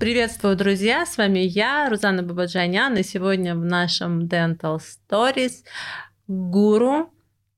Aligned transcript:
Приветствую, 0.00 0.56
друзья! 0.56 1.04
С 1.04 1.18
вами 1.18 1.40
я, 1.40 1.86
Рузана 1.90 2.22
Бабаджанян, 2.22 2.96
и 2.96 3.02
сегодня 3.02 3.54
в 3.54 3.62
нашем 3.62 4.22
Dental 4.22 4.80
Stories 4.80 5.62
гуру 6.26 7.12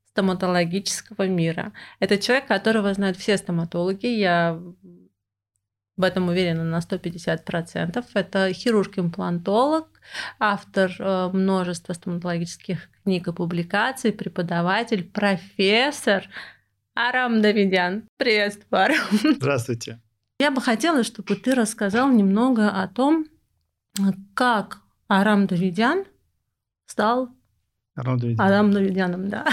стоматологического 0.09 1.29
мира. 1.29 1.73
Это 2.01 2.19
человек, 2.19 2.49
которого 2.49 2.93
знают 2.95 3.17
все 3.17 3.37
стоматологи. 3.37 4.07
Я 4.07 4.61
в 5.97 6.03
этом 6.03 6.31
уверена 6.31 6.65
на 6.65 6.79
150%. 6.79 8.05
Это 8.15 8.53
хирург-имплантолог, 8.53 9.87
автор 10.41 10.91
э, 10.99 11.29
множества 11.33 11.93
стоматологических 11.93 12.89
книг 13.05 13.29
и 13.29 13.33
публикаций, 13.33 14.11
преподаватель, 14.13 15.05
профессор 15.05 16.25
Арам 16.97 17.41
Давидян. 17.41 18.09
Приветствую, 18.17 18.83
Арам. 18.83 19.07
Здравствуйте. 19.37 20.01
Я 20.43 20.51
бы 20.51 20.61
хотела, 20.61 21.05
чтобы 21.05 21.37
ты 21.37 21.55
рассказал 21.55 22.11
немного 22.11 22.69
о 22.69 22.89
том, 22.89 23.27
как 24.35 24.81
Арам 25.09 25.47
Давидян 25.47 26.05
стал 26.85 27.29
Арам 27.95 28.19
Давидян. 28.19 28.45
Арам 28.45 28.73
Давидяном, 28.73 29.29
да. 29.29 29.47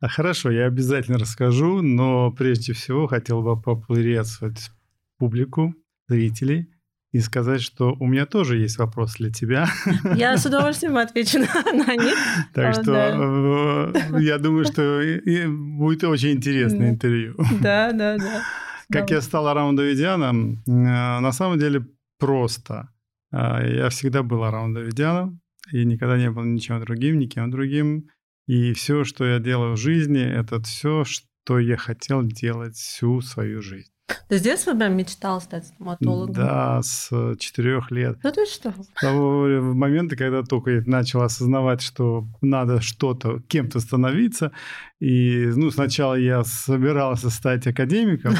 А 0.00 0.08
хорошо, 0.08 0.50
я 0.50 0.66
обязательно 0.66 1.16
расскажу, 1.16 1.80
но 1.80 2.32
прежде 2.32 2.72
всего 2.72 3.06
хотел 3.06 3.40
бы 3.40 3.56
поприветствовать 3.62 4.72
публику, 5.16 5.76
зрителей 6.08 6.68
и 7.12 7.20
сказать, 7.20 7.62
что 7.62 7.94
у 8.00 8.08
меня 8.08 8.26
тоже 8.26 8.56
есть 8.56 8.78
вопрос 8.78 9.14
для 9.14 9.30
тебя. 9.30 9.68
Я 10.16 10.36
с 10.36 10.44
удовольствием 10.44 10.96
отвечу 10.96 11.38
на, 11.38 11.94
них. 11.94 12.16
Так 12.52 12.74
что. 12.74 13.92
Э, 13.94 14.20
я 14.20 14.38
думаю, 14.38 14.64
что 14.64 15.00
будет 15.48 16.02
очень 16.02 16.32
интересное 16.32 16.90
интервью. 16.90 17.36
Да, 17.62 17.92
да, 17.92 18.18
да. 18.18 18.42
Как 18.90 19.10
я 19.10 19.20
стал 19.20 19.48
Араун 19.48 19.76
Давидяном? 19.76 20.62
Э, 20.66 21.20
на 21.20 21.32
самом 21.32 21.58
деле 21.58 21.86
просто. 22.18 22.90
Э, 23.32 23.76
я 23.76 23.88
всегда 23.88 24.22
был 24.22 24.44
Араун 24.44 24.74
Давидяном 24.74 25.40
и 25.72 25.84
никогда 25.84 26.18
не 26.18 26.30
был 26.30 26.44
ничем 26.44 26.80
другим, 26.80 27.18
никем 27.18 27.50
другим. 27.50 28.08
И 28.46 28.74
все, 28.74 29.04
что 29.04 29.24
я 29.24 29.38
делаю 29.38 29.72
в 29.72 29.78
жизни, 29.78 30.22
это 30.22 30.60
все, 30.60 31.04
что 31.04 31.58
я 31.58 31.76
хотел 31.76 32.22
делать 32.22 32.76
всю 32.76 33.20
свою 33.22 33.62
жизнь. 33.62 33.93
Ты 34.28 34.38
с 34.38 34.42
детства 34.42 34.74
прям 34.74 34.96
мечтал 34.96 35.40
стать 35.40 35.66
стоматологом? 35.66 36.34
Да, 36.34 36.82
с 36.82 37.08
четырех 37.38 37.90
лет. 37.90 38.18
Да 38.22 38.30
ты 38.32 38.44
что? 38.46 38.72
С 38.72 39.00
того 39.00 39.46
момента, 39.74 40.16
когда 40.16 40.42
только 40.42 40.70
я 40.70 40.82
начал 40.86 41.22
осознавать, 41.22 41.80
что 41.80 42.26
надо 42.42 42.80
что-то, 42.80 43.40
кем-то 43.48 43.80
становиться. 43.80 44.52
И 45.00 45.46
ну, 45.54 45.70
сначала 45.70 46.14
я 46.14 46.44
собирался 46.44 47.30
стать 47.30 47.66
академиком, 47.66 48.34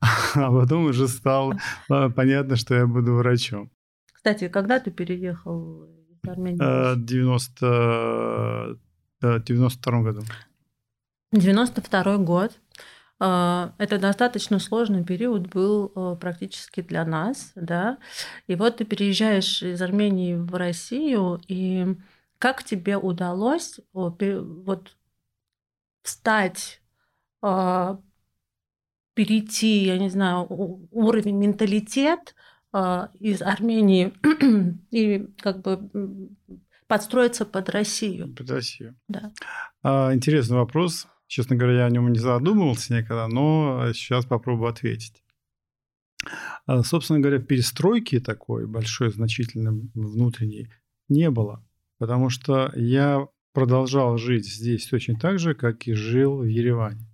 а 0.34 0.50
потом 0.50 0.86
уже 0.86 1.08
стало 1.08 1.58
понятно, 1.88 2.56
что 2.56 2.74
я 2.74 2.86
буду 2.86 3.14
врачом. 3.14 3.70
Кстати, 4.12 4.48
когда 4.48 4.80
ты 4.80 4.90
переехал 4.90 5.84
из 5.84 6.28
Армении? 6.28 6.58
В 6.58 7.04
90... 7.04 8.78
92 9.20 10.02
году. 10.02 10.22
92 11.32 12.16
год. 12.18 12.52
А, 13.20 13.74
это 13.78 13.98
достаточно 13.98 14.58
сложный 14.58 15.04
период 15.04 15.48
был 15.48 15.92
а, 15.94 16.16
практически 16.16 16.80
для 16.80 17.04
нас, 17.04 17.52
да. 17.54 17.98
И 18.48 18.56
вот 18.56 18.78
ты 18.78 18.84
переезжаешь 18.84 19.62
из 19.62 19.80
Армении 19.80 20.34
в 20.34 20.54
Россию, 20.54 21.40
и 21.46 21.96
как 22.38 22.64
тебе 22.64 22.96
удалось 22.96 23.78
вот 23.92 24.96
встать, 26.02 26.82
а, 27.40 28.00
перейти, 29.14 29.84
я 29.84 29.98
не 29.98 30.10
знаю, 30.10 30.46
уровень 30.90 31.36
менталитет 31.36 32.34
из 33.20 33.40
Армении 33.40 34.12
и 34.90 35.28
как 35.40 35.62
бы 35.62 35.88
подстроиться 36.88 37.46
под 37.46 37.70
Россию. 37.70 38.34
Под 38.34 38.50
Россию. 38.50 38.96
Да. 39.06 39.32
Интересный 40.12 40.56
вопрос. 40.56 41.06
Честно 41.34 41.56
говоря, 41.56 41.78
я 41.78 41.86
о 41.86 41.90
нем 41.90 42.12
не 42.12 42.20
задумывался 42.20 42.94
никогда, 42.94 43.26
но 43.26 43.92
сейчас 43.92 44.24
попробую 44.24 44.70
ответить. 44.70 45.24
А, 46.64 46.84
собственно 46.84 47.18
говоря, 47.18 47.40
перестройки 47.40 48.20
такой 48.20 48.68
большой, 48.68 49.10
значительной 49.10 49.90
внутренней 49.94 50.70
не 51.08 51.30
было, 51.30 51.66
потому 51.98 52.30
что 52.30 52.70
я 52.76 53.26
продолжал 53.52 54.16
жить 54.16 54.46
здесь 54.46 54.86
точно 54.86 55.16
так 55.16 55.40
же, 55.40 55.56
как 55.56 55.88
и 55.88 55.94
жил 55.94 56.36
в 56.36 56.44
Ереване. 56.44 57.04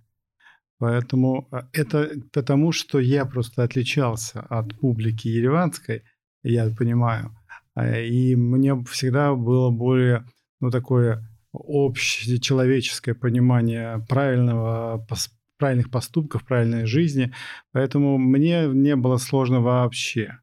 Поэтому 0.77 1.47
а, 1.49 1.67
это 1.73 2.11
потому, 2.31 2.73
что 2.73 2.99
я 2.99 3.25
просто 3.25 3.63
отличался 3.63 4.41
от 4.41 4.77
публики 4.77 5.29
ереванской, 5.29 6.03
я 6.43 6.69
понимаю, 6.69 7.35
а, 7.73 7.99
и 7.99 8.35
мне 8.35 8.79
всегда 8.83 9.33
было 9.33 9.71
более, 9.71 10.27
ну, 10.59 10.69
такое 10.69 11.27
общечеловеческое 11.53 13.15
понимание 13.15 14.05
правильного, 14.07 15.05
правильных 15.57 15.91
поступков, 15.91 16.45
правильной 16.45 16.85
жизни. 16.85 17.33
Поэтому 17.71 18.17
мне 18.17 18.67
не 18.67 18.95
было 18.95 19.17
сложно 19.17 19.61
вообще. 19.61 20.39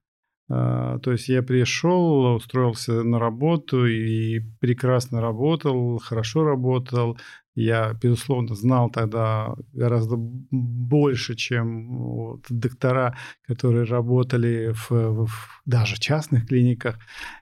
А, 0.51 0.99
то 1.01 1.13
есть 1.13 1.29
я 1.29 1.43
пришел, 1.43 2.37
устроился 2.37 3.03
на 3.03 3.19
работу 3.19 3.87
и 3.87 4.41
прекрасно 4.61 5.21
работал, 5.21 5.99
хорошо 5.99 6.45
работал. 6.45 7.19
Я, 7.61 7.93
безусловно, 7.93 8.55
знал 8.55 8.89
тогда 8.89 9.53
гораздо 9.73 10.15
больше, 10.17 11.35
чем 11.35 11.89
вот 11.99 12.45
доктора, 12.49 13.17
которые 13.49 13.85
работали 13.85 14.73
в, 14.73 14.91
в 14.91 15.31
даже 15.67 15.99
частных 15.99 16.47
клиниках. 16.47 17.01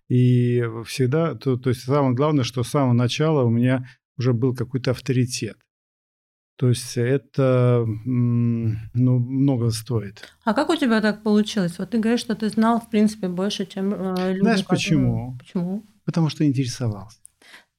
И 0.08 0.64
всегда, 0.86 1.34
то, 1.34 1.58
то 1.58 1.68
есть 1.68 1.82
самое 1.82 2.14
главное, 2.14 2.44
что 2.44 2.62
с 2.62 2.68
самого 2.68 2.94
начала 2.94 3.42
у 3.42 3.50
меня 3.50 3.86
уже 4.16 4.32
был 4.32 4.54
какой-то 4.54 4.92
авторитет. 4.92 5.58
То 6.56 6.70
есть 6.70 6.96
это 6.96 7.84
ну, 7.86 9.18
много 9.18 9.70
стоит. 9.70 10.32
А 10.44 10.54
как 10.54 10.70
у 10.70 10.76
тебя 10.76 11.02
так 11.02 11.22
получилось? 11.22 11.78
Вот 11.78 11.90
ты 11.90 11.98
говоришь, 11.98 12.20
что 12.20 12.34
ты 12.34 12.48
знал, 12.48 12.80
в 12.80 12.88
принципе, 12.88 13.28
больше, 13.28 13.66
чем 13.66 13.92
э, 13.92 14.32
люди. 14.32 14.40
Знаешь 14.40 14.64
почему? 14.64 15.36
Почему? 15.38 15.84
Потому 16.06 16.30
что 16.30 16.46
интересовался. 16.46 17.18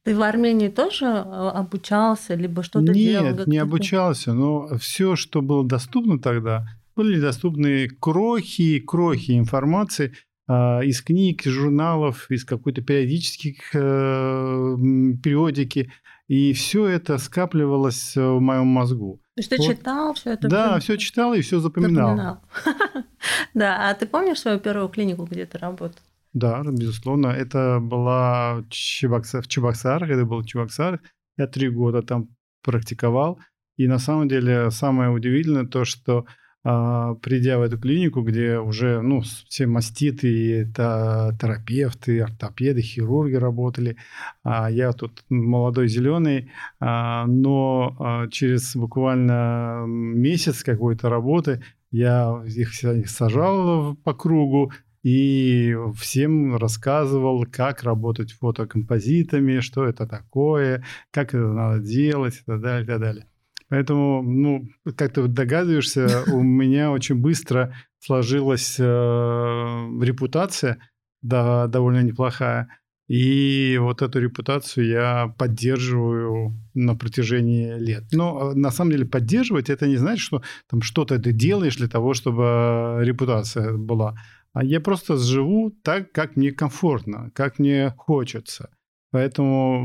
Ты 0.07 0.16
в 0.16 0.22
Армении 0.22 0.69
тоже 0.69 1.06
э, 1.06 1.09
обучался, 1.09 2.35
либо 2.35 2.63
что-то 2.63 2.94
делал? 2.94 3.25
Нет, 3.25 3.47
не 3.47 3.57
обучался, 3.57 4.31
но 4.31 4.78
все, 4.78 5.18
что 5.18 5.41
было 5.41 5.68
доступно 5.68 6.18
тогда, 6.18 6.66
были 6.95 7.19
доступны 7.19 7.90
крохи, 7.90 8.79
крохи 8.79 9.38
информации 9.38 10.13
э, 10.47 10.53
из 10.85 11.01
книг, 11.01 11.45
из 11.45 11.51
журналов, 11.51 12.31
из 12.31 12.45
какой-то 12.45 12.81
периодических 12.81 13.75
э, 13.75 14.75
периодики. 15.22 15.91
И 16.29 16.53
все 16.53 16.88
это 16.88 17.18
скапливалось 17.18 18.16
в 18.16 18.39
моем 18.39 18.68
мозгу. 18.68 19.19
То 19.35 19.41
есть 19.41 19.50
ты 19.50 19.57
вот. 19.57 19.68
читал 19.68 20.13
все 20.13 20.31
это? 20.31 20.47
Да, 20.47 20.79
все 20.79 20.95
читал 20.95 21.34
и 21.34 21.41
все 21.41 21.59
запоминал. 21.59 22.16
запоминал. 22.16 22.41
Да, 23.53 23.89
а 23.89 23.94
ты 23.94 24.06
помнишь 24.06 24.39
свою 24.39 24.59
первую 24.59 24.88
клинику, 24.88 25.25
где 25.25 25.45
ты 25.45 25.57
работал? 25.57 26.00
Да, 26.38 26.62
безусловно. 26.64 27.28
Это 27.28 27.80
была 27.81 28.64
Чебоксар, 28.70 29.42
в 29.42 29.48
Чебоксарах, 29.48 30.09
это 30.12 30.24
был 30.24 30.44
Чебоксар. 30.44 31.00
Я 31.36 31.48
три 31.48 31.70
года 31.70 32.03
там 32.03 32.30
практиковал. 32.64 33.40
И 33.75 33.88
на 33.88 33.98
самом 33.98 34.28
деле 34.28 34.70
самое 34.70 35.09
удивительное 35.09 35.66
то, 35.66 35.84
что 35.84 36.25
а, 36.64 37.16
придя 37.16 37.58
в 37.58 37.64
эту 37.64 37.80
клинику, 37.80 38.22
где 38.22 38.59
уже 38.59 39.02
ну, 39.02 39.22
все 39.22 39.66
маститы, 39.66 40.62
это 40.62 41.36
терапевты, 41.42 42.22
ортопеды, 42.22 42.81
хирурги 42.81 43.36
работали, 43.36 43.98
а 44.44 44.69
я 44.69 44.92
тут 44.94 45.24
молодой 45.30 45.88
зеленый, 45.88 46.52
а, 46.80 47.25
но 47.25 48.28
через 48.30 48.75
буквально 48.75 49.86
месяц 49.88 50.63
какой-то 50.63 51.10
работы 51.10 51.63
я 51.89 52.44
их 52.45 53.10
сажал 53.10 53.95
по 54.04 54.13
кругу, 54.13 54.72
и 55.07 55.74
всем 55.95 56.57
рассказывал, 56.57 57.45
как 57.50 57.83
работать 57.83 58.33
фотокомпозитами, 58.33 59.62
что 59.62 59.86
это 59.86 60.06
такое, 60.06 60.83
как 61.12 61.30
это 61.30 61.48
надо 61.48 61.80
делать 61.80 62.36
и 62.36 62.44
так 62.45 62.59
далее, 62.59 62.83
и 62.83 62.88
так 62.88 63.00
далее. 63.00 63.25
Поэтому, 63.69 64.21
ну, 64.21 64.68
как 64.98 65.13
ты 65.13 65.25
догадываешься, 65.30 66.25
у 66.33 66.44
меня 66.44 66.92
очень 66.92 67.15
быстро 67.15 67.74
сложилась 68.00 68.75
э, 68.80 68.83
репутация, 68.83 70.77
да, 71.21 71.68
довольно 71.68 72.03
неплохая. 72.03 72.68
И 73.07 73.77
вот 73.80 74.01
эту 74.01 74.19
репутацию 74.19 74.88
я 74.88 75.33
поддерживаю 75.38 76.53
на 76.74 76.95
протяжении 76.95 77.80
лет. 77.80 78.03
Но 78.12 78.51
на 78.53 78.71
самом 78.71 78.92
деле 78.92 79.06
поддерживать 79.06 79.69
это 79.69 79.88
не 79.88 79.95
значит, 79.95 80.19
что 80.19 80.42
там 80.69 80.81
что-то 80.81 81.18
ты 81.18 81.31
делаешь 81.31 81.77
для 81.77 81.88
того, 81.88 82.13
чтобы 82.13 82.98
репутация 83.00 83.71
была. 83.77 84.15
А 84.59 84.63
я 84.63 84.80
просто 84.80 85.18
живу 85.18 85.69
так, 85.83 86.12
как 86.12 86.36
мне 86.36 86.51
комфортно, 86.51 87.30
как 87.36 87.59
мне 87.59 87.94
хочется. 87.98 88.69
Поэтому, 89.12 89.81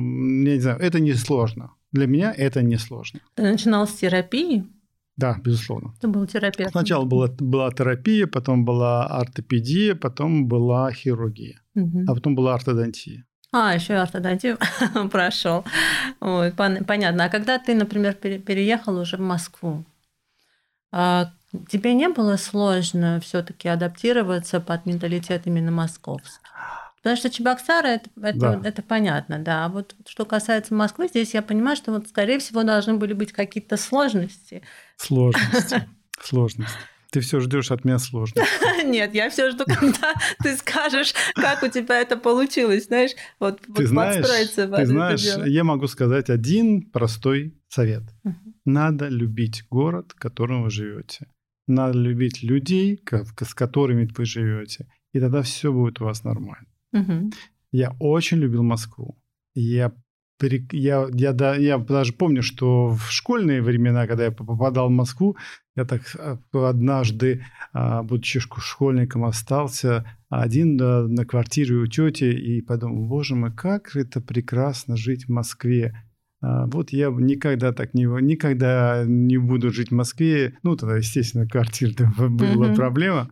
я 0.46 0.54
не 0.54 0.60
знаю, 0.60 0.78
это 0.80 0.98
не 1.00 1.14
сложно. 1.14 1.70
Для 1.92 2.06
меня 2.06 2.32
это 2.36 2.62
не 2.62 2.78
сложно. 2.78 3.20
Ты 3.34 3.42
начинал 3.42 3.86
с 3.86 3.92
терапии? 3.92 4.64
Да, 5.16 5.36
безусловно. 5.44 5.92
Ты 6.00 6.08
был 6.08 6.26
терапевтом. 6.26 6.70
Сначала 6.72 7.04
была, 7.04 7.28
была 7.38 7.70
терапия, 7.70 8.26
потом 8.26 8.64
была 8.64 9.06
ортопедия, 9.06 9.94
потом 9.94 10.46
была 10.48 10.90
хирургия, 10.92 11.60
Мгм. 11.74 12.04
а 12.08 12.14
потом 12.14 12.34
была 12.34 12.54
ортодонтия. 12.54 13.24
А, 13.52 13.74
еще 13.74 13.92
и 13.92 13.96
ортодонтию 13.96 14.56
прошел. 15.10 15.64
Ой, 16.20 16.48
пон- 16.50 16.84
понятно. 16.84 17.24
А 17.24 17.28
когда 17.28 17.58
ты, 17.58 17.74
например, 17.74 18.14
пере- 18.14 18.38
переехал 18.38 18.96
уже 18.98 19.18
в 19.18 19.20
Москву, 19.20 19.84
а, 20.90 21.30
тебе 21.68 21.94
не 21.94 22.08
было 22.08 22.36
сложно 22.36 23.20
все-таки 23.20 23.68
адаптироваться 23.68 24.60
под 24.60 24.86
менталитет 24.86 25.42
именно 25.46 25.70
московский? 25.70 26.38
Потому 27.02 27.16
что 27.16 27.30
Чебоксары 27.30 27.88
это, 27.88 28.10
это, 28.22 28.38
Да. 28.38 28.60
это 28.62 28.80
понятно, 28.82 29.38
да. 29.40 29.64
А 29.64 29.68
вот 29.68 29.96
что 30.06 30.24
касается 30.24 30.72
Москвы, 30.72 31.08
здесь 31.08 31.34
я 31.34 31.42
понимаю, 31.42 31.76
что 31.76 31.90
вот, 31.90 32.06
скорее 32.08 32.38
всего, 32.38 32.62
должны 32.62 32.94
были 32.94 33.12
быть 33.12 33.32
какие-то 33.32 33.76
сложности. 33.76 34.62
Сложности. 34.96 35.88
Сложности. 36.22 36.76
Ты 37.10 37.20
все 37.20 37.40
ждешь 37.40 37.70
от 37.72 37.84
меня 37.84 37.98
сложности. 37.98 38.42
Нет, 38.86 39.14
я 39.14 39.28
все 39.28 39.50
жду, 39.50 39.64
когда 39.66 40.14
ты 40.42 40.56
скажешь, 40.56 41.12
как 41.34 41.62
у 41.62 41.68
тебя 41.68 42.00
это 42.00 42.16
получилось, 42.16 42.86
знаешь, 42.86 43.10
вот, 43.38 43.60
Ты 43.74 43.86
знаешь, 43.86 44.24
ты 44.54 44.86
знаешь, 44.86 45.24
я 45.46 45.64
могу 45.64 45.88
сказать 45.88 46.30
один 46.30 46.82
простой 46.82 47.54
совет. 47.68 48.04
Надо 48.64 49.08
любить 49.08 49.64
город, 49.68 50.12
в 50.16 50.20
котором 50.20 50.62
вы 50.62 50.70
живете. 50.70 51.26
Надо 51.66 51.98
любить 51.98 52.42
людей, 52.42 53.00
с 53.40 53.54
которыми 53.54 54.08
вы 54.16 54.24
живете. 54.24 54.88
И 55.12 55.20
тогда 55.20 55.42
все 55.42 55.72
будет 55.72 56.00
у 56.00 56.04
вас 56.04 56.24
нормально. 56.24 56.66
Мгм. 56.92 57.30
Я 57.70 57.94
очень 58.00 58.38
любил 58.38 58.62
Москву. 58.62 59.18
Я, 59.54 59.92
я, 60.72 61.08
я, 61.12 61.32
да- 61.32 61.56
я 61.56 61.78
даже 61.78 62.12
помню, 62.12 62.42
что 62.42 62.88
в 62.88 63.10
школьные 63.10 63.62
времена, 63.62 64.06
когда 64.06 64.24
я 64.24 64.30
попадал 64.30 64.88
в 64.88 64.92
Москву, 64.92 65.36
я 65.76 65.84
так 65.84 66.02
а, 66.18 66.38
однажды, 66.68 67.44
а, 67.72 68.02
будучи 68.02 68.38
шко- 68.38 68.60
школьником, 68.60 69.24
остался 69.24 70.04
один 70.28 70.76
на 70.76 71.24
квартире 71.24 71.76
у 71.76 71.86
тети 71.86 72.24
и 72.24 72.60
подумал, 72.60 73.06
боже 73.06 73.34
мой, 73.36 73.52
как 73.54 73.96
это 73.96 74.20
прекрасно 74.20 74.96
жить 74.96 75.26
в 75.26 75.30
Москве. 75.30 75.94
А, 76.42 76.66
Вот 76.66 76.90
я 76.90 77.08
никогда 77.10 77.72
так 77.72 77.94
не, 77.94 78.04
никогда 78.04 79.04
не 79.06 79.38
буду 79.38 79.70
жить 79.70 79.90
в 79.90 79.94
Москве. 79.94 80.58
Ну, 80.62 80.76
тогда, 80.76 80.96
естественно, 80.96 81.46
квартира 81.46 82.12
была 82.18 82.66
Мгм. 82.66 82.74
проблема. 82.74 83.30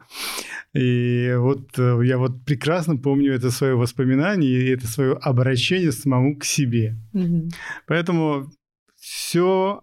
И 0.72 1.34
вот 1.36 1.78
э, 1.78 2.00
я 2.04 2.18
вот 2.18 2.44
прекрасно 2.44 2.96
помню 2.96 3.34
это 3.34 3.50
свое 3.50 3.74
воспоминание 3.74 4.50
и 4.50 4.70
это 4.70 4.86
свое 4.86 5.14
обращение 5.14 5.90
самому 5.92 6.36
к 6.36 6.44
себе. 6.44 6.96
Мгм. 7.12 7.48
Поэтому 7.86 8.50
все 8.96 9.80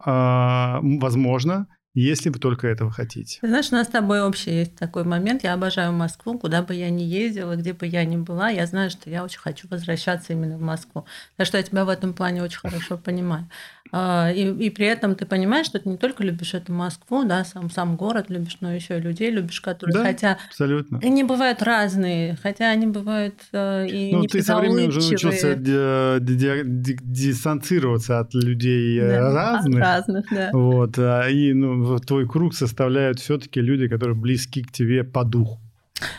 возможно, 0.81 1.67
если 2.01 2.29
вы 2.29 2.39
только 2.39 2.67
этого 2.67 2.91
хотите. 2.91 3.39
Ты 3.41 3.47
знаешь, 3.47 3.71
у 3.71 3.75
нас 3.75 3.87
с 3.87 3.89
тобой 3.89 4.21
общий 4.21 4.51
есть 4.51 4.75
такой 4.75 5.03
момент. 5.03 5.43
Я 5.43 5.53
обожаю 5.53 5.93
Москву, 5.93 6.37
куда 6.37 6.61
бы 6.61 6.75
я 6.75 6.89
ни 6.89 7.01
ездила, 7.01 7.55
где 7.55 7.73
бы 7.73 7.87
я 7.87 8.05
ни 8.05 8.17
была. 8.17 8.49
Я 8.49 8.67
знаю, 8.67 8.89
что 8.89 9.09
я 9.09 9.23
очень 9.23 9.39
хочу 9.39 9.67
возвращаться 9.67 10.33
именно 10.33 10.57
в 10.57 10.61
Москву. 10.61 11.05
Так 11.37 11.47
что 11.47 11.57
я 11.57 11.63
тебя 11.63 11.85
в 11.85 11.89
этом 11.89 12.13
плане 12.13 12.43
очень 12.43 12.59
хорошо 12.59 12.97
понимаю. 12.97 13.49
А, 13.91 14.31
И, 14.31 14.41
и 14.65 14.69
при 14.69 14.85
этом 14.87 15.15
ты 15.15 15.25
понимаешь, 15.25 15.65
что 15.67 15.79
ты 15.79 15.87
не 15.89 15.97
только 15.97 16.23
любишь 16.23 16.53
эту 16.53 16.73
Москву, 16.73 17.23
да, 17.25 17.43
сам, 17.45 17.69
сам 17.71 17.95
город 17.95 18.25
любишь, 18.29 18.57
но 18.61 18.73
еще 18.73 18.97
и 18.97 19.01
людей 19.01 19.31
любишь, 19.31 19.61
которые 19.61 19.93
Да. 19.93 20.03
хотя 20.03 20.37
Абсолютно. 20.47 20.99
они 21.03 21.23
бывают 21.23 21.61
разные, 21.63 22.37
хотя 22.41 22.69
они 22.71 22.87
бывают 22.87 23.35
э, 23.53 23.87
и 23.87 24.11
Ну, 24.13 24.23
ты 24.23 24.41
со 24.41 24.57
временем 24.57 24.89
уже 24.89 24.99
научился 25.01 25.55
ди- 25.55 26.97
дистанцироваться 27.01 28.19
от 28.19 28.33
людей 28.33 28.99
э, 28.99 29.07
Да, 29.07 29.33
разных. 29.33 29.79
разных, 29.79 30.25
да. 30.31 30.49
Вот, 30.53 30.97
а, 30.97 31.27
и 31.29 31.53
ну, 31.53 31.97
твой 31.99 32.27
круг 32.27 32.53
составляют 32.53 33.19
все-таки 33.19 33.61
люди, 33.61 33.87
которые 33.87 34.15
близки 34.15 34.63
к 34.63 34.71
тебе 34.71 35.03
по 35.03 35.23
духу. 35.23 35.59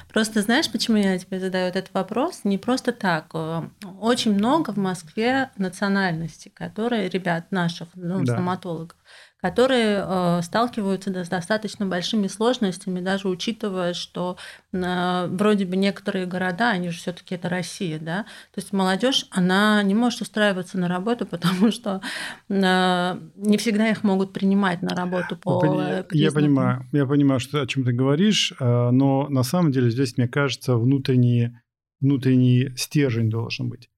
Просто 0.09 0.43
знаешь, 0.43 0.71
почему 0.71 0.97
я 0.97 1.19
тебе 1.19 1.39
задаю 1.41 1.67
этот 1.69 1.91
вопрос? 1.95 2.41
Не 2.45 2.59
просто 2.59 2.93
так. 2.93 3.27
Э, 3.35 3.63
Очень 4.01 4.35
много 4.35 4.73
в 4.73 4.77
Москве 4.79 5.51
национальностей, 5.57 6.51
которые, 6.51 7.09
ребят 7.09 7.53
наших, 7.53 7.89
ну, 7.95 8.25
Да. 8.25 8.33
стоматологов, 8.35 8.97
которые 9.41 10.05
э, 10.05 10.43
сталкиваются 10.43 11.11
с 11.25 11.29
достаточно 11.29 11.87
большими 11.87 12.27
сложностями, 12.27 13.01
даже 13.01 13.29
учитывая, 13.29 13.95
что 13.95 14.37
э, 14.73 15.27
вроде 15.31 15.65
бы 15.65 15.77
некоторые 15.77 16.27
города, 16.27 16.71
они 16.71 16.91
же 16.91 16.99
все-таки 16.99 17.37
это 17.37 17.49
Россия, 17.49 17.99
да, 18.01 18.25
то 18.55 18.61
есть 18.61 18.73
молодежь, 18.73 19.27
она 19.31 19.83
не 19.85 19.95
может 19.95 20.23
устраиваться 20.23 20.79
на 20.79 20.89
работу, 20.89 21.25
потому 21.31 21.71
что 21.71 22.01
э, 22.49 23.21
не 23.37 23.57
всегда 23.59 23.89
их 23.89 24.03
могут 24.03 24.33
принимать 24.33 24.83
на 24.83 24.95
работу 24.95 25.37
по 25.37 25.65
Я 25.65 26.05
я 26.11 26.33
понимаю, 26.33 26.87
я 26.93 27.07
понимаю, 27.07 27.41
что, 27.41 27.63
о 27.63 27.67
чем 27.67 27.85
ты 27.85 27.93
говоришь, 27.93 28.53
но 28.59 29.29
на 29.29 29.43
самом 29.43 29.73
деле 29.73 29.91
здесь, 29.91 30.17
мне 30.17 30.29
кажется, 30.29 30.77
внутренний, 30.77 31.53
внутренний 32.01 32.73
стержень 32.77 33.31
должен 33.31 33.69
быть. 33.69 33.89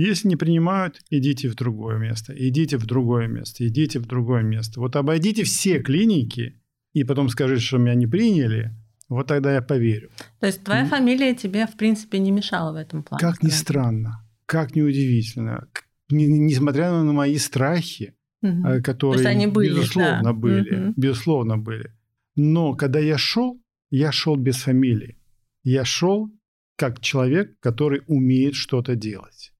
Если 0.00 0.28
не 0.28 0.36
принимают, 0.36 1.02
идите 1.10 1.50
в 1.50 1.54
другое 1.54 1.98
место, 1.98 2.32
идите 2.34 2.78
в 2.78 2.86
другое 2.86 3.28
место, 3.28 3.66
идите 3.68 3.98
в 3.98 4.06
другое 4.06 4.42
место. 4.42 4.80
Вот 4.80 4.96
обойдите 4.96 5.44
все 5.44 5.78
клиники 5.78 6.58
и 6.94 7.04
потом 7.04 7.28
скажите, 7.28 7.60
что 7.60 7.76
меня 7.76 7.94
не 7.94 8.06
приняли, 8.06 8.74
вот 9.10 9.26
тогда 9.26 9.52
я 9.52 9.60
поверю. 9.60 10.08
То 10.40 10.46
есть 10.46 10.64
твоя 10.64 10.84
М. 10.84 10.88
фамилия 10.88 11.34
тебе, 11.34 11.66
в 11.66 11.76
принципе, 11.76 12.18
не 12.18 12.30
мешала 12.30 12.72
в 12.72 12.76
этом 12.76 13.02
плане? 13.02 13.20
Как 13.20 13.42
ни 13.42 13.50
странно, 13.50 14.26
как 14.46 14.74
ни 14.74 14.80
удивительно, 14.80 15.68
несмотря 16.08 16.92
на 16.92 17.12
мои 17.12 17.36
страхи, 17.36 18.14
э, 18.42 18.80
которые, 18.80 19.28
они 19.28 19.48
были, 19.48 19.68
безусловно, 19.68 20.22
да. 20.22 20.32
были, 20.32 20.76
Мгм. 20.76 20.94
безусловно, 20.96 21.58
были. 21.58 21.92
Но 22.36 22.74
когда 22.74 23.00
я 23.00 23.18
шел, 23.18 23.60
я 23.90 24.12
шел 24.12 24.36
без 24.36 24.56
фамилии. 24.56 25.18
Я 25.62 25.84
шел 25.84 26.30
как 26.76 27.00
человек, 27.00 27.60
который 27.60 28.00
умеет 28.06 28.54
что-то 28.54 28.96
делать. 28.96 29.52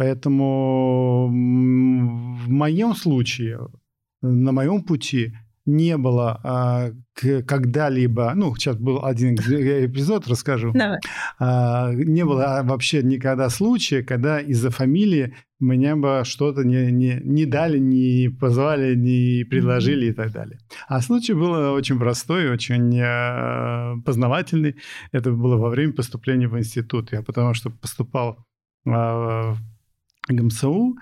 Поэтому 0.00 1.26
в 1.26 2.48
моем 2.48 2.94
случае, 2.94 3.68
на 4.22 4.50
моем 4.50 4.82
пути 4.82 5.34
не 5.66 5.98
было 5.98 6.40
а, 6.42 6.90
когда-либо, 7.46 8.32
ну, 8.34 8.56
сейчас 8.56 8.76
был 8.76 9.04
один 9.04 9.34
эпизод, 9.34 10.26
расскажу, 10.26 10.72
Давай. 10.72 11.00
а, 11.38 11.92
не 11.92 12.24
было 12.24 12.62
вообще 12.64 13.02
никогда 13.02 13.50
случая, 13.50 14.02
когда 14.02 14.40
из-за 14.40 14.70
фамилии 14.70 15.34
меня 15.60 15.96
бы 15.96 16.22
что-то 16.24 16.64
не, 16.64 16.90
не, 16.90 17.20
не 17.22 17.44
дали, 17.44 17.78
не 17.78 18.30
позвали, 18.30 18.94
не 18.94 19.44
предложили 19.44 20.06
и 20.06 20.12
так 20.14 20.32
далее. 20.32 20.60
А 20.88 21.02
случай 21.02 21.34
был 21.34 21.74
очень 21.74 21.98
простой, 21.98 22.50
очень 22.50 22.98
э, 22.98 23.96
познавательный. 24.06 24.76
Это 25.12 25.30
было 25.30 25.58
во 25.58 25.68
время 25.68 25.92
поступления 25.92 26.48
в 26.48 26.56
институт. 26.58 27.12
Я 27.12 27.20
потому 27.20 27.52
что 27.52 27.68
поступал 27.68 28.38
э, 28.86 28.90
в 28.90 29.58
ГМСУ 30.32 30.96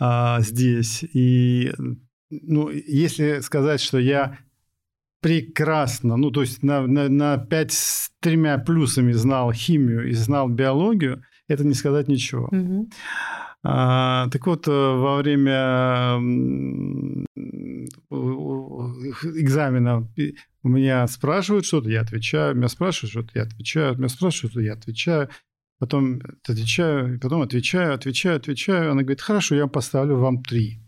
а, 0.00 0.40
здесь. 0.40 1.04
И 1.12 1.72
ну, 2.30 2.70
если 2.70 3.40
сказать, 3.40 3.80
что 3.80 3.98
я 3.98 4.38
прекрасно, 5.20 6.16
ну, 6.16 6.30
то 6.30 6.42
есть 6.42 6.62
на, 6.62 6.86
на, 6.86 7.08
на 7.08 7.38
5 7.38 7.72
с 7.72 8.10
тремя 8.20 8.58
плюсами 8.58 9.12
знал 9.12 9.52
химию 9.52 10.08
и 10.08 10.12
знал 10.12 10.48
биологию, 10.48 11.22
это 11.48 11.64
не 11.64 11.74
сказать 11.74 12.08
ничего. 12.08 12.48
Мгм. 12.50 12.90
А, 13.66 14.28
так 14.28 14.46
вот, 14.46 14.66
во 14.66 15.16
время 15.16 16.18
экзамена 18.10 20.06
у 20.62 20.68
меня 20.68 21.06
спрашивают 21.06 21.64
что-то, 21.64 21.88
я 21.88 22.02
отвечаю, 22.02 22.54
меня 22.54 22.68
спрашивают 22.68 23.10
что-то, 23.10 23.30
я 23.34 23.42
отвечаю, 23.44 23.96
меня 23.96 24.08
спрашивают 24.08 24.52
что-то, 24.52 24.60
я 24.60 24.74
отвечаю, 24.74 25.30
потом 25.78 26.20
отвечаю, 26.46 27.18
потом 27.20 27.42
отвечаю, 27.42 27.94
отвечаю, 27.94 28.36
отвечаю. 28.36 28.92
Она 28.92 29.02
говорит, 29.02 29.20
хорошо, 29.20 29.54
я 29.54 29.66
поставлю 29.66 30.16
вам 30.16 30.42
три. 30.42 30.80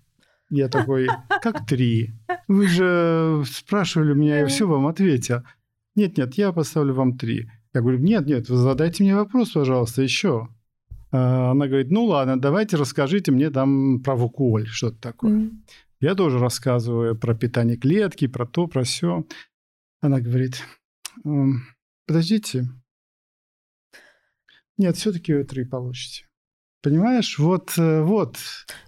Я 0.50 0.68
такой, 0.68 1.08
как 1.42 1.66
три? 1.66 2.12
Вы 2.48 2.68
же 2.68 3.42
спрашивали 3.50 4.14
меня, 4.14 4.40
я 4.40 4.46
все 4.46 4.66
вам 4.66 4.86
ответил. 4.86 5.42
Нет, 5.96 6.16
нет, 6.18 6.34
я 6.34 6.52
поставлю 6.52 6.94
вам 6.94 7.18
три. 7.18 7.50
Я 7.74 7.80
говорю, 7.80 7.98
нет, 7.98 8.26
нет, 8.26 8.48
вы 8.48 8.56
задайте 8.56 9.02
мне 9.02 9.16
вопрос, 9.16 9.50
пожалуйста, 9.52 10.02
еще. 10.02 10.48
А, 11.10 11.50
Она 11.50 11.66
говорит, 11.66 11.90
ну 11.90 12.04
ладно, 12.04 12.38
давайте 12.40 12.76
расскажите 12.76 13.32
мне 13.32 13.50
там 13.50 14.00
про 14.02 14.14
вукуоль, 14.14 14.66
что-то 14.66 15.00
такое. 15.00 15.30
Мгм. 15.32 15.64
Я 16.00 16.14
тоже 16.14 16.38
рассказываю 16.38 17.16
про 17.16 17.34
питание 17.34 17.76
клетки, 17.76 18.26
про 18.26 18.46
то, 18.46 18.66
про 18.66 18.84
все. 18.84 19.24
Она 20.00 20.20
говорит, 20.20 20.62
«М, 21.24 21.62
подождите. 22.06 22.68
Нет, 24.78 24.96
все-таки 24.96 25.32
вы 25.32 25.44
три 25.44 25.64
получите. 25.64 26.26
Понимаешь, 26.82 27.38
вот, 27.38 27.72
э, 27.78 28.02
вот. 28.02 28.36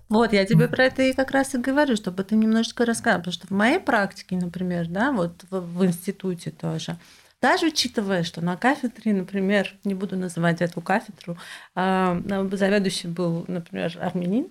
Вот, 0.08 0.32
я 0.32 0.46
тебе 0.46 0.68
про 0.68 0.84
это 0.84 1.02
и 1.02 1.12
как 1.12 1.32
раз 1.32 1.54
и 1.54 1.58
говорю, 1.58 1.96
чтобы 1.96 2.22
ты 2.22 2.36
немножечко 2.36 2.84
рассказал. 2.84 3.18
Потому 3.20 3.32
что 3.32 3.46
в 3.46 3.50
моей 3.50 3.80
практике, 3.80 4.36
например, 4.36 4.86
да, 4.88 5.12
вот 5.12 5.44
в, 5.50 5.60
в 5.60 5.84
институте 5.84 6.50
тоже, 6.50 6.96
даже 7.40 7.66
учитывая, 7.66 8.22
что 8.22 8.40
на 8.40 8.56
кафедре, 8.56 9.12
например, 9.14 9.74
не 9.84 9.94
буду 9.94 10.16
называть 10.16 10.60
эту 10.60 10.80
кафедру, 10.80 11.36
а, 11.74 12.20
заведующий 12.52 13.08
был, 13.08 13.44
например, 13.48 13.96
армянин, 14.00 14.48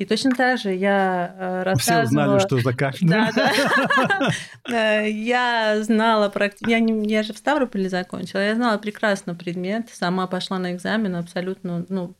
И 0.00 0.06
точно 0.06 0.30
так 0.30 0.58
же 0.58 0.72
я 0.72 1.62
рассказывала... 1.62 2.06
Все 2.06 2.08
узнали, 2.08 2.38
что 2.38 2.58
за 2.58 2.72
кафедра. 2.72 3.30
Да, 3.36 4.32
да. 4.66 5.00
Я 5.02 5.82
знала 5.82 6.30
практически... 6.30 6.70
Я, 6.70 6.80
не... 6.80 7.06
я 7.06 7.22
же 7.22 7.34
в 7.34 7.36
Ставрополе 7.36 7.90
закончила. 7.90 8.40
Я 8.40 8.54
знала 8.54 8.78
прекрасно 8.78 9.34
предмет. 9.34 9.90
Сама 9.92 10.26
пошла 10.26 10.58
на 10.58 10.72
экзамен 10.72 11.16
абсолютно, 11.16 11.84
ну, 11.90 12.14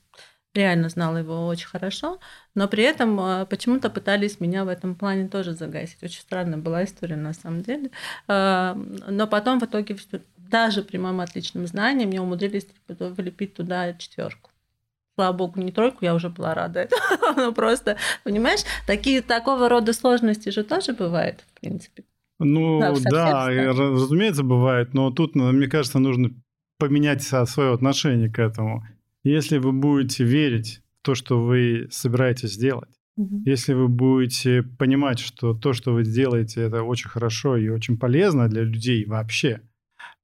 реально 0.53 0.91
знала 0.91 1.17
его 1.17 1.47
очень 1.47 1.69
хорошо, 1.69 2.19
но 2.55 2.69
при 2.69 2.85
этом 2.85 3.19
а, 3.19 3.47
почему-то 3.47 3.89
пытались 3.89 4.41
меня 4.41 4.67
в 4.67 4.69
этом 4.69 4.95
плане 4.95 5.29
тоже 5.29 5.55
загасить. 5.55 6.03
Очень 6.03 6.21
странная 6.21 6.59
была 6.59 6.85
история 6.85 7.17
на 7.17 7.33
самом 7.33 7.63
деле. 7.63 7.91
Но 8.29 9.27
потом 9.31 9.59
в 9.59 9.65
итоге 9.65 9.97
даже 10.37 10.83
при 10.83 10.99
моем 10.99 11.23
отличном 11.23 11.67
знании 11.67 12.05
мне 12.05 12.21
умудрились 12.21 12.67
влепить 12.89 13.55
туда 13.55 13.95
четверку. 13.95 14.50
Слава 15.21 15.37
богу, 15.37 15.61
не 15.61 15.71
тройку, 15.71 15.99
я 16.01 16.15
уже 16.15 16.31
была 16.31 16.55
рада 16.55 16.81
этому. 16.81 17.03
Но 17.37 17.53
просто, 17.53 17.99
понимаешь, 18.25 18.61
такие, 18.87 19.21
такого 19.21 19.69
рода 19.69 19.93
сложности 19.93 20.49
же 20.49 20.65
тоже 20.65 20.95
бывают, 20.95 21.41
в 21.41 21.61
принципе. 21.61 22.05
Ну 22.39 22.81
да, 22.81 22.95
да 23.11 23.49
разумеется, 23.49 24.43
бывает, 24.43 24.95
но 24.95 25.11
тут, 25.11 25.35
мне 25.35 25.67
кажется, 25.67 25.99
нужно 25.99 26.31
поменять 26.79 27.23
свое 27.23 27.75
отношение 27.75 28.31
к 28.31 28.39
этому. 28.39 28.83
Если 29.23 29.59
вы 29.59 29.73
будете 29.73 30.25
верить 30.25 30.81
в 31.03 31.05
то, 31.05 31.15
что 31.15 31.45
вы 31.45 31.89
собираетесь 31.91 32.55
сделать, 32.55 32.89
угу. 33.19 33.43
если 33.45 33.75
вы 33.75 33.89
будете 33.89 34.63
понимать, 34.63 35.19
что 35.19 35.53
то, 35.53 35.75
что 35.75 35.93
вы 35.93 36.05
делаете, 36.05 36.63
это 36.63 36.83
очень 36.83 37.11
хорошо 37.11 37.59
и 37.59 37.69
очень 37.69 37.99
полезно 37.99 38.49
для 38.49 38.63
людей 38.63 39.05
вообще, 39.05 39.61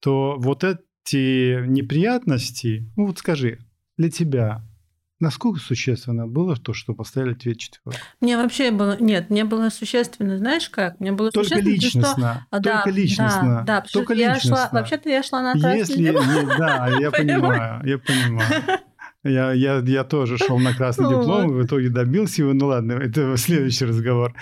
то 0.01 0.37
вот 0.39 0.65
эти 0.65 1.67
неприятности, 1.67 2.91
ну 2.97 3.09
вот 3.09 3.19
скажи, 3.19 3.59
для 3.99 4.11
тебя 4.11 4.63
Насколько 5.19 5.61
существенно 5.61 6.27
было 6.27 6.57
то, 6.57 6.75
что 6.75 6.93
поставили 6.93 7.33
тебе 7.33 7.55
четверку? 7.55 7.99
Мне 8.21 8.37
вообще 8.37 8.71
было... 8.71 8.99
Нет, 9.01 9.31
мне 9.31 9.45
было 9.45 9.71
существенно, 9.71 10.37
знаешь 10.37 10.69
как? 10.69 11.01
Мне 11.01 11.13
было 11.13 11.31
только 11.31 11.49
существенно... 11.49 11.73
Личностно, 11.73 12.47
что... 12.51 12.61
Только 12.63 12.85
да, 12.85 12.91
личностно. 12.91 13.65
Да, 13.67 13.81
да 13.81 13.85
только 13.91 14.13
я 14.13 14.35
личностно. 14.35 14.69
шла... 14.69 14.79
Вообще-то 14.79 15.09
я 15.09 15.23
шла 15.23 15.41
на 15.43 15.53
красный 15.53 15.79
Если... 15.79 16.03
Нет, 16.03 16.15
да, 16.59 16.89
я 17.01 17.11
понимаю, 17.13 17.87
я 17.87 17.99
понимаю. 17.99 18.63
Я, 19.25 19.53
я, 19.53 19.79
я 19.79 20.05
тоже 20.05 20.37
шел 20.39 20.59
на 20.59 20.75
красный 20.75 21.09
диплом, 21.09 21.49
в 21.51 21.65
итоге 21.65 21.89
добился 21.89 22.43
его. 22.43 22.53
Ну 22.53 22.67
ладно, 22.67 22.93
это 22.93 23.37
следующий 23.39 23.87
разговор. 23.87 24.35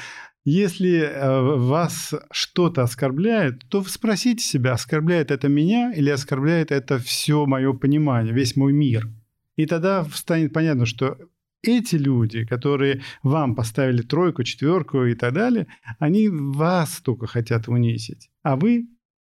Если 0.45 0.99
э, 0.99 1.41
вас 1.41 2.13
что-то 2.31 2.83
оскорбляет, 2.83 3.63
то 3.71 3.83
спросите 3.85 4.45
себя, 4.45 4.73
оскорбляет 4.73 5.31
это 5.31 5.49
меня 5.49 5.93
или 5.95 6.11
оскорбляет 6.11 6.71
это 6.71 6.99
все 6.99 7.47
мое 7.47 7.73
понимание, 7.73 8.35
весь 8.35 8.55
мой 8.57 8.73
мир. 8.73 9.09
И 9.57 9.67
тогда 9.67 10.05
станет 10.05 10.53
понятно, 10.53 10.87
что 10.87 11.17
эти 11.63 11.97
люди, 11.97 12.45
которые 12.45 13.03
вам 13.23 13.55
поставили 13.55 14.03
тройку, 14.03 14.43
четверку 14.45 15.05
и 15.05 15.15
так 15.15 15.33
далее, 15.33 15.67
они 15.99 16.29
вас 16.29 17.01
только 17.01 17.27
хотят 17.27 17.69
унизить. 17.69 18.31
А 18.43 18.57
вы 18.57 18.87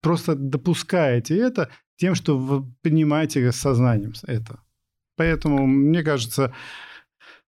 просто 0.01 0.35
допускаете 0.35 1.38
это 1.38 1.69
тем, 1.97 2.15
что 2.15 2.38
вы 2.38 2.65
понимаете 2.81 3.51
сознанием 3.51 4.13
это. 4.25 4.59
Поэтому, 5.17 5.67
мне 5.67 6.01
кажется, 6.03 6.53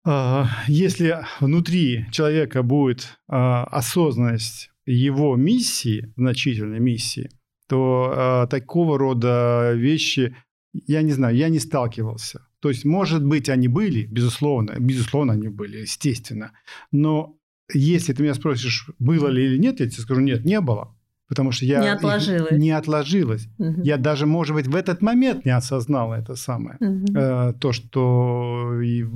а, 0.05 0.49
если 0.67 1.25
внутри 1.41 2.07
человека 2.11 2.63
будет 2.63 3.19
а, 3.29 3.65
осознанность 3.65 4.71
его 4.85 5.37
миссии, 5.37 6.13
значительной 6.17 6.81
миссии, 6.81 7.31
то 7.69 8.13
а, 8.15 8.47
такого 8.49 8.99
рода 8.99 9.73
вещи, 9.75 10.37
я 10.73 11.03
не 11.03 11.13
знаю, 11.13 11.37
я 11.37 11.49
не 11.49 11.61
сталкивался. 11.61 12.49
То 12.63 12.69
есть, 12.69 12.85
может 12.85 13.25
быть, 13.25 13.49
они 13.49 13.67
были, 13.67 14.07
безусловно, 14.07 14.77
безусловно, 14.79 15.33
они 15.33 15.49
были, 15.49 15.79
естественно. 15.79 16.53
Но 16.93 17.37
если 17.75 18.13
ты 18.13 18.23
меня 18.23 18.35
спросишь, 18.35 18.89
было 19.01 19.27
ли 19.27 19.45
или 19.45 19.59
нет, 19.59 19.81
я 19.81 19.91
тебе 19.91 20.01
скажу, 20.01 20.21
нет, 20.21 20.45
не 20.45 20.61
было. 20.61 20.95
Потому 21.27 21.51
что 21.51 21.65
я 21.65 21.81
не 21.81 21.89
отложилось. 21.89 22.53
Не 22.53 22.71
отложилось. 22.71 23.49
Угу. 23.59 23.83
Я 23.83 23.97
даже, 23.97 24.27
может 24.27 24.55
быть, 24.55 24.69
в 24.69 24.77
этот 24.77 25.03
момент 25.03 25.45
не 25.45 25.51
осознал 25.51 26.13
это 26.13 26.37
самое. 26.37 26.77
Угу. 26.79 27.19
Э, 27.19 27.53
то, 27.59 27.73
что 27.73 28.81
и 28.81 29.07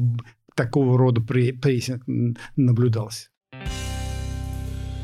такого 0.57 0.99
рода 0.99 1.21
прессинг 1.21 2.03
наблюдался. 2.57 3.29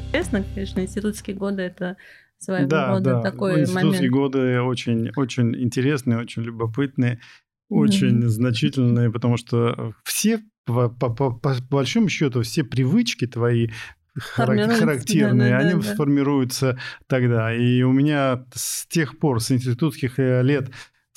Интересно, 0.08 0.44
конечно, 0.52 0.80
институтские 0.80 1.37
годы 1.37 1.62
это 1.62 1.96
своего 2.38 2.68
да, 2.68 2.88
рода 2.88 3.11
да. 3.11 3.22
такой 3.22 3.61
институтские 3.61 4.11
момент. 4.11 4.14
годы 4.14 4.61
очень, 4.62 5.11
очень 5.14 5.54
интересные, 5.62 6.18
очень 6.18 6.42
любопытные 6.42 7.20
очень 7.73 8.21
mm-hmm. 8.21 8.29
значительные, 8.29 9.11
потому 9.11 9.37
что 9.37 9.95
все, 10.05 10.41
по, 10.64 10.88
по, 10.88 11.11
по, 11.11 11.31
по 11.31 11.55
большому 11.71 12.09
счету, 12.09 12.43
все 12.43 12.64
привычки 12.64 13.26
твои 13.26 13.69
характерные, 14.14 15.50
да, 15.50 15.59
да, 15.61 15.67
они 15.67 15.83
да, 15.83 15.95
формируются 15.95 16.79
тогда. 17.07 17.55
И 17.55 17.83
у 17.83 17.93
меня 17.93 18.45
с 18.55 18.87
тех 18.88 19.19
пор, 19.19 19.41
с 19.41 19.50
институтских 19.50 20.19
э, 20.19 20.43
лет, 20.43 20.71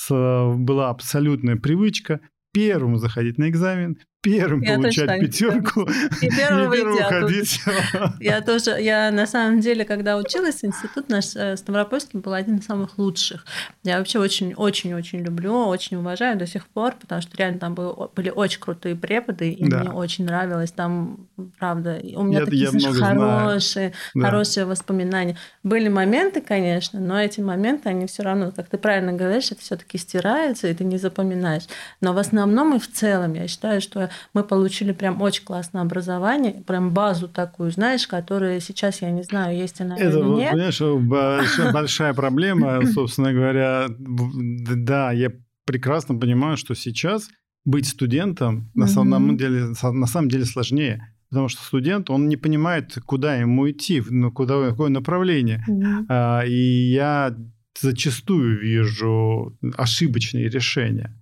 была 0.09 0.89
абсолютная 0.89 1.55
привычка 1.55 2.19
первым 2.53 2.97
заходить 2.97 3.37
на 3.37 3.49
экзамен, 3.49 3.97
первым 4.25 4.61
я 4.61 4.75
получать 4.75 5.19
пятерку 5.19 5.87
и 6.21 6.29
первым, 6.29 6.73
и 6.73 6.77
первым 6.77 6.97
ходить. 7.03 7.61
Я 8.19 8.41
тоже, 8.41 8.71
я 8.81 9.11
на 9.11 9.27
самом 9.27 9.59
деле, 9.59 9.85
когда 9.85 10.17
училась, 10.17 10.63
институт 10.63 11.09
наш 11.09 11.35
э, 11.35 11.55
Ставропольский 11.57 12.19
был 12.19 12.33
один 12.33 12.57
из 12.57 12.65
самых 12.65 12.97
лучших. 12.97 13.45
Я 13.83 13.99
вообще 13.99 14.19
очень-очень-очень 14.19 15.19
люблю, 15.19 15.67
очень 15.67 15.97
уважаю 15.97 16.37
до 16.37 16.47
сих 16.47 16.67
пор, 16.67 16.95
потому 16.99 17.21
что 17.21 17.37
реально 17.37 17.59
там 17.59 17.75
был, 17.75 18.11
были 18.15 18.29
очень 18.29 18.59
крутые 18.59 18.95
преподы, 18.95 19.51
и 19.51 19.69
да. 19.69 19.79
мне 19.79 19.91
очень 19.91 20.25
нравилось 20.25 20.71
там, 20.71 21.27
правда, 21.59 21.99
у 22.15 22.23
меня 22.23 22.39
я, 22.39 22.45
такие 22.45 22.63
я 22.63 22.71
знаешь, 22.71 22.97
хорошие, 22.97 23.93
знаю. 24.13 24.27
хорошие 24.27 24.65
да. 24.65 24.71
воспоминания. 24.71 25.37
Были 25.63 25.87
моменты, 25.89 26.41
конечно, 26.41 26.99
но 26.99 27.21
эти 27.21 27.41
моменты, 27.41 27.89
они 27.89 28.07
все 28.07 28.23
равно, 28.23 28.51
как 28.51 28.69
ты 28.69 28.77
правильно 28.77 29.13
говоришь, 29.13 29.51
это 29.51 29.61
все-таки 29.61 29.97
стирается, 29.97 30.67
и 30.67 30.73
ты 30.73 30.83
не 30.83 30.97
запоминаешь. 30.97 31.63
Но 32.01 32.13
в 32.13 32.17
основном 32.17 32.75
и 32.75 32.79
в 32.79 32.91
целом 32.91 33.33
я 33.33 33.47
считаю, 33.47 33.81
что 33.81 34.09
мы 34.33 34.43
получили 34.43 34.91
прям 34.91 35.21
очень 35.21 35.43
классное 35.43 35.81
образование, 35.81 36.63
прям 36.65 36.91
базу 36.91 37.27
такую, 37.27 37.71
знаешь, 37.71 38.07
которая 38.07 38.59
сейчас, 38.59 39.01
я 39.01 39.11
не 39.11 39.23
знаю, 39.23 39.57
есть 39.57 39.81
она 39.81 39.95
Это, 39.97 40.19
или 40.19 40.27
нет. 40.27 40.51
понимаешь, 40.51 40.79
большая, 41.09 41.71
большая 41.73 42.13
проблема, 42.13 42.85
собственно 42.93 43.33
говоря. 43.33 43.87
Да, 43.89 45.11
я 45.11 45.31
прекрасно 45.65 46.15
понимаю, 46.15 46.57
что 46.57 46.75
сейчас 46.75 47.29
быть 47.65 47.87
студентом 47.87 48.69
на 48.75 48.87
самом 48.87 49.37
деле, 49.37 49.73
на 49.81 50.07
самом 50.07 50.29
деле 50.29 50.45
сложнее. 50.45 51.11
Потому 51.29 51.49
что 51.49 51.63
студент, 51.63 52.09
он 52.09 52.29
не 52.29 52.37
понимает, 52.37 52.97
куда 53.05 53.35
ему 53.35 53.69
идти, 53.69 54.01
ну, 54.09 54.31
куда, 54.31 54.69
какое 54.69 54.89
направление. 54.89 55.65
Mm-hmm. 55.67 56.47
И 56.47 56.91
я 56.93 57.35
зачастую 57.79 58.59
вижу 58.59 59.57
ошибочные 59.75 60.49
решения. 60.49 61.13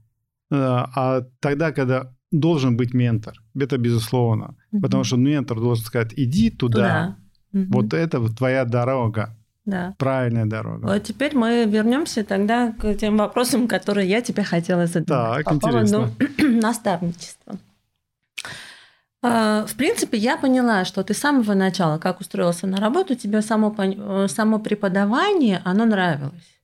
А, 0.52 0.90
а 0.96 1.22
тогда, 1.40 1.72
когда 1.72 2.14
должен 2.34 2.76
быть 2.76 2.94
ментор. 2.94 3.42
Это 3.56 3.78
безусловно. 3.78 4.56
Угу. 4.72 4.82
Потому 4.82 5.04
что 5.04 5.18
ментор 5.18 5.60
должен 5.60 5.86
сказать, 5.86 6.14
иди 6.18 6.50
туда. 6.50 7.18
туда. 7.52 7.64
Угу. 7.64 7.74
Вот 7.74 7.94
это 7.94 8.28
твоя 8.36 8.66
дорога. 8.66 9.38
Да. 9.66 9.96
Правильная 9.98 10.46
дорога. 10.46 10.86
Вот 10.86 11.04
теперь 11.04 11.38
мы 11.38 11.66
вернемся 11.66 12.24
тогда 12.26 12.74
к 12.74 12.96
тем 12.96 13.18
вопросам, 13.18 13.68
которые 13.68 14.10
я 14.10 14.22
тебе 14.22 14.44
хотела 14.44 14.88
задать. 14.88 15.08
Так, 15.08 15.46
по 15.46 15.54
интересно. 15.54 16.12
поводу 16.18 16.60
наставничества. 16.62 17.58
А, 19.22 19.66
в 19.66 19.76
принципе, 19.76 20.18
я 20.18 20.36
поняла, 20.36 20.84
что 20.84 21.02
ты 21.02 21.14
с 21.14 21.20
самого 21.20 21.54
начала, 21.54 21.98
как 21.98 22.20
устроился 22.20 22.68
на 22.68 22.78
работу, 22.78 23.16
тебе 23.16 23.42
само, 23.42 23.74
само 24.28 24.60
преподавание, 24.60 25.62
оно 25.64 25.86
нравилось. 25.86 26.60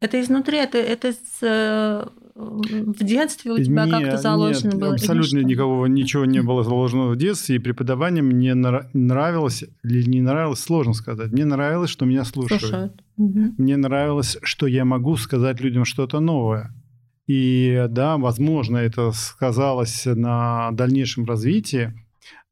Это 0.00 0.20
изнутри, 0.20 0.58
это, 0.58 0.78
это 0.78 1.12
с, 1.12 1.38
э, 1.42 2.06
в 2.34 3.04
детстве 3.04 3.52
у 3.52 3.58
тебя 3.58 3.84
нет, 3.84 3.94
как-то 3.94 4.18
заложено 4.18 4.70
нет, 4.70 4.80
было? 4.80 4.94
Абсолютно 4.94 5.38
никакого 5.38 5.86
ничего 5.86 6.24
не 6.24 6.42
было 6.42 6.64
заложено 6.64 7.06
в 7.06 7.16
детстве, 7.16 7.56
и 7.56 7.58
преподавание 7.60 8.22
мне 8.22 8.54
нравилось 8.54 9.64
или 9.84 10.08
не 10.08 10.20
нравилось, 10.20 10.60
сложно 10.60 10.94
сказать. 10.94 11.30
Мне 11.30 11.44
нравилось, 11.44 11.90
что 11.90 12.04
меня 12.06 12.24
слушают. 12.24 12.62
слушают. 12.62 13.02
Угу. 13.16 13.54
Мне 13.58 13.76
нравилось, 13.76 14.36
что 14.42 14.66
я 14.66 14.84
могу 14.84 15.16
сказать 15.16 15.60
людям 15.60 15.84
что-то 15.84 16.18
новое. 16.18 16.74
И 17.28 17.86
да, 17.88 18.16
возможно, 18.18 18.78
это 18.78 19.12
сказалось 19.12 20.04
на 20.04 20.72
дальнейшем 20.72 21.24
развитии, 21.24 21.94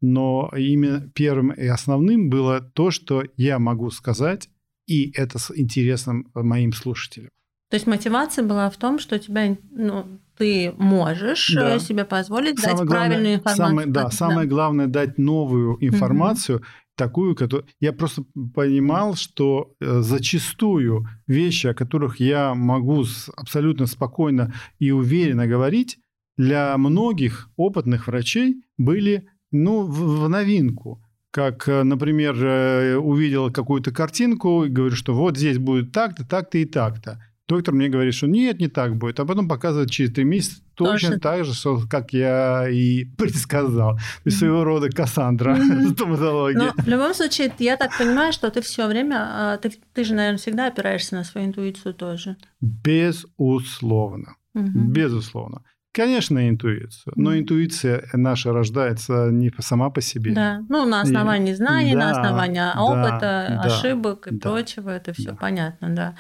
но 0.01 0.51
именно 0.57 1.11
первым 1.15 1.51
и 1.51 1.67
основным 1.67 2.31
было 2.31 2.61
то, 2.61 2.91
что 2.91 3.25
я 3.37 3.59
могу 3.59 3.91
сказать, 3.91 4.49
и 4.87 5.11
это 5.15 5.39
с 5.39 5.53
интересом 5.55 6.31
моим 6.35 6.73
слушателям. 6.73 7.31
То 7.73 7.77
есть 7.77 7.87
мотивация 7.87 8.45
была 8.45 8.69
в 8.69 8.77
том, 8.77 8.99
что 8.99 9.19
тебя, 9.19 9.57
ну, 9.71 10.05
ты 10.37 10.75
можешь 10.77 11.51
да. 11.55 11.79
себе 11.79 12.05
позволить 12.05 12.59
самое 12.59 12.77
дать 12.77 12.87
главное, 12.87 13.09
правильную 13.09 13.35
информацию. 13.37 13.67
Самое, 13.67 13.87
да, 13.87 14.03
да, 14.03 14.11
самое 14.11 14.47
главное 14.47 14.87
дать 14.89 15.17
новую 15.17 15.79
информацию, 15.81 16.59
угу. 16.59 16.65
такую, 16.97 17.35
которую 17.35 17.67
я 17.81 17.95
просто 17.95 18.25
понимал, 18.55 19.15
что 19.15 19.73
э, 19.81 20.01
зачастую 20.03 21.09
вещи, 21.27 21.69
о 21.69 21.73
которых 21.73 22.21
я 22.21 22.55
могу 22.55 23.07
абсолютно 23.39 23.87
спокойно 23.87 24.53
и 24.79 24.91
уверенно 24.91 25.47
говорить, 25.47 25.97
для 26.37 26.77
многих 26.77 27.49
опытных 27.57 28.07
врачей 28.07 28.63
были 28.77 29.29
ну, 29.51 29.87
в, 29.87 30.25
в 30.25 30.29
новинку. 30.29 31.03
Как, 31.31 31.67
э, 31.67 31.85
например, 31.85 32.35
э, 32.37 32.97
увидел 32.97 33.51
какую-то 33.51 33.93
картинку 33.93 34.65
и 34.65 34.69
говорю, 34.69 34.95
что 34.95 35.15
вот 35.15 35.39
здесь 35.39 35.57
будет 35.57 35.93
так-то, 35.93 36.29
так-то 36.29 36.59
и 36.59 36.67
так-то. 36.67 37.19
Доктор 37.53 37.75
мне 37.75 37.91
говорит, 37.91 38.15
что 38.15 38.27
нет, 38.27 38.61
не 38.61 38.69
так 38.69 38.97
будет, 38.97 39.21
а 39.21 39.27
потом 39.27 39.47
показывает 39.47 39.91
через 39.91 40.11
три 40.11 40.25
месяца 40.25 40.63
точно 40.75 41.09
Тоже. 41.11 41.21
так 41.21 41.45
же, 41.45 41.53
что, 41.53 41.83
как 41.87 42.15
я 42.15 42.67
и 42.67 43.05
предсказал. 43.05 43.97
То 43.97 44.03
есть 44.25 44.39
своего 44.39 44.65
рода 44.65 44.89
Кассандра 44.89 45.59
стоматологии. 45.91 46.57
Но 46.57 46.73
в 46.75 46.89
любом 46.89 47.13
случае, 47.13 47.53
я 47.59 47.77
так 47.77 47.91
понимаю, 47.99 48.33
что 48.33 48.51
ты 48.51 48.63
все 48.63 48.87
время, 48.87 49.17
а, 49.21 49.59
ты, 49.59 49.71
ты 49.93 50.05
же, 50.05 50.15
наверное, 50.15 50.39
всегда 50.39 50.69
опираешься 50.69 51.15
на 51.15 51.25
свою 51.25 51.49
интуицию 51.49 51.93
тоже. 51.93 52.37
Безусловно. 52.63 54.37
Безусловно. 54.55 55.63
Конечно, 55.93 56.49
интуицию, 56.49 57.13
но 57.17 57.39
интуиция 57.39 58.09
наша 58.15 58.51
рождается 58.55 59.29
не 59.31 59.53
сама 59.59 59.91
по 59.91 60.01
себе. 60.01 60.33
Да, 60.33 60.63
ну 60.71 60.87
на 60.87 61.03
основании 61.03 61.53
знаний, 61.53 61.93
да, 61.93 61.99
на 61.99 62.11
основании 62.13 62.63
опыта, 62.79 63.47
да, 63.51 63.61
ошибок 63.61 64.27
и 64.27 64.37
да, 64.37 64.49
прочего, 64.49 64.89
это 64.89 65.13
все 65.13 65.33
да. 65.33 65.37
понятно, 65.37 65.95
да. 65.95 66.17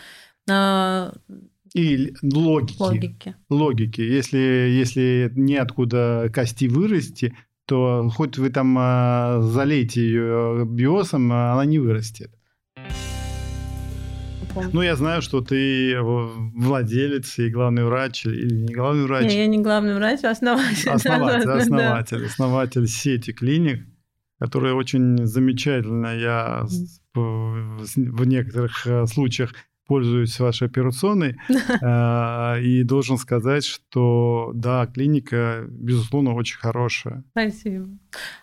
А, 0.50 1.12
и 1.75 2.12
логики. 2.22 2.76
Логики. 2.78 3.34
Логики. 3.49 4.00
Если, 4.00 4.38
если 4.38 5.32
неоткуда 5.34 6.30
кости 6.34 6.68
вырасти, 6.68 7.34
то 7.66 8.11
хоть 8.14 8.38
вы 8.38 8.50
там 8.50 8.76
а, 8.78 9.40
залейте 9.40 10.02
ее 10.02 10.64
биосом, 10.66 11.32
а 11.32 11.52
она 11.52 11.64
не 11.64 11.78
вырастет. 11.78 12.32
Ну, 14.72 14.82
я 14.82 14.96
знаю, 14.96 15.22
что 15.22 15.40
ты 15.40 15.96
владелец 16.00 17.38
и 17.38 17.49
главный 17.49 17.84
врач, 17.84 18.26
или 18.26 18.54
не 18.54 18.75
главный 18.75 19.04
врач. 19.04 19.25
Не, 19.25 19.38
я 19.38 19.46
не 19.46 19.58
главный 19.58 19.94
врач, 19.94 20.20
а 20.25 20.30
основатель. 20.30 20.90
Основатель, 20.90 21.50
основатель, 21.50 22.20
да. 22.20 22.26
основатель 22.26 22.87
сети 22.87 23.32
клиник, 23.32 23.87
которая 24.38 24.75
очень 24.75 25.25
замечательно. 25.26 26.14
Я 26.14 26.66
в 27.14 28.25
некоторых 28.26 28.87
э, 28.87 29.06
случаях 29.06 29.54
пользуюсь 29.92 30.40
вашей 30.40 30.68
операционной 30.68 31.37
а, 31.82 32.56
и 32.58 32.82
должен 32.82 33.18
сказать, 33.18 33.62
что 33.62 34.50
да, 34.54 34.87
клиника, 34.87 35.66
безусловно, 35.68 36.32
очень 36.32 36.56
хорошая. 36.56 37.25
Спасибо. 37.32 37.88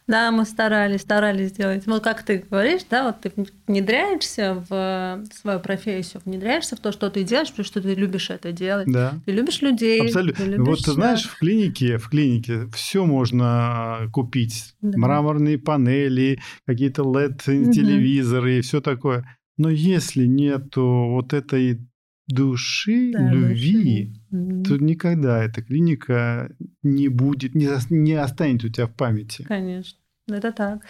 Да, 0.06 0.30
мы 0.30 0.46
старались, 0.46 1.02
старались 1.02 1.50
сделать. 1.50 1.88
Вот 1.88 2.04
как 2.04 2.22
ты 2.22 2.46
говоришь, 2.48 2.82
да, 2.88 3.06
вот 3.08 3.22
ты 3.22 3.32
внедряешься 3.68 4.64
в 4.70 5.24
свою 5.34 5.60
профессию, 5.60 6.22
внедряешься 6.24 6.76
в 6.76 6.80
то, 6.80 6.92
что 6.92 7.10
ты 7.10 7.24
делаешь, 7.24 7.50
потому 7.50 7.66
что 7.66 7.82
ты 7.82 7.96
любишь 7.96 8.30
это 8.30 8.52
делать. 8.52 8.88
Да. 8.88 9.16
Ты 9.26 9.32
любишь 9.32 9.62
людей. 9.62 10.02
Абсолютно. 10.02 10.46
Ты 10.46 10.52
любишь, 10.52 10.68
вот 10.68 10.86
ты 10.86 10.92
знаешь, 10.92 11.24
в 11.24 11.40
клинике, 11.40 11.98
в 11.98 12.10
клинике 12.10 12.68
все 12.74 13.06
можно 13.06 14.08
купить. 14.14 14.76
Да. 14.82 15.00
Мраморные 15.00 15.58
панели, 15.58 16.40
какие-то 16.68 17.02
LED-телевизоры 17.02 18.52
угу. 18.52 18.60
и 18.60 18.62
все 18.62 18.82
такое. 18.82 19.26
Но 19.60 19.70
если 19.70 20.26
нету 20.26 21.10
вот 21.12 21.34
этой 21.34 21.82
души, 22.28 23.12
да, 23.12 23.30
любви, 23.30 24.14
души. 24.32 24.64
то 24.64 24.78
никогда 24.78 25.44
эта 25.44 25.62
клиника 25.62 26.50
не 26.82 27.10
будет, 27.10 27.56
не, 27.56 27.68
не 27.90 28.14
останется 28.14 28.68
у 28.68 28.70
тебя 28.70 28.88
в 28.88 28.94
памяти. 28.94 29.44
Конечно, 29.44 30.00
это 30.28 30.54
так. 30.54 30.82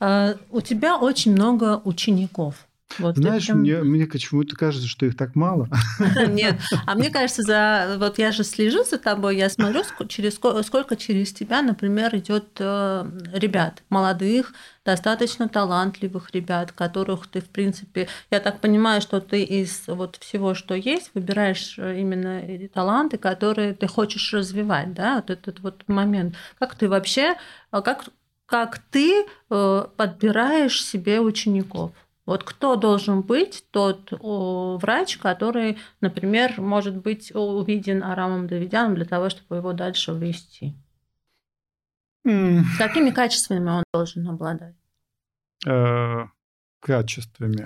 А, 0.00 0.34
у 0.50 0.60
тебя 0.60 0.98
очень 0.98 1.32
много 1.32 1.80
учеников. 1.84 2.65
Вот 2.98 3.16
Знаешь, 3.16 3.46
прям... 3.46 3.60
мне, 3.60 3.82
мне 3.82 4.06
почему-то 4.06 4.56
кажется, 4.56 4.88
что 4.88 5.06
их 5.06 5.16
так 5.16 5.34
мало. 5.34 5.68
Нет, 6.28 6.60
а 6.86 6.94
мне 6.94 7.10
кажется, 7.12 7.42
за 7.42 7.96
вот 7.98 8.18
я 8.18 8.32
же 8.32 8.42
слежу 8.44 8.84
за 8.84 8.98
тобой, 8.98 9.36
я 9.36 9.50
смотрю, 9.50 9.82
через 10.08 10.34
сколько 10.34 10.96
через 10.96 11.32
тебя, 11.32 11.62
например, 11.62 12.14
идет 12.16 12.46
э, 12.58 13.10
ребят 13.34 13.82
молодых, 13.90 14.54
достаточно 14.84 15.48
талантливых 15.48 16.30
ребят, 16.32 16.72
которых 16.72 17.26
ты, 17.26 17.40
в 17.40 17.48
принципе, 17.48 18.08
я 18.30 18.40
так 18.40 18.60
понимаю, 18.60 19.02
что 19.02 19.20
ты 19.20 19.42
из 19.42 19.82
вот 19.88 20.16
всего, 20.16 20.54
что 20.54 20.74
есть, 20.74 21.10
выбираешь 21.12 21.78
э, 21.78 22.00
именно 22.00 22.42
таланты, 22.68 23.18
которые 23.18 23.74
ты 23.74 23.88
хочешь 23.88 24.32
развивать, 24.32 24.94
да, 24.94 25.16
вот 25.16 25.30
этот 25.30 25.60
вот 25.60 25.82
момент. 25.88 26.36
Как 26.58 26.74
ты 26.74 26.88
вообще, 26.88 27.34
а 27.70 27.82
как 27.82 28.06
как 28.46 28.78
ты 28.90 29.26
э, 29.50 29.84
подбираешь 29.96 30.84
себе 30.84 31.20
учеников? 31.20 31.90
Вот 32.26 32.42
кто 32.42 32.74
должен 32.74 33.22
быть 33.22 33.64
тот 33.70 34.10
врач, 34.10 35.16
который, 35.16 35.78
например, 36.00 36.60
может 36.60 36.96
быть 36.96 37.32
увиден 37.34 38.02
Арамом 38.02 38.48
Давидяном 38.48 38.96
для 38.96 39.04
того, 39.04 39.30
чтобы 39.30 39.56
его 39.56 39.72
дальше 39.72 40.12
ввести? 40.12 40.74
Mm. 42.26 42.62
Какими 42.78 43.10
качествами 43.10 43.70
он 43.70 43.84
должен 43.94 44.28
обладать? 44.28 44.74
Э, 45.64 46.24
качествами. 46.80 47.64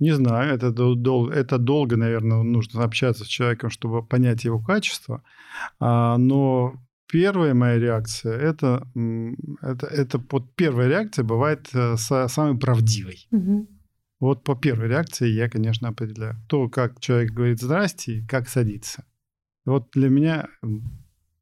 Не 0.00 0.12
знаю, 0.12 0.54
это, 0.54 0.72
дол- 0.72 1.30
это 1.30 1.58
долго, 1.58 1.96
наверное, 1.96 2.42
нужно 2.42 2.82
общаться 2.82 3.24
с 3.24 3.28
человеком, 3.28 3.70
чтобы 3.70 4.02
понять 4.02 4.44
его 4.44 4.58
качество. 4.58 5.22
А, 5.78 6.16
но 6.16 6.74
первая 7.06 7.54
моя 7.54 7.78
реакция 7.78 8.36
это, 8.36 8.88
это, 9.62 9.86
это 9.86 10.20
вот 10.30 10.54
первая 10.56 10.88
реакция 10.88 11.22
бывает 11.22 11.68
э, 11.74 11.96
самой 11.96 12.58
правдивой. 12.58 13.28
Mm-hmm. 13.30 13.66
Вот 14.20 14.44
по 14.44 14.54
первой 14.54 14.88
реакции 14.88 15.28
я, 15.28 15.48
конечно, 15.48 15.88
определяю. 15.88 16.36
То, 16.46 16.68
как 16.68 17.00
человек 17.00 17.32
говорит 17.32 17.60
«здрасте», 17.60 18.24
как 18.28 18.48
садится. 18.48 19.04
Вот 19.64 19.90
для 19.92 20.08
меня, 20.08 20.46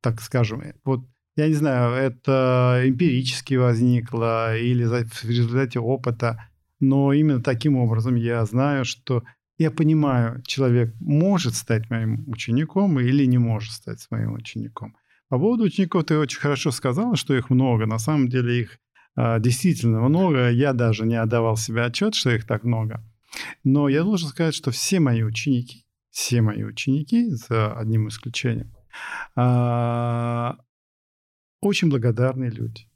так 0.00 0.20
скажем, 0.20 0.62
вот 0.84 1.04
я 1.36 1.48
не 1.48 1.54
знаю, 1.54 1.94
это 1.94 2.82
эмпирически 2.84 3.54
возникло 3.54 4.56
или 4.56 4.84
в 4.84 5.24
результате 5.24 5.78
опыта, 5.80 6.48
но 6.80 7.12
именно 7.12 7.42
таким 7.42 7.76
образом 7.76 8.14
я 8.14 8.44
знаю, 8.44 8.84
что 8.84 9.22
я 9.56 9.70
понимаю, 9.72 10.42
человек 10.42 10.94
может 11.00 11.54
стать 11.54 11.90
моим 11.90 12.28
учеником 12.28 13.00
или 13.00 13.24
не 13.24 13.38
может 13.38 13.72
стать 13.72 14.06
моим 14.10 14.34
учеником. 14.34 14.96
По 15.28 15.38
поводу 15.38 15.64
учеников 15.64 16.04
ты 16.04 16.16
очень 16.16 16.40
хорошо 16.40 16.70
сказала, 16.70 17.16
что 17.16 17.34
их 17.34 17.50
много. 17.50 17.86
На 17.86 17.98
самом 17.98 18.28
деле 18.28 18.60
их 18.60 18.78
действительно 19.40 20.00
много. 20.00 20.50
Я 20.50 20.72
даже 20.72 21.04
не 21.06 21.16
отдавал 21.16 21.56
себе 21.56 21.84
отчет, 21.84 22.14
что 22.14 22.30
их 22.30 22.46
так 22.46 22.64
много. 22.64 23.02
Но 23.64 23.88
я 23.88 24.02
должен 24.02 24.28
сказать, 24.28 24.54
что 24.54 24.70
все 24.70 25.00
мои 25.00 25.22
ученики, 25.22 25.84
все 26.10 26.40
мои 26.40 26.62
ученики, 26.62 27.28
за 27.30 27.72
одним 27.72 28.08
исключением, 28.08 28.74
а, 29.36 30.58
очень 31.60 31.88
благодарные 31.88 32.50
люди. 32.50 32.88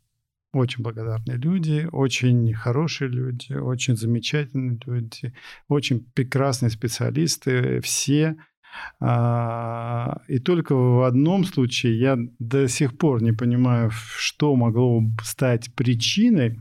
Очень 0.53 0.83
благодарные 0.83 1.39
люди, 1.39 1.89
очень 1.91 2.53
хорошие 2.53 3.09
люди, 3.09 3.55
очень 3.55 3.97
замечательные 3.97 4.79
люди, 4.85 5.35
очень 5.67 6.05
прекрасные 6.13 6.69
специалисты. 6.69 7.81
Все 7.81 8.29
а, 8.29 8.52
и 9.01 10.39
только 10.39 10.75
в 10.75 11.07
одном 11.07 11.45
случае 11.45 11.99
я 11.99 12.19
до 12.39 12.69
сих 12.69 12.97
пор 12.97 13.23
не 13.23 13.33
понимаю, 13.33 13.91
что 13.91 14.55
могло 14.57 15.03
стать 15.23 15.75
причиной 15.75 16.61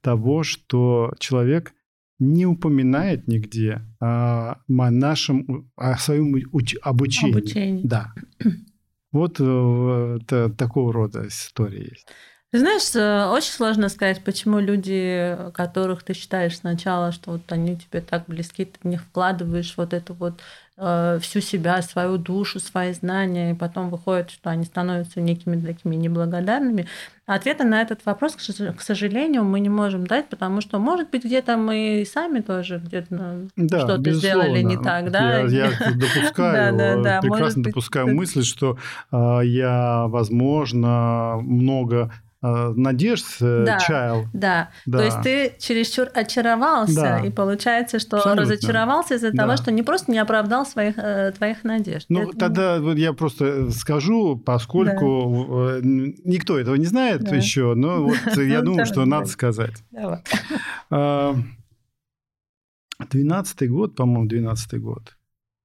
того, 0.00 0.42
что 0.42 1.12
человек 1.18 1.72
не 2.20 2.46
упоминает 2.46 3.26
нигде 3.26 3.82
о 3.98 4.56
нашем, 4.68 5.70
о 5.76 5.96
своем 5.96 6.36
уч- 6.36 6.78
обучении. 6.82 7.32
Обучение. 7.32 7.84
Да. 7.84 8.12
Вот 9.12 9.40
э, 9.40 10.18
это, 10.22 10.50
такого 10.50 10.92
рода 10.92 11.26
история 11.26 11.82
есть. 11.82 12.06
Ты 12.52 12.60
знаешь, 12.60 12.94
э, 12.94 13.26
очень 13.26 13.50
сложно 13.50 13.88
сказать, 13.88 14.22
почему 14.22 14.60
люди, 14.60 15.36
которых 15.52 16.04
ты 16.04 16.14
считаешь 16.14 16.58
сначала, 16.58 17.10
что 17.10 17.32
вот 17.32 17.50
они 17.50 17.76
тебе 17.76 18.02
так 18.02 18.26
близки, 18.28 18.64
ты 18.64 18.78
в 18.80 18.86
них 18.86 19.02
вкладываешь 19.02 19.74
вот 19.76 19.94
эту 19.94 20.14
вот 20.14 20.40
всю 21.20 21.40
себя, 21.40 21.82
свою 21.82 22.16
душу, 22.16 22.58
свои 22.58 22.92
знания, 22.92 23.50
и 23.50 23.54
потом 23.54 23.90
выходит, 23.90 24.30
что 24.30 24.50
они 24.50 24.64
становятся 24.64 25.20
некими 25.20 25.60
такими 25.60 25.96
неблагодарными. 25.96 26.86
Ответа 27.26 27.64
на 27.64 27.82
этот 27.82 28.04
вопрос, 28.06 28.34
к 28.34 28.80
сожалению, 28.80 29.44
мы 29.44 29.60
не 29.60 29.68
можем 29.68 30.06
дать, 30.06 30.28
потому 30.28 30.60
что, 30.60 30.78
может 30.78 31.10
быть, 31.10 31.24
где-то 31.24 31.56
мы 31.56 32.04
сами 32.10 32.40
тоже 32.40 32.78
где-то 32.78 33.48
да, 33.56 33.80
что-то 33.80 34.10
сделали 34.12 34.62
не 34.62 34.78
так, 34.78 35.10
да? 35.10 35.40
Я, 35.40 35.66
я 35.66 35.70
допускаю, 35.94 36.76
да, 36.76 36.96
да, 36.96 37.02
да. 37.02 37.20
прекрасно 37.20 37.62
допускаю 37.62 38.14
мысль, 38.14 38.42
что 38.42 38.78
э, 39.12 39.40
я, 39.44 40.06
возможно, 40.08 41.38
много 41.42 42.10
Э, 42.10 42.29
надежд 42.42 43.26
э, 43.40 43.64
да, 43.66 43.78
чаял. 43.78 44.24
Да. 44.32 44.70
да, 44.86 44.98
то 44.98 45.04
есть 45.04 45.20
ты 45.22 45.52
чересчур 45.58 46.08
очаровался, 46.14 46.94
да. 46.94 47.20
и 47.20 47.30
получается, 47.30 47.98
что 47.98 48.16
Абсолютно. 48.16 48.42
разочаровался 48.42 49.16
из-за 49.16 49.30
да. 49.32 49.42
того, 49.42 49.56
что 49.56 49.70
не 49.70 49.82
просто 49.82 50.10
не 50.10 50.18
оправдал 50.18 50.64
своих, 50.64 50.94
э, 50.96 51.32
твоих 51.36 51.64
надежд. 51.64 52.06
Ну, 52.08 52.30
Это... 52.30 52.38
тогда 52.38 52.76
я 52.92 53.12
просто 53.12 53.70
скажу, 53.70 54.38
поскольку 54.38 55.80
да. 55.80 55.80
никто 55.82 56.58
этого 56.58 56.76
не 56.76 56.86
знает 56.86 57.24
да. 57.24 57.36
еще, 57.36 57.74
но 57.74 58.04
вот 58.24 58.36
я 58.36 58.62
думаю, 58.62 58.86
что 58.86 59.04
надо 59.04 59.26
сказать. 59.26 59.84
Двенадцатый 63.10 63.68
год, 63.68 63.96
по-моему, 63.96 64.26
двенадцатый 64.26 64.78
год. 64.78 65.16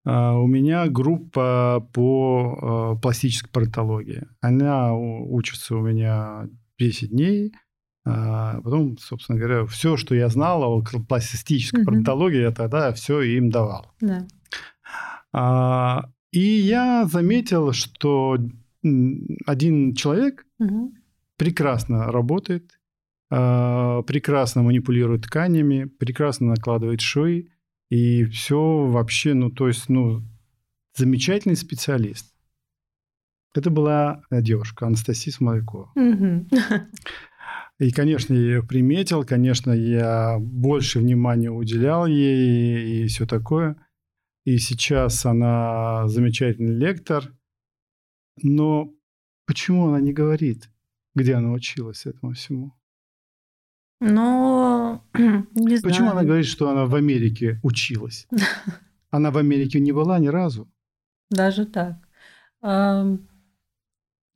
А, 0.06 0.38
у 0.38 0.48
меня 0.48 0.88
группа 0.88 1.86
по 1.94 2.98
пластической 3.02 3.50
паратологии. 3.52 4.24
Она 4.40 4.94
учится 4.94 5.76
у 5.76 5.82
меня 5.82 6.48
10 6.80 7.10
дней. 7.10 7.54
А 8.08 8.62
потом, 8.62 8.98
собственно 9.00 9.40
говоря, 9.40 9.66
все, 9.66 9.98
что 9.98 10.14
я 10.14 10.30
знал 10.30 10.64
о 10.64 10.84
пластической 11.08 11.82
угу. 11.82 11.92
проктологии, 11.92 12.42
я 12.42 12.52
тогда 12.52 12.94
все 12.94 13.22
им 13.22 13.50
давал. 13.50 13.92
Да. 14.00 14.28
А, 15.34 16.12
и 16.32 16.40
я 16.40 17.06
заметил, 17.06 17.74
что 17.74 18.38
один 19.46 19.96
человек 19.96 20.46
угу. 20.60 20.94
прекрасно 21.36 22.12
работает, 22.12 22.80
а, 23.32 24.04
прекрасно 24.04 24.62
манипулирует 24.62 25.24
тканями, 25.24 25.86
прекрасно 25.86 26.48
накладывает 26.48 27.02
швы, 27.02 27.50
и 27.90 28.24
все 28.26 28.86
вообще, 28.86 29.34
ну, 29.34 29.50
то 29.50 29.68
есть, 29.68 29.90
ну, 29.90 30.22
замечательный 30.96 31.56
специалист. 31.56 32.35
Это 33.56 33.70
была 33.70 34.22
девушка 34.30 34.86
Анастасия 34.86 35.34
Смолякова. 35.34 35.92
Угу. 35.96 36.48
И, 37.80 37.92
конечно, 37.92 38.34
я 38.34 38.40
ее 38.40 38.64
приметил, 38.64 39.24
конечно, 39.24 39.72
я 39.72 40.38
больше 40.40 41.00
внимания 41.00 41.50
уделял 41.50 42.06
ей 42.06 43.04
и 43.04 43.08
все 43.08 43.26
такое. 43.26 43.78
И 44.44 44.58
сейчас 44.58 45.26
она 45.26 46.08
замечательный 46.08 46.76
лектор. 46.76 47.34
Но 48.42 48.94
почему 49.46 49.88
она 49.88 50.02
не 50.02 50.14
говорит, 50.14 50.70
где 51.16 51.36
она 51.36 51.52
училась 51.52 52.06
этому 52.06 52.34
всему? 52.34 52.74
Ну, 54.02 55.02
не 55.14 55.78
знаю. 55.78 55.82
Почему 55.82 56.12
она 56.12 56.24
говорит, 56.24 56.46
что 56.46 56.70
она 56.70 56.86
в 56.86 56.96
Америке 56.96 57.60
училась? 57.64 58.28
Она 59.12 59.32
в 59.32 59.38
Америке 59.38 59.80
не 59.80 59.94
была 59.94 60.20
ни 60.20 60.28
разу. 60.28 60.70
Даже 61.30 61.66
так. 61.66 61.96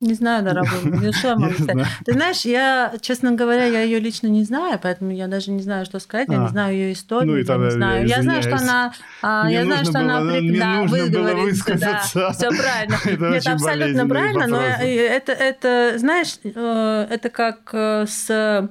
Не 0.00 0.14
знаю, 0.14 0.42
дорогой, 0.42 0.78
ну 0.84 1.12
что 1.12 1.28
я 1.28 1.36
могу 1.36 1.52
сказать? 1.52 1.86
Ты 2.06 2.14
знаешь, 2.14 2.40
я, 2.46 2.94
честно 3.02 3.32
говоря, 3.32 3.66
я 3.66 3.82
ее 3.82 4.00
лично 4.00 4.28
не 4.28 4.44
знаю, 4.44 4.78
поэтому 4.82 5.10
я 5.10 5.26
даже 5.26 5.50
не 5.50 5.60
знаю, 5.60 5.84
что 5.84 5.98
сказать. 5.98 6.28
Я 6.30 6.38
не 6.38 6.46
а. 6.46 6.48
знаю 6.48 6.74
ее 6.74 6.92
историю, 6.94 7.44
ну, 7.46 7.54
я 7.54 7.56
не 7.58 7.70
знаю. 7.70 8.06
Я 8.06 8.22
знаю, 8.22 8.42
что 8.42 8.56
она, 8.56 8.94
а, 9.20 9.50
я 9.50 9.62
знаю, 9.64 9.84
что 9.84 9.98
она 9.98 10.20
да, 10.22 10.82
выговорится, 10.84 11.78
да, 11.78 12.32
все 12.32 12.48
правильно. 12.48 12.96
Нет, 13.34 13.46
абсолютно 13.46 14.08
правильно, 14.08 14.46
но 14.46 14.60
это, 14.60 15.32
это, 15.32 15.98
знаешь, 15.98 16.38
э, 16.44 17.06
это 17.10 17.28
как 17.28 17.68
э, 17.72 18.06
с 18.08 18.70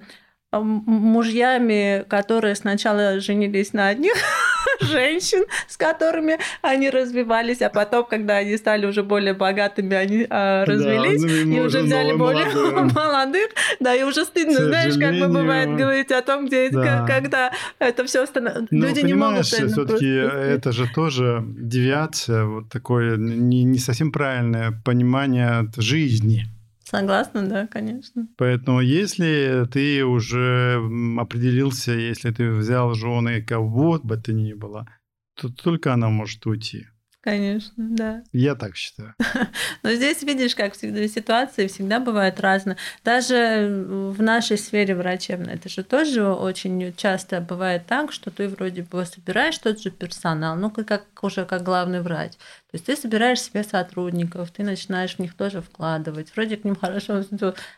мужьями, 0.51 2.03
которые 2.07 2.55
сначала 2.55 3.19
женились 3.19 3.73
на 3.73 3.89
одних 3.89 4.13
женщин, 4.81 5.45
с 5.67 5.77
которыми 5.77 6.39
они 6.63 6.89
развивались, 6.89 7.62
а 7.62 7.69
потом, 7.69 8.05
когда 8.05 8.38
они 8.38 8.57
стали 8.57 8.88
уже 8.88 9.03
более 9.03 9.35
богатыми, 9.35 9.95
они 9.95 10.25
а, 10.29 10.65
развелись 10.65 11.21
да, 11.21 11.55
и 11.55 11.59
уже 11.59 11.81
взяли 11.81 12.13
более 12.13 12.45
молодых. 12.45 12.95
молодых. 12.95 13.49
Да, 13.79 13.93
и 13.93 14.01
уже 14.03 14.25
стыдно, 14.25 14.65
знаешь, 14.65 14.97
как 14.97 15.19
бы 15.19 15.27
бывает 15.27 15.75
говорить 15.75 16.12
о 16.12 16.21
том, 16.23 16.47
где 16.47 16.69
да. 16.71 17.05
когда 17.05 17.51
это 17.77 18.05
все 18.05 18.25
становится. 18.25 18.67
Ну, 18.71 18.88
Люди 18.88 19.01
не 19.01 19.13
могут 19.13 19.45
все-таки 19.45 20.07
это 20.07 20.71
же 20.71 20.88
тоже 20.93 21.43
девиация, 21.45 22.45
вот 22.45 22.69
такое 22.69 23.17
не, 23.17 23.63
не 23.63 23.77
совсем 23.77 24.12
правильное 24.12 24.73
понимание 24.83 25.69
жизни. 25.77 26.47
Согласна, 26.89 27.47
да, 27.47 27.67
конечно. 27.67 28.28
Поэтому 28.38 28.82
если 28.82 29.67
ты 29.71 30.04
уже 30.04 30.82
определился, 31.19 31.91
если 31.91 32.32
ты 32.32 32.49
взял 32.52 32.95
жены 32.95 33.43
кого 33.43 33.99
бы 33.99 34.17
ты 34.17 34.34
ни 34.34 34.54
было, 34.54 34.88
то 35.36 35.49
только 35.49 35.93
она 35.93 36.10
может 36.10 36.45
уйти. 36.47 36.88
Конечно, 37.21 37.73
да. 37.78 38.23
Я 38.32 38.56
так 38.56 38.78
считаю. 38.78 39.13
Но 39.84 39.91
здесь, 39.91 40.23
видишь, 40.23 40.56
как 40.56 40.73
всегда, 40.73 41.06
ситуации 41.08 41.67
всегда 41.67 41.99
бывают 41.99 42.39
разные. 42.39 42.78
Даже 43.04 43.67
в 43.88 44.21
нашей 44.21 44.58
сфере 44.58 44.95
врачебной, 44.95 45.56
это 45.56 45.67
же 45.67 45.84
тоже 45.84 46.25
очень 46.25 46.93
часто 46.95 47.41
бывает 47.41 47.86
так, 47.88 48.13
что 48.13 48.32
ты 48.32 48.47
вроде 48.47 48.84
бы 48.84 49.06
собираешь 49.06 49.58
тот 49.58 49.82
же 49.82 49.91
персонал, 49.91 50.56
ну, 50.56 50.71
как 50.71 51.08
уже 51.21 51.43
как 51.45 51.62
главный 51.62 52.02
врач. 52.02 52.34
То 52.71 52.75
есть 52.75 52.86
ты 52.86 52.95
собираешь 52.95 53.41
себе 53.41 53.63
сотрудников, 53.63 54.51
ты 54.51 54.63
начинаешь 54.63 55.15
в 55.15 55.19
них 55.19 55.34
тоже 55.34 55.60
вкладывать, 55.60 56.32
вроде 56.36 56.55
к 56.55 56.63
ним 56.63 56.75
хорошо 56.75 57.23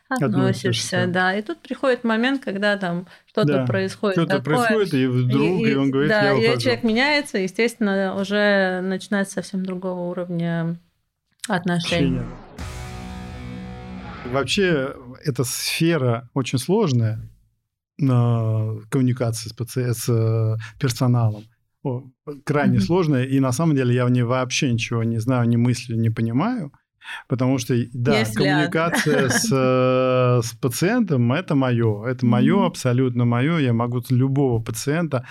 относишься, 0.09 1.07
да. 1.07 1.33
И 1.33 1.41
тут 1.41 1.59
приходит 1.59 2.03
момент, 2.03 2.43
когда 2.43 2.75
там 2.75 3.07
что-то 3.25 3.53
да. 3.53 3.65
происходит. 3.65 4.17
Что-то 4.17 4.39
такое, 4.39 4.67
происходит, 4.67 4.93
и 4.93 5.07
вдруг, 5.07 5.61
и, 5.61 5.71
и 5.71 5.75
он 5.75 5.91
говорит, 5.91 6.09
да, 6.09 6.23
я 6.23 6.33
ухожу. 6.33 6.57
и 6.57 6.59
человек 6.59 6.83
меняется, 6.83 7.37
естественно, 7.37 8.19
уже 8.19 8.81
начинается 8.81 9.35
совсем 9.35 9.65
другого 9.65 10.09
уровня 10.09 10.77
отношений. 11.47 12.19
Общение. 12.19 12.25
Вообще, 14.25 14.93
эта 15.23 15.45
сфера 15.45 16.29
очень 16.33 16.59
сложная, 16.59 17.21
коммуникации 17.97 19.47
с, 19.47 19.53
паци... 19.53 19.93
с 19.93 20.09
э, 20.09 20.57
персоналом 20.79 21.45
крайне 22.45 22.77
mm-hmm. 22.77 22.81
сложная, 22.81 23.23
и 23.25 23.39
на 23.39 23.51
самом 23.51 23.75
деле 23.75 23.93
я 23.93 24.05
в 24.05 24.11
ней 24.11 24.23
вообще 24.23 24.71
ничего 24.71 25.03
не 25.03 25.19
знаю, 25.19 25.47
не 25.47 25.57
мыслю, 25.57 25.97
не 25.97 26.09
понимаю. 26.09 26.71
Потому 27.27 27.57
что, 27.57 27.75
да, 27.93 28.19
Если 28.19 28.35
коммуникация 28.35 29.29
с, 29.29 29.49
э, 29.51 30.41
с 30.43 30.53
пациентом 30.53 31.33
это 31.33 31.55
мое. 31.55 32.05
Это 32.05 32.25
мое, 32.25 32.57
mm-hmm. 32.57 32.67
абсолютно 32.67 33.25
мое. 33.25 33.57
Я 33.57 33.73
могу 33.73 34.01
любого 34.09 34.61
пациента 34.61 35.25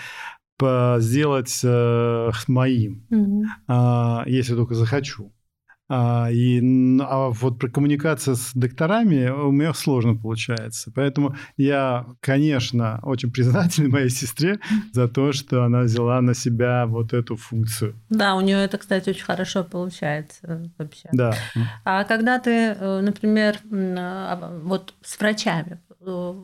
сделать 0.60 1.60
э, 1.64 2.30
моим, 2.48 3.06
mm-hmm. 3.10 4.24
э, 4.26 4.30
если 4.30 4.54
только 4.54 4.74
захочу. 4.74 5.32
А, 5.92 6.28
и, 6.30 6.60
а 7.00 7.30
вот 7.30 7.58
про 7.58 7.68
коммуникацию 7.68 8.36
с 8.36 8.52
докторами 8.54 9.28
у 9.28 9.50
меня 9.50 9.74
сложно 9.74 10.14
получается. 10.14 10.92
Поэтому 10.94 11.34
я, 11.56 12.06
конечно, 12.20 13.00
очень 13.02 13.32
признателен 13.32 13.90
моей 13.90 14.08
сестре 14.08 14.60
за 14.92 15.08
то, 15.08 15.32
что 15.32 15.64
она 15.64 15.80
взяла 15.80 16.20
на 16.20 16.34
себя 16.34 16.86
вот 16.86 17.12
эту 17.12 17.34
функцию. 17.34 17.96
Да, 18.08 18.36
у 18.36 18.40
нее 18.40 18.58
это, 18.58 18.78
кстати, 18.78 19.10
очень 19.10 19.24
хорошо 19.24 19.64
получается 19.64 20.70
вообще. 20.78 21.08
Да. 21.12 21.34
А 21.84 22.04
когда 22.04 22.38
ты, 22.38 22.50
э, 22.50 23.00
например, 23.00 23.58
а, 23.72 24.60
вот 24.62 24.94
с 25.02 25.18
врачами, 25.18 25.80
э, 26.00 26.34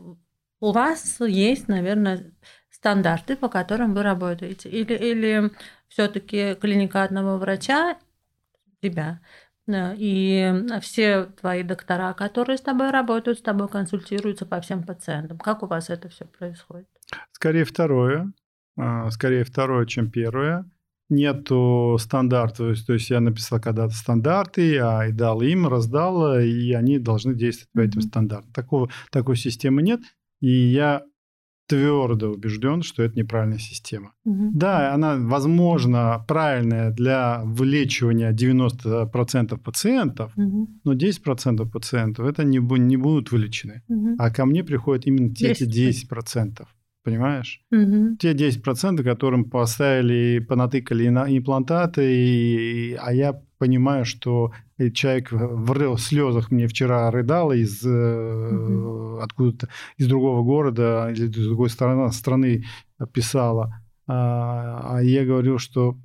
у 0.60 0.72
вас 0.72 1.20
есть, 1.20 1.68
наверное, 1.68 2.32
стандарты, 2.70 3.36
по 3.36 3.48
которым 3.48 3.94
вы 3.94 4.02
работаете? 4.02 4.68
Или, 4.70 4.94
или 4.94 5.50
все-таки 5.86 6.54
клиника 6.54 7.04
одного 7.04 7.38
врача 7.38 7.96
тебя. 8.88 9.20
И 9.68 10.54
все 10.80 11.24
твои 11.40 11.64
доктора, 11.64 12.14
которые 12.14 12.56
с 12.56 12.60
тобой 12.60 12.90
работают, 12.90 13.38
с 13.38 13.42
тобой 13.42 13.68
консультируются 13.68 14.46
по 14.46 14.60
всем 14.60 14.84
пациентам. 14.84 15.38
Как 15.38 15.62
у 15.62 15.66
вас 15.66 15.90
это 15.90 16.08
все 16.08 16.24
происходит? 16.24 16.86
Скорее 17.32 17.64
второе. 17.64 18.32
А, 18.78 19.10
скорее 19.10 19.44
второе, 19.44 19.86
чем 19.86 20.10
первое. 20.10 20.70
Нету 21.08 21.96
стандартов, 22.00 22.84
то 22.84 22.92
есть 22.92 23.10
я 23.10 23.20
написал 23.20 23.60
когда-то 23.60 23.94
стандарты, 23.94 24.74
я 24.74 25.06
и 25.06 25.12
дал 25.12 25.40
им, 25.40 25.68
раздал, 25.68 26.38
и 26.38 26.72
они 26.72 26.98
должны 26.98 27.34
действовать 27.34 27.70
по 27.72 27.80
этим 27.80 28.00
стандартам. 28.02 28.52
Такого, 28.52 28.90
такой 29.10 29.36
системы 29.36 29.82
нет. 29.82 30.00
И 30.40 30.50
я 30.50 31.02
твердо 31.66 32.30
убежден, 32.30 32.82
что 32.82 33.02
это 33.02 33.18
неправильная 33.18 33.58
система. 33.58 34.12
Угу. 34.24 34.50
Да, 34.54 34.94
она, 34.94 35.16
возможно, 35.16 36.24
правильная 36.28 36.90
для 36.90 37.42
вылечивания 37.44 38.32
90% 38.32 39.58
пациентов, 39.58 40.32
угу. 40.36 40.68
но 40.84 40.94
10% 40.94 41.68
пациентов 41.70 42.26
это 42.26 42.44
не, 42.44 42.58
не 42.58 42.96
будут 42.96 43.32
вылечены. 43.32 43.82
Угу. 43.88 44.16
А 44.18 44.30
ко 44.30 44.46
мне 44.46 44.64
приходят 44.64 45.06
именно 45.06 45.32
эти 45.32 45.64
10%. 45.64 46.66
Понимаешь? 47.06 47.60
Угу. 47.70 48.16
Те 48.18 48.32
10%, 48.32 49.04
которым 49.04 49.44
поставили, 49.44 50.40
понатыкали 50.40 51.06
имплантаты, 51.06 52.02
и, 52.02 52.98
а 53.00 53.14
я 53.14 53.40
понимаю, 53.58 54.04
что 54.04 54.52
человек 54.92 55.30
в 55.30 55.98
слезах 55.98 56.50
мне 56.50 56.66
вчера 56.66 57.08
рыдал 57.12 57.52
из 57.52 57.84
угу. 57.84 59.20
откуда-то 59.20 59.68
из 59.98 60.08
другого 60.08 60.42
города 60.42 61.08
или 61.12 61.28
из 61.28 61.46
другой 61.46 61.70
стороны, 61.70 62.10
страны 62.10 62.64
писала. 63.12 63.80
А, 64.08 64.96
а 64.96 65.00
я 65.00 65.24
говорю, 65.24 65.58
что 65.58 65.96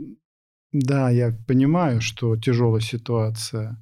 да, 0.72 1.10
я 1.10 1.36
понимаю, 1.48 2.02
что 2.02 2.38
тяжелая 2.38 2.82
ситуация, 2.82 3.82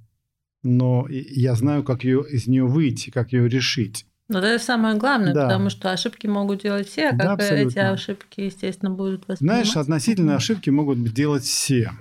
но 0.63 1.05
я 1.09 1.53
знаю, 1.55 1.83
как 1.83 2.05
ее, 2.05 2.23
из 2.29 2.47
нее 2.47 2.65
выйти, 2.65 3.09
как 3.09 3.33
ее 3.33 3.49
решить. 3.49 4.05
Но 4.29 4.39
это 4.39 4.63
самое 4.63 4.95
главное, 4.95 5.33
да. 5.33 5.43
потому 5.43 5.69
что 5.69 5.91
ошибки 5.91 6.27
могут 6.27 6.61
делать 6.61 6.87
все, 6.87 7.09
а 7.09 7.13
да, 7.13 7.23
как 7.23 7.39
абсолютно. 7.41 7.69
эти 7.69 7.79
ошибки, 7.79 8.41
естественно, 8.41 8.91
будут 8.91 9.27
восприниматься. 9.27 9.71
Знаешь, 9.71 9.77
относительно 9.77 10.35
ошибки 10.35 10.69
могут 10.69 11.03
делать 11.13 11.43
все 11.43 11.91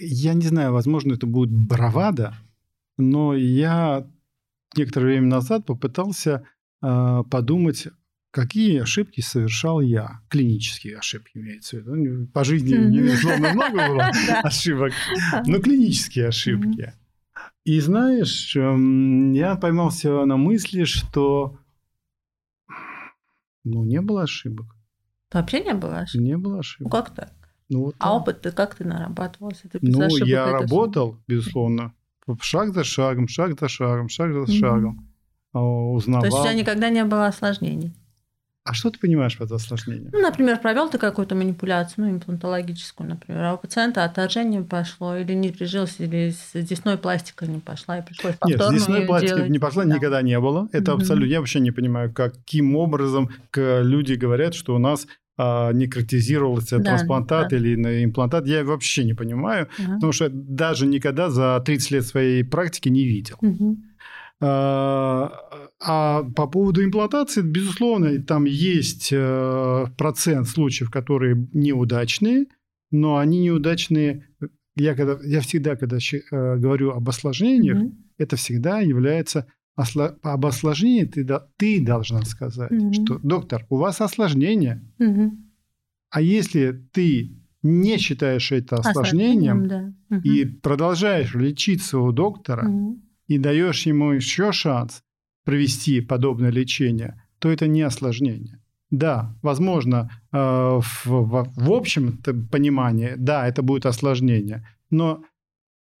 я 0.00 0.34
не 0.34 0.46
знаю, 0.46 0.72
возможно, 0.72 1.14
это 1.14 1.26
будет 1.26 1.50
бравада, 1.50 2.34
но 2.96 3.34
я 3.34 4.06
некоторое 4.76 5.06
время 5.06 5.26
назад 5.26 5.66
попытался 5.66 6.46
э, 6.82 7.22
подумать, 7.30 7.88
какие 8.30 8.80
ошибки 8.80 9.20
совершал 9.20 9.80
я. 9.80 10.20
Клинические 10.28 10.98
ошибки 10.98 11.38
имеется 11.38 11.76
в 11.76 11.80
виду. 11.80 11.94
Ну, 11.94 12.26
по 12.26 12.44
жизни, 12.44 12.74
безусловно, 12.74 13.52
много 13.52 13.72
было 13.88 14.10
ошибок, 14.42 14.92
но 15.46 15.58
клинические 15.58 16.28
ошибки. 16.28 16.92
И 17.68 17.80
знаешь, 17.80 18.56
эм, 18.56 19.32
я 19.32 19.54
поймался 19.54 20.24
на 20.24 20.38
мысли, 20.38 20.84
что 20.84 21.58
ну, 23.62 23.84
не 23.84 24.00
было 24.00 24.22
ошибок. 24.22 24.74
Вообще 25.30 25.62
не 25.62 25.74
было 25.74 25.98
ошибок? 25.98 26.26
Не 26.26 26.38
было 26.38 26.54
Ну 26.54 26.58
ошибок. 26.60 26.92
как 26.92 27.14
так? 27.14 27.34
Ну, 27.68 27.80
вот 27.84 27.96
А 27.98 28.16
опыт 28.16 28.40
ты 28.40 28.52
как 28.52 28.74
ты 28.74 28.84
нарабатывался? 28.84 29.68
Без 29.70 29.82
Ну, 29.82 30.16
я 30.16 30.50
работал, 30.50 31.18
безусловно, 31.28 31.92
шаг 32.40 32.72
за 32.72 32.84
шагом, 32.84 33.28
шаг 33.28 33.60
за 33.60 33.68
шагом, 33.68 34.08
шаг 34.08 34.32
за 34.32 34.40
Мгм. 34.40 34.48
шагом. 34.50 35.14
Узнавал. 35.52 36.22
То 36.22 36.26
есть 36.28 36.38
у 36.38 36.42
тебя 36.44 36.54
никогда 36.54 36.88
не 36.88 37.04
было 37.04 37.26
осложнений? 37.26 37.94
А 38.70 38.74
что 38.74 38.90
ты 38.90 38.98
понимаешь 38.98 39.38
под 39.38 39.50
осложнением? 39.52 40.10
Ну, 40.12 40.20
например, 40.20 40.58
провел 40.60 40.90
ты 40.90 40.98
какую-то 40.98 41.34
манипуляцию, 41.34 42.04
ну, 42.06 42.10
имплантологическую, 42.12 43.08
например, 43.08 43.42
а 43.44 43.54
у 43.54 43.58
пациента 43.58 44.04
отторжение 44.04 44.62
пошло, 44.62 45.16
или 45.16 45.32
не 45.32 45.48
прижился, 45.50 46.04
или 46.04 46.30
с 46.30 46.52
деснной 46.54 46.98
пластика 46.98 47.46
не 47.46 47.60
пошла, 47.60 47.98
и 47.98 48.02
пришлось 48.04 48.34
Нет, 48.44 48.58
повторно 48.58 48.78
здесь 48.78 48.88
её 48.96 49.06
пластика 49.06 49.34
делать. 49.36 49.50
не 49.50 49.58
пошла, 49.58 49.84
Да. 49.84 49.94
никогда 49.94 50.22
не 50.22 50.38
было. 50.38 50.68
Это 50.72 50.92
Мгм. 50.92 51.00
абсолютно... 51.00 51.30
Я 51.32 51.38
вообще 51.40 51.60
не 51.60 51.70
понимаю, 51.70 52.12
каким 52.12 52.76
образом 52.76 53.30
к- 53.50 53.80
люди 53.82 54.12
говорят, 54.14 54.54
что 54.54 54.74
у 54.74 54.78
нас 54.78 55.06
а, 55.40 55.72
некротизировался 55.72 56.78
Да, 56.78 56.84
трансплантат 56.84 57.50
да. 57.50 57.56
или 57.56 57.74
имплантат. 58.04 58.46
Я 58.48 58.64
вообще 58.64 59.04
не 59.04 59.14
понимаю, 59.14 59.68
Ага. 59.78 59.94
потому 59.94 60.12
что 60.12 60.28
даже 60.30 60.84
никогда 60.86 61.30
за 61.30 61.62
30 61.64 61.92
лет 61.92 62.04
своей 62.04 62.42
практики 62.44 62.88
не 62.88 63.04
видел. 63.06 63.36
Мгм. 63.40 63.84
А 63.84 63.87
а 64.40 66.22
по 66.34 66.46
поводу 66.46 66.84
имплантации, 66.84 67.42
безусловно, 67.42 68.20
там 68.22 68.44
есть 68.44 69.08
э, 69.12 69.86
процент 69.96 70.48
случаев, 70.48 70.90
которые 70.90 71.48
неудачные, 71.52 72.46
но 72.90 73.16
они 73.18 73.40
неудачные. 73.40 74.26
Я, 74.76 74.94
когда, 74.94 75.18
я 75.24 75.40
всегда, 75.40 75.76
когда 75.76 75.96
э, 75.98 76.56
говорю 76.56 76.90
об 76.92 77.08
осложнениях, 77.08 77.78
Мгм. 77.78 78.04
это 78.16 78.36
всегда 78.36 78.78
является 78.80 79.46
осло- 79.78 80.16
об 80.22 80.46
осложнении 80.46 81.04
ты, 81.04 81.26
ты 81.56 81.84
должна 81.84 82.22
сказать, 82.22 82.70
Мгм. 82.70 82.92
что 82.92 83.18
доктор, 83.22 83.66
у 83.70 83.76
вас 83.76 84.00
осложнение, 84.00 84.82
Мгм. 84.98 85.50
а 86.10 86.20
если 86.20 86.80
ты 86.92 87.34
не 87.62 87.98
считаешь 87.98 88.52
это 88.52 88.76
осложнением 88.76 89.66
да. 89.68 89.92
Мгм. 90.10 90.22
и 90.22 90.44
продолжаешь 90.44 91.34
лечиться 91.34 91.98
у 91.98 92.12
доктора, 92.12 92.68
Мгм. 92.68 93.02
И 93.28 93.38
даешь 93.38 93.86
ему 93.86 94.10
еще 94.12 94.52
шанс 94.52 95.02
провести 95.44 96.00
подобное 96.00 96.50
лечение, 96.50 97.22
то 97.38 97.50
это 97.50 97.66
не 97.66 97.82
осложнение. 97.82 98.60
Да, 98.90 99.36
возможно, 99.42 100.10
э, 100.32 100.36
в, 100.36 101.06
в- 101.06 101.52
в 101.54 101.72
общем 101.72 102.18
понимании, 102.50 103.14
да, 103.16 103.46
это 103.46 103.62
будет 103.62 103.86
осложнение, 103.86 104.66
но 104.90 105.22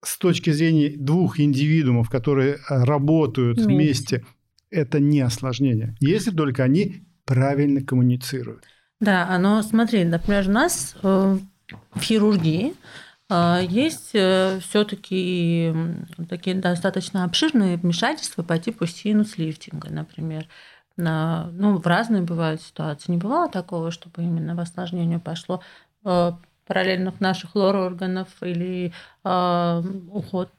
с 0.02 0.16
точки 0.18 0.50
зрения 0.50 0.94
двух 0.96 1.38
индивидуумов, 1.40 2.08
которые 2.08 2.54
э, 2.54 2.84
работают 2.84 3.58
Вместе. 3.58 4.16
вместе, 4.18 4.24
это 4.70 5.00
не 5.00 5.20
осложнение, 5.20 5.96
если 6.00 6.30
только 6.30 6.64
они 6.64 7.02
правильно 7.24 7.82
коммуницируют. 7.82 8.64
Да, 9.00 9.38
но 9.38 9.62
смотри, 9.62 10.04
например, 10.04 10.48
у 10.48 10.52
нас 10.52 10.96
э, 11.02 11.38
в 11.94 12.00
хирургии 12.00 12.72
есть 13.30 14.08
все-таки 14.10 15.74
такие 16.28 16.56
достаточно 16.56 17.24
обширные 17.24 17.76
вмешательства 17.76 18.42
по 18.42 18.58
типу 18.58 18.86
синус-лифтинга, 18.86 19.90
например. 19.90 20.48
На, 20.96 21.50
ну, 21.52 21.78
в 21.78 21.86
разные 21.86 22.22
бывают 22.22 22.60
ситуации. 22.60 23.12
Не 23.12 23.18
бывало 23.18 23.48
такого, 23.48 23.90
чтобы 23.92 24.22
именно 24.22 24.54
в 24.56 24.60
осложнение 24.60 25.20
пошло 25.20 25.62
э, 26.04 26.32
параллельных 26.66 27.20
наших 27.20 27.54
лор-органов 27.54 28.28
или 28.42 28.92
э, 29.24 29.82
уход? 30.10 30.50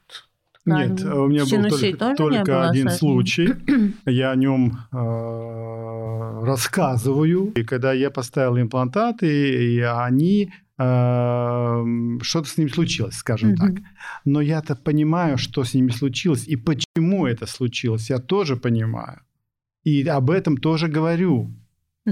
Нет, 0.66 1.00
у 1.04 1.26
меня 1.26 1.44
был 1.44 1.68
только, 1.68 2.14
только 2.16 2.68
один 2.68 2.88
осложнений? 2.88 2.98
случай. 2.98 3.94
Я 4.06 4.32
о 4.32 4.36
нем 4.36 4.78
э, 4.92 6.44
рассказываю. 6.44 7.52
И 7.56 7.64
когда 7.64 7.92
я 7.92 8.10
поставил 8.10 8.58
имплантаты, 8.58 9.26
и 9.26 9.80
они 9.80 10.52
э, 10.78 11.84
что-то 12.22 12.48
с 12.48 12.58
ними 12.58 12.68
случилось, 12.68 13.16
скажем 13.16 13.56
так. 13.56 13.72
Но 14.24 14.40
я-то 14.40 14.76
понимаю, 14.76 15.38
что 15.38 15.64
с 15.64 15.74
ними 15.74 15.90
случилось 15.90 16.46
и 16.46 16.56
почему 16.56 17.26
это 17.26 17.46
случилось. 17.46 18.10
Я 18.10 18.18
тоже 18.18 18.56
понимаю. 18.56 19.20
И 19.84 20.06
об 20.06 20.30
этом 20.30 20.56
тоже 20.56 20.88
говорю. 20.88 21.50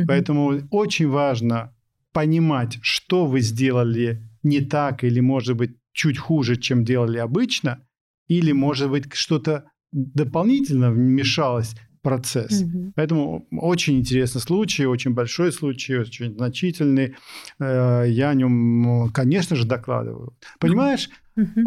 Поэтому 0.07 0.63
очень 0.71 1.09
важно 1.09 1.75
понимать, 2.13 2.79
что 2.83 3.27
вы 3.27 3.41
сделали 3.41 4.23
не 4.43 4.61
так 4.61 5.05
или, 5.05 5.21
может 5.21 5.57
быть, 5.57 5.77
чуть 5.93 6.19
хуже, 6.19 6.57
чем 6.57 6.85
делали 6.85 7.19
обычно, 7.19 7.81
или, 8.29 8.53
может 8.53 8.91
быть, 8.91 9.12
что-то 9.14 9.64
дополнительно 9.93 10.91
вмешалось 10.91 11.75
в 11.99 12.03
процесс. 12.03 12.62
Мгм. 12.62 12.93
Поэтому 12.95 13.47
очень 13.51 13.99
интересный 13.99 14.41
случай, 14.41 14.87
очень 14.87 15.14
большой 15.14 15.51
случай, 15.53 15.97
очень 15.97 16.33
значительный. 16.35 17.14
Э, 17.59 18.05
Я 18.09 18.31
о 18.31 18.35
нем, 18.35 19.11
конечно 19.12 19.57
же, 19.57 19.67
докладываю. 19.67 20.33
Понимаешь, 20.61 21.09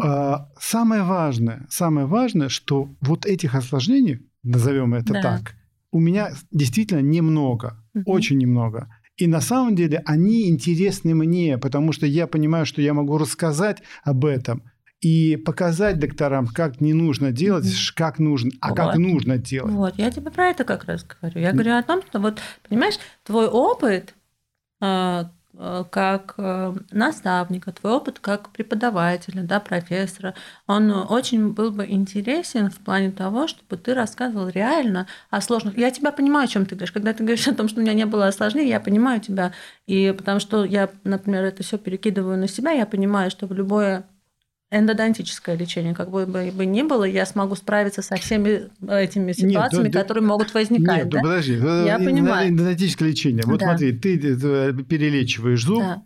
а, 0.02 0.48
самое 0.60 1.02
важное, 1.02 1.66
самое 1.70 2.06
важное, 2.06 2.48
что 2.48 2.88
вот 3.00 3.26
этих 3.26 3.54
осложнений, 3.54 4.20
назовем 4.42 4.94
это 4.94 5.12
Да. 5.14 5.20
так, 5.22 5.54
у 5.92 6.00
меня 6.00 6.30
действительно 6.50 7.00
немного, 7.02 7.82
Мгм. 7.94 8.04
очень 8.06 8.38
немного. 8.38 8.88
И 9.18 9.26
на 9.26 9.40
самом 9.40 9.74
деле 9.76 10.02
они 10.06 10.48
интересны 10.48 11.14
мне, 11.14 11.58
потому 11.58 11.92
что 11.92 12.06
я 12.06 12.26
понимаю, 12.26 12.64
что 12.66 12.80
я 12.82 12.94
могу 12.94 13.18
рассказать 13.18 13.82
об 14.04 14.24
этом 14.24 14.62
и 15.02 15.36
показать 15.36 15.98
докторам, 15.98 16.46
как 16.46 16.80
не 16.80 16.94
нужно 16.94 17.32
делать, 17.32 17.66
как 17.96 18.20
нужно, 18.20 18.52
а 18.60 18.72
как 18.72 18.86
Вот. 18.86 18.98
нужно 18.98 19.36
делать. 19.36 19.72
Вот, 19.72 19.94
я 19.98 20.10
тебе 20.12 20.30
про 20.30 20.46
это 20.46 20.64
как 20.64 20.84
раз 20.84 21.04
говорю. 21.04 21.40
Я 21.40 21.52
говорю 21.52 21.76
о 21.76 21.82
том, 21.82 22.02
что 22.06 22.20
вот, 22.20 22.40
понимаешь, 22.68 22.94
твой 23.24 23.48
опыт 23.48 24.14
э, 24.80 25.24
э, 25.58 25.84
как 25.90 26.34
э, 26.38 26.74
наставника, 26.92 27.72
твой 27.72 27.94
опыт 27.94 28.20
как 28.20 28.50
преподавателя, 28.50 29.42
да, 29.42 29.58
профессора, 29.58 30.34
он 30.68 30.92
очень 30.92 31.52
был 31.52 31.72
бы 31.72 31.84
интересен 31.84 32.70
в 32.70 32.78
плане 32.78 33.10
того, 33.10 33.48
чтобы 33.48 33.82
ты 33.82 33.94
рассказывал 33.94 34.50
реально 34.50 35.08
о 35.30 35.40
сложных. 35.40 35.76
Я 35.76 35.90
тебя 35.90 36.12
понимаю, 36.12 36.44
о 36.44 36.48
чем 36.48 36.64
ты 36.64 36.76
говоришь. 36.76 36.92
Когда 36.92 37.12
ты 37.12 37.24
говоришь 37.24 37.48
о 37.48 37.54
том, 37.56 37.66
что 37.68 37.80
у 37.80 37.82
меня 37.82 37.94
не 37.94 38.06
было 38.06 38.28
осложнений, 38.28 38.70
я 38.70 38.78
понимаю 38.78 39.20
тебя. 39.20 39.52
И 39.88 40.14
потому 40.16 40.38
что 40.38 40.64
я, 40.64 40.88
например, 41.02 41.42
это 41.42 41.64
все 41.64 41.76
перекидываю 41.76 42.38
на 42.38 42.46
себя, 42.46 42.70
я 42.70 42.86
понимаю, 42.86 43.32
что 43.32 43.48
в 43.48 43.52
любое 43.52 44.04
эндодонтическое 44.72 45.56
лечение, 45.56 45.94
как 45.94 46.10
бы 46.10 46.26
бы 46.26 46.66
ни 46.66 46.82
было, 46.82 47.04
я 47.04 47.26
смогу 47.26 47.54
справиться 47.54 48.02
со 48.02 48.16
всеми 48.16 48.70
этими 48.88 49.32
ситуациями, 49.32 49.88
да- 49.88 50.00
которые 50.00 50.24
могут 50.24 50.54
возникать. 50.54 51.04
Нет, 51.04 51.08
да? 51.10 51.20
подожди. 51.20 51.54
Я 51.54 51.98
понимаю. 51.98 52.48
Эндодонтическое 52.48 53.08
лечение. 53.08 53.42
Вот 53.46 53.60
Да. 53.60 53.66
смотри, 53.66 53.92
ты 53.92 54.16
э, 54.16 54.72
перелечиваешь 54.88 55.62
зуб, 55.64 55.80
Да. 55.80 56.02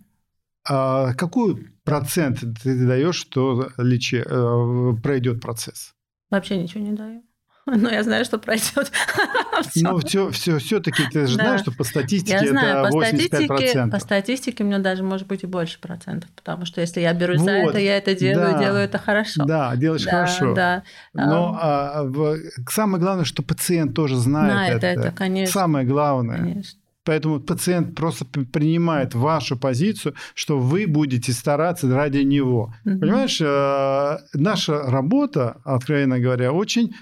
а 0.69 1.15
какой 1.15 1.69
процент 1.85 2.41
ты 2.63 2.87
даешь, 2.87 3.17
что 3.17 3.71
лечи, 3.79 4.23
э, 4.25 4.93
пройдет 5.03 5.41
процесс? 5.41 5.93
Вообще 6.31 6.57
ничего 6.57 6.83
не 6.83 6.93
даю. 6.93 7.23
Но 7.77 7.91
я 7.91 8.03
знаю, 8.05 8.25
что 8.25 8.39
пройдет. 8.39 8.93
Но 9.77 9.99
все, 9.99 10.31
все, 10.31 10.59
все-таки 10.59 11.03
ты 11.13 11.27
же 11.27 11.37
Да. 11.37 11.45
знаешь, 11.45 11.61
что 11.63 11.73
по 11.73 11.83
статистике 11.85 12.39
Я 12.41 12.49
знаю, 12.49 12.79
это 12.85 12.91
по 12.93 12.97
85%. 13.05 13.07
статистике, 13.07 13.87
по 13.91 13.99
статистике 13.99 14.65
у 14.65 14.67
меня 14.67 14.79
даже 14.79 15.03
может 15.03 15.27
быть 15.27 15.43
и 15.43 15.47
больше 15.47 15.81
процентов, 15.81 16.31
потому 16.37 16.65
что 16.65 16.81
если 16.81 17.01
я 17.01 17.13
берусь 17.13 17.41
за 17.41 17.61
Вот, 17.63 17.71
это, 17.71 17.79
я 17.81 17.97
это 17.97 18.15
делаю, 18.15 18.53
да. 18.53 18.59
делаю 18.63 18.83
это 18.85 18.99
хорошо. 18.99 19.45
Да, 19.45 19.75
делаешь 19.77 20.05
Да, 20.05 20.11
хорошо. 20.11 20.55
Да. 20.55 20.83
Но 21.13 21.59
а, 21.61 22.05
в- 22.05 22.39
самое 22.71 23.03
главное, 23.03 23.25
что 23.25 23.43
пациент 23.43 23.95
тоже 23.95 24.17
знает, 24.17 24.53
Знает 24.53 24.77
это. 24.85 24.87
это, 24.87 25.11
конечно. 25.11 25.53
Самое 25.53 25.85
главное. 25.87 26.39
Конечно. 26.39 26.79
Поэтому 27.05 27.39
пациент 27.39 27.95
просто 27.95 28.25
принимает 28.25 29.15
вашу 29.15 29.57
позицию, 29.57 30.15
что 30.35 30.59
вы 30.59 30.87
будете 30.89 31.33
стараться 31.33 31.89
ради 31.95 32.19
него. 32.19 32.75
Мгм. 32.85 32.99
Понимаешь, 33.01 33.41
э, 33.41 34.19
наша 34.35 34.83
работа, 34.83 35.59
откровенно 35.65 36.19
говоря, 36.19 36.53
очень 36.53 36.95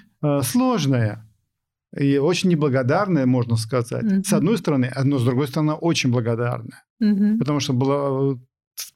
сложная 0.43 1.25
и 1.95 2.17
очень 2.17 2.49
неблагодарная, 2.49 3.25
можно 3.25 3.55
сказать. 3.55 4.03
Мгм. 4.03 4.23
С 4.23 4.33
одной 4.33 4.57
стороны, 4.57 4.91
а, 4.95 5.03
но 5.03 5.17
с 5.17 5.23
другой 5.23 5.47
стороны, 5.47 5.73
очень 5.73 6.11
благодарная. 6.11 6.83
Мгм. 6.99 7.39
Потому 7.39 7.59
что 7.59 7.73
было, 7.73 8.33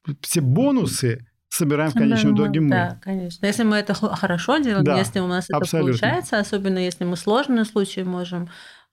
э, 0.07 0.11
все 0.21 0.41
бонусы 0.41 1.25
собираем 1.49 1.91
в 1.91 1.93
конечном 1.95 2.35
Да, 2.35 2.43
итоге 2.43 2.59
мы. 2.59 2.69
Да, 2.69 2.99
конечно. 3.01 3.45
Если 3.45 3.63
мы 3.63 3.77
это 3.77 3.93
хо- 3.93 4.09
хорошо 4.15 4.57
делаем, 4.57 4.83
Да, 4.83 4.97
если 4.97 5.19
у 5.19 5.27
нас 5.27 5.45
это 5.49 5.57
абсолютно. 5.57 5.93
получается, 5.93 6.39
особенно 6.39 6.77
если 6.79 7.05
мы 7.05 7.15
сложные 7.17 7.65
случаи 7.65 8.01
можем 8.01 8.49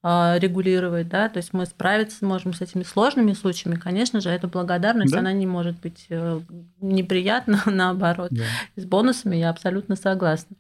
а, 0.09 0.39
регулировать, 0.39 1.09
да, 1.09 1.29
то 1.29 1.39
есть 1.39 1.53
мы 1.53 1.67
справиться 1.67 2.25
можем 2.25 2.53
с 2.55 2.61
этими 2.61 2.85
сложными 2.85 3.33
случаями, 3.33 3.77
конечно 3.77 4.21
же, 4.21 4.29
эта 4.31 4.47
благодарность, 4.47 5.13
Да. 5.13 5.19
она 5.19 5.33
не 5.33 5.47
может 5.47 5.81
быть 5.81 6.07
э, 6.11 6.41
неприятна, 6.81 7.61
наоборот. 7.67 8.29
Да. 8.31 8.45
С 8.77 8.85
бонусами 8.85 9.35
я 9.37 9.51
абсолютно 9.51 9.97
согласна. 9.97 10.55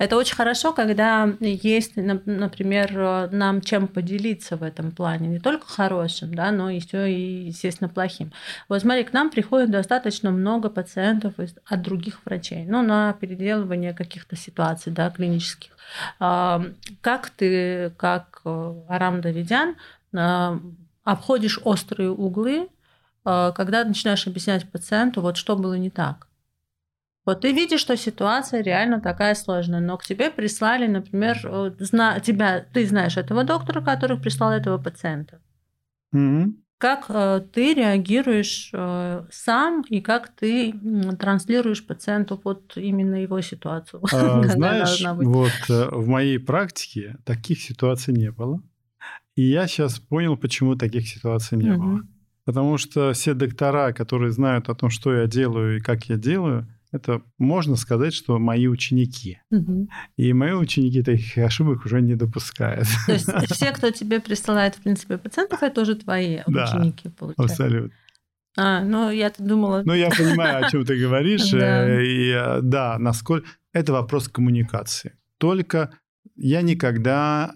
Это 0.00 0.16
очень 0.16 0.34
хорошо, 0.34 0.72
когда 0.72 1.30
есть, 1.40 1.92
например, 1.96 3.28
нам 3.32 3.60
чем 3.60 3.86
поделиться 3.86 4.56
в 4.56 4.62
этом 4.62 4.92
плане, 4.92 5.28
не 5.28 5.40
только 5.40 5.66
хорошим, 5.66 6.32
да, 6.34 6.50
но 6.52 6.70
еще 6.70 7.12
и, 7.12 7.48
естественно, 7.48 7.90
плохим. 7.90 8.32
Вот 8.70 8.80
смотри, 8.80 9.04
к 9.04 9.12
нам 9.12 9.28
приходит 9.28 9.70
достаточно 9.70 10.30
много 10.30 10.70
пациентов 10.70 11.34
от 11.38 11.82
других 11.82 12.24
врачей, 12.24 12.64
ну, 12.64 12.80
на 12.80 13.12
переделывание 13.12 13.92
каких-то 13.92 14.36
ситуаций, 14.36 14.90
да, 14.90 15.10
клинических. 15.10 15.76
Как 16.18 17.30
ты, 17.36 17.92
как 17.98 18.40
э, 18.46 18.74
Арам 18.88 19.20
Давидян, 19.20 19.76
обходишь 21.04 21.60
острые 21.62 22.10
углы, 22.10 22.70
когда 23.24 23.84
начинаешь 23.84 24.26
объяснять 24.26 24.66
пациенту, 24.70 25.20
вот 25.20 25.36
что 25.36 25.56
было 25.56 25.74
не 25.74 25.90
так? 25.90 26.29
Вот 27.30 27.42
ты 27.42 27.52
видишь, 27.52 27.80
что 27.80 27.96
ситуация 27.96 28.60
реально 28.60 29.00
такая 29.00 29.36
сложная, 29.36 29.80
но 29.80 29.96
к 29.96 30.04
тебе 30.04 30.30
прислали, 30.30 30.88
например, 30.88 31.74
зна- 31.78 32.18
тебя, 32.18 32.66
ты 32.72 32.84
знаешь 32.86 33.16
этого 33.16 33.44
доктора, 33.44 33.80
который 33.82 34.18
прислал 34.18 34.50
этого 34.50 34.78
пациента. 34.78 35.40
Mm-hmm. 36.12 36.54
Как 36.78 37.04
э, 37.08 37.42
ты 37.52 37.74
реагируешь 37.74 38.70
э, 38.72 39.26
сам 39.30 39.82
и 39.82 40.00
как 40.00 40.34
ты 40.34 40.74
транслируешь 41.20 41.86
пациенту 41.86 42.40
вот 42.42 42.76
именно 42.76 43.22
его 43.22 43.40
ситуацию? 43.42 44.02
А, 44.12 44.42
знаешь, 44.48 45.00
вот 45.04 45.52
э, 45.68 45.88
в 45.92 46.08
моей 46.08 46.40
практике 46.40 47.16
таких 47.24 47.62
ситуаций 47.62 48.12
не 48.12 48.32
было. 48.32 48.60
И 49.36 49.42
я 49.42 49.68
сейчас 49.68 50.00
понял, 50.00 50.36
почему 50.36 50.74
таких 50.74 51.06
ситуаций 51.06 51.58
не 51.58 51.70
угу. 51.70 51.82
было. 51.82 52.00
Потому 52.44 52.76
что 52.76 53.12
все 53.12 53.34
доктора, 53.34 53.92
которые 53.92 54.32
знают 54.32 54.68
о 54.68 54.74
том, 54.74 54.90
что 54.90 55.14
я 55.14 55.28
делаю 55.28 55.76
и 55.76 55.80
как 55.80 56.06
я 56.06 56.16
делаю, 56.16 56.66
это 56.92 57.22
можно 57.38 57.76
сказать, 57.76 58.12
что 58.14 58.38
мои 58.38 58.66
ученики. 58.66 59.40
Угу. 59.50 59.88
И 60.16 60.32
мои 60.32 60.52
ученики 60.52 61.02
таких 61.02 61.38
ошибок 61.38 61.84
уже 61.84 62.00
не 62.00 62.16
допускают. 62.16 62.88
То 63.06 63.12
есть 63.12 63.26
все, 63.52 63.72
кто 63.72 63.90
тебе 63.90 64.20
присылает, 64.20 64.74
в 64.74 64.82
принципе, 64.82 65.18
пациентов, 65.18 65.62
это 65.62 65.82
уже 65.82 65.94
твои 65.94 66.40
да, 66.46 66.64
ученики, 66.64 67.08
получается. 67.08 67.64
Абсолютно. 67.64 67.90
А, 68.56 68.82
ну 68.82 69.10
я-то 69.10 69.42
думала... 69.42 69.82
Ну 69.84 69.94
я 69.94 70.10
понимаю, 70.10 70.66
о 70.66 70.70
чем 70.70 70.84
ты 70.84 70.96
говоришь. 70.96 71.52
Э, 71.54 72.04
и 72.04 72.30
э, 72.30 72.60
да, 72.62 72.98
насколько... 72.98 73.48
Это 73.72 73.92
вопрос 73.92 74.28
коммуникации. 74.28 75.12
Только 75.38 75.90
я 76.34 76.62
никогда 76.62 77.54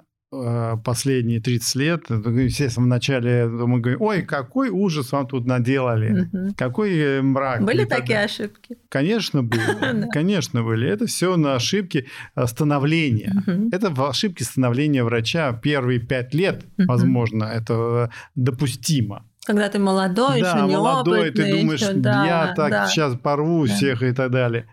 последние 0.85 1.41
30 1.41 1.75
лет, 1.77 2.05
естественно, 2.11 2.87
в 2.87 2.89
начале 2.89 3.47
мы 3.47 3.81
говорим, 3.81 4.03
ой, 4.03 4.23
какой 4.23 4.71
ужас 4.71 5.13
вам 5.13 5.27
тут 5.27 5.47
наделали, 5.47 6.23
угу. 6.23 6.55
какой 6.57 6.97
э, 6.97 7.23
мрак. 7.23 7.63
Были 7.63 7.85
такие 7.85 8.21
ошибки? 8.21 8.77
Конечно, 8.89 9.43
были. 9.43 10.09
Конечно, 10.13 10.63
были. 10.63 10.89
Это 10.89 11.07
все 11.07 11.37
на 11.37 11.55
ошибки 11.55 12.07
э, 12.35 12.47
становления. 12.47 13.35
Это 13.73 13.89
ошибки 13.89 14.43
становления 14.43 15.05
врача 15.05 15.53
первые 15.53 16.01
пять 16.01 16.35
лет, 16.35 16.65
возможно, 16.77 17.45
это 17.45 18.11
допустимо. 18.35 19.25
Когда 19.47 19.69
ты 19.69 19.79
молодой, 19.79 20.41
да, 20.41 20.53
еще 20.53 20.67
молодой, 20.67 21.31
ты 21.31 21.59
думаешь, 21.59 21.83
еще, 21.83 21.93
да, 21.93 22.25
я 22.25 22.55
так 22.55 22.71
да. 22.71 22.87
сейчас 22.87 23.15
порву 23.17 23.67
да. 23.67 23.75
всех 23.75 24.03
и 24.03 24.13
так 24.13 24.31
далее. 24.31 24.67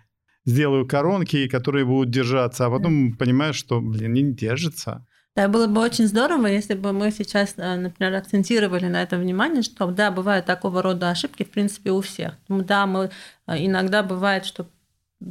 Сделаю 0.46 0.88
коронки, 0.88 1.46
которые 1.46 1.84
будут 1.84 2.10
держаться, 2.10 2.66
а 2.66 2.70
потом 2.70 3.12
понимаешь, 3.12 3.54
что, 3.54 3.80
блин, 3.80 4.14
не 4.14 4.32
держится. 4.32 5.06
Да, 5.34 5.48
было 5.48 5.66
бы 5.66 5.80
очень 5.80 6.06
здорово, 6.06 6.46
если 6.46 6.74
бы 6.74 6.92
мы 6.92 7.10
сейчас, 7.10 7.54
э, 7.56 7.76
например, 7.76 8.14
акцентировали 8.14 8.86
на 8.86 9.02
это 9.02 9.16
внимание, 9.16 9.62
что 9.62 9.86
да, 9.90 10.10
бывают 10.10 10.44
такого 10.44 10.82
рода 10.82 11.08
ошибки, 11.10 11.42
в 11.44 11.50
принципе, 11.50 11.90
у 11.90 12.02
всех. 12.02 12.34
Да, 12.48 12.84
мы 12.86 13.10
э, 13.46 13.64
иногда 13.66 14.02
бывает, 14.02 14.44
что 14.44 14.68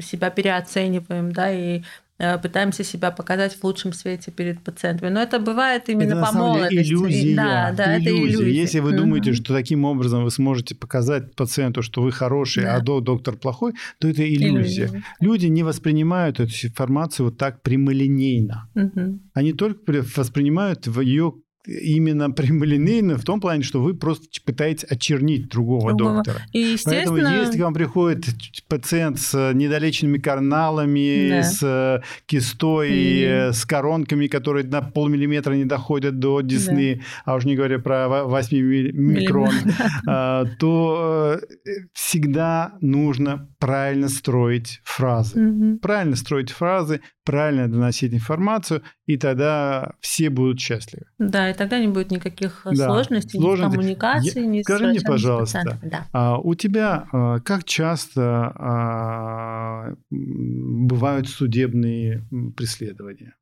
себя 0.02 0.32
переоцениваем, 0.32 1.32
да, 1.32 1.52
и 1.52 1.84
пытаемся 2.42 2.84
себя 2.84 3.12
показать 3.12 3.56
в 3.56 3.64
лучшем 3.64 3.94
свете 3.94 4.32
перед 4.32 4.62
пациентами. 4.62 5.10
Но 5.10 5.22
это 5.22 5.40
бывает 5.40 5.90
именно 5.90 6.14
это, 6.14 6.26
по 6.26 6.32
молодости. 6.32 6.76
Иллюзия. 6.76 7.36
Да, 7.36 7.74
да, 7.76 7.98
иллюзия. 7.98 8.12
это 8.12 8.28
иллюзия. 8.28 8.62
Если 8.62 8.80
вы 8.80 8.94
думаете, 8.94 9.34
что 9.34 9.54
таким 9.54 9.86
образом 9.86 10.24
вы 10.24 10.32
сможете 10.32 10.76
показать 10.76 11.36
пациенту, 11.36 11.82
что 11.82 12.02
вы 12.02 12.12
хороший, 12.12 12.64
да. 12.64 12.76
а 12.76 12.82
доктор 12.82 13.36
плохой, 13.36 13.74
то 14.00 14.08
это 14.08 14.24
иллюзия. 14.28 14.86
иллюзия. 14.86 15.04
Люди 15.20 15.48
не 15.48 15.64
воспринимают 15.64 16.40
эту 16.40 16.52
информацию 16.64 17.26
вот 17.28 17.38
так 17.38 17.62
прямолинейно. 17.62 18.70
Угу. 18.76 19.20
Они 19.34 19.54
только 19.54 20.04
воспринимают 20.16 20.88
ее 20.88 21.34
именно 21.66 22.32
прямолинейно 22.32 23.18
в 23.18 23.24
том 23.24 23.40
плане, 23.40 23.64
что 23.64 23.82
вы 23.82 23.94
просто 23.94 24.26
пытаетесь 24.46 24.86
очернить 24.90 25.50
другого, 25.50 25.94
другого. 25.94 26.18
доктора. 26.18 26.46
И, 26.54 26.60
естественно... 26.60 27.12
Поэтому 27.12 27.42
если 27.42 27.58
к 27.58 27.62
вам 27.62 27.74
приходит 27.74 28.26
пациент 28.68 29.20
с 29.20 29.54
недолеченными 29.54 30.18
карналами, 30.18 31.30
да. 31.30 31.44
с 31.44 31.60
э, 31.62 32.02
кистой, 32.26 32.92
mm. 32.92 33.54
с 33.54 33.66
коронками, 33.66 34.28
которые 34.28 34.66
на 34.66 34.82
полмиллиметра 34.82 35.54
не 35.54 35.66
доходят 35.66 36.20
до 36.20 36.42
десны, 36.42 36.96
да. 36.96 37.02
а 37.26 37.36
уж 37.36 37.46
не 37.46 37.56
говоря 37.56 37.80
про 37.80 38.24
8 38.26 38.58
микрон, 38.94 39.54
а, 40.08 40.46
то 40.60 41.40
э, 41.66 41.72
всегда 41.94 42.74
нужно 42.82 43.50
правильно 43.60 44.10
строить 44.10 44.82
фразы. 44.84 45.78
Правильно 45.82 46.16
строить 46.16 46.52
фразы, 46.52 47.02
правильно 47.24 47.68
доносить 47.68 48.14
информацию, 48.14 48.82
и 49.14 49.18
тогда 49.18 49.94
все 50.00 50.30
будут 50.30 50.60
счастливы. 50.60 51.06
Да, 51.20 51.50
и 51.50 51.54
тогда 51.54 51.80
не 51.80 51.88
будет 51.88 52.12
никаких 52.12 52.62
да, 52.64 52.88
сложностей, 52.88 53.40
сложности. 53.40 53.74
ни 53.74 53.76
коммуникации, 53.76 54.46
ни 54.46 54.62
Скажи 54.62 54.88
мне, 54.88 55.02
пожалуйста, 55.02 55.80
да. 55.84 56.08
а, 56.14 56.38
у 56.38 56.56
тебя 56.56 57.08
а, 57.12 57.40
как 57.42 57.66
часто 57.66 58.54
а, 58.56 59.94
бывают 60.10 61.28
судебные 61.28 62.24
преследования? 62.56 63.36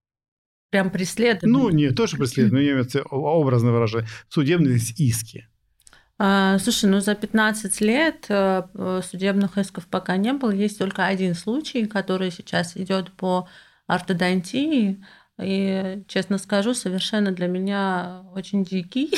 Прям 0.71 0.89
преследования? 0.89 1.57
Ну, 1.57 1.69
нет, 1.69 1.95
тоже 1.95 2.17
преследования, 2.17 2.75
но 2.75 2.99
я 2.99 3.03
образно 3.11 3.71
выражаю. 3.71 4.05
Судебные 4.29 4.77
иски. 4.97 5.47
А, 6.17 6.57
слушай, 6.59 6.89
ну 6.89 6.99
за 6.99 7.15
15 7.15 7.79
лет 7.81 8.25
э, 8.29 9.01
судебных 9.03 9.57
исков 9.57 9.87
пока 9.87 10.17
не 10.17 10.33
было. 10.33 10.51
Есть 10.51 10.79
только 10.79 11.05
один 11.05 11.33
случай, 11.33 11.85
который 11.85 12.31
сейчас 12.31 12.75
идет 12.75 13.11
по 13.13 13.47
ортодонтии. 13.87 15.03
И, 15.41 16.03
честно 16.07 16.37
скажу, 16.37 16.73
совершенно 16.73 17.31
для 17.31 17.47
меня 17.47 18.23
очень 18.35 18.63
дикий. 18.63 19.13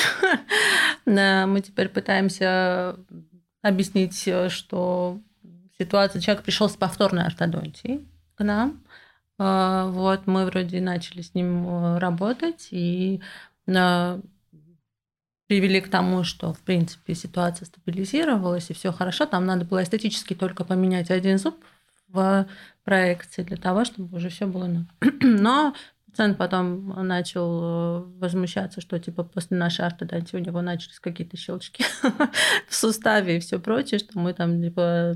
Мы 1.06 1.62
теперь 1.62 1.90
пытаемся 1.90 2.96
объяснить, 3.62 4.30
что 4.52 5.20
ситуация, 5.80 6.22
человек 6.22 6.44
пришел 6.44 6.70
с 6.70 6.76
повторной 6.76 7.26
ортодонтией 7.26 8.08
к 8.36 8.44
нам. 8.44 8.84
А, 9.44 9.88
вот 9.88 10.28
мы 10.28 10.46
вроде 10.46 10.80
начали 10.82 11.22
с 11.22 11.34
ним 11.34 11.68
э, 11.68 11.98
работать 11.98 12.68
и 12.70 13.22
э, 13.66 14.22
привели 15.48 15.82
к 15.82 15.90
тому, 15.90 16.24
что, 16.24 16.54
в 16.54 16.60
принципе, 16.60 17.16
ситуация 17.16 17.66
стабилизировалась, 17.66 18.70
и 18.70 18.74
все 18.74 18.92
хорошо. 18.92 19.26
Там 19.26 19.48
надо 19.48 19.66
было 19.66 19.82
эстетически 19.82 20.36
только 20.36 20.64
поменять 20.64 21.10
один 21.10 21.40
зуб 21.40 21.56
в 22.08 22.48
проекции 22.84 23.42
для 23.42 23.58
того, 23.58 23.84
чтобы 23.84 24.16
уже 24.16 24.30
все 24.30 24.46
было. 24.46 24.70
Но 25.22 25.74
Пациент 26.12 26.38
потом 26.38 27.08
начал 27.08 27.60
э, 27.64 28.04
возмущаться, 28.20 28.82
что 28.82 29.00
типа 29.00 29.24
после 29.24 29.58
нашей 29.58 29.86
ортодонтии 29.86 30.36
у 30.36 30.40
него 30.40 30.62
начались 30.62 31.00
какие-то 31.00 31.38
щелчки 31.38 31.86
в 32.68 32.76
суставе 32.76 33.38
и 33.38 33.40
все 33.40 33.60
прочее, 33.60 34.00
что 34.00 34.20
мы 34.20 34.34
там 34.34 34.62
типа 34.62 35.16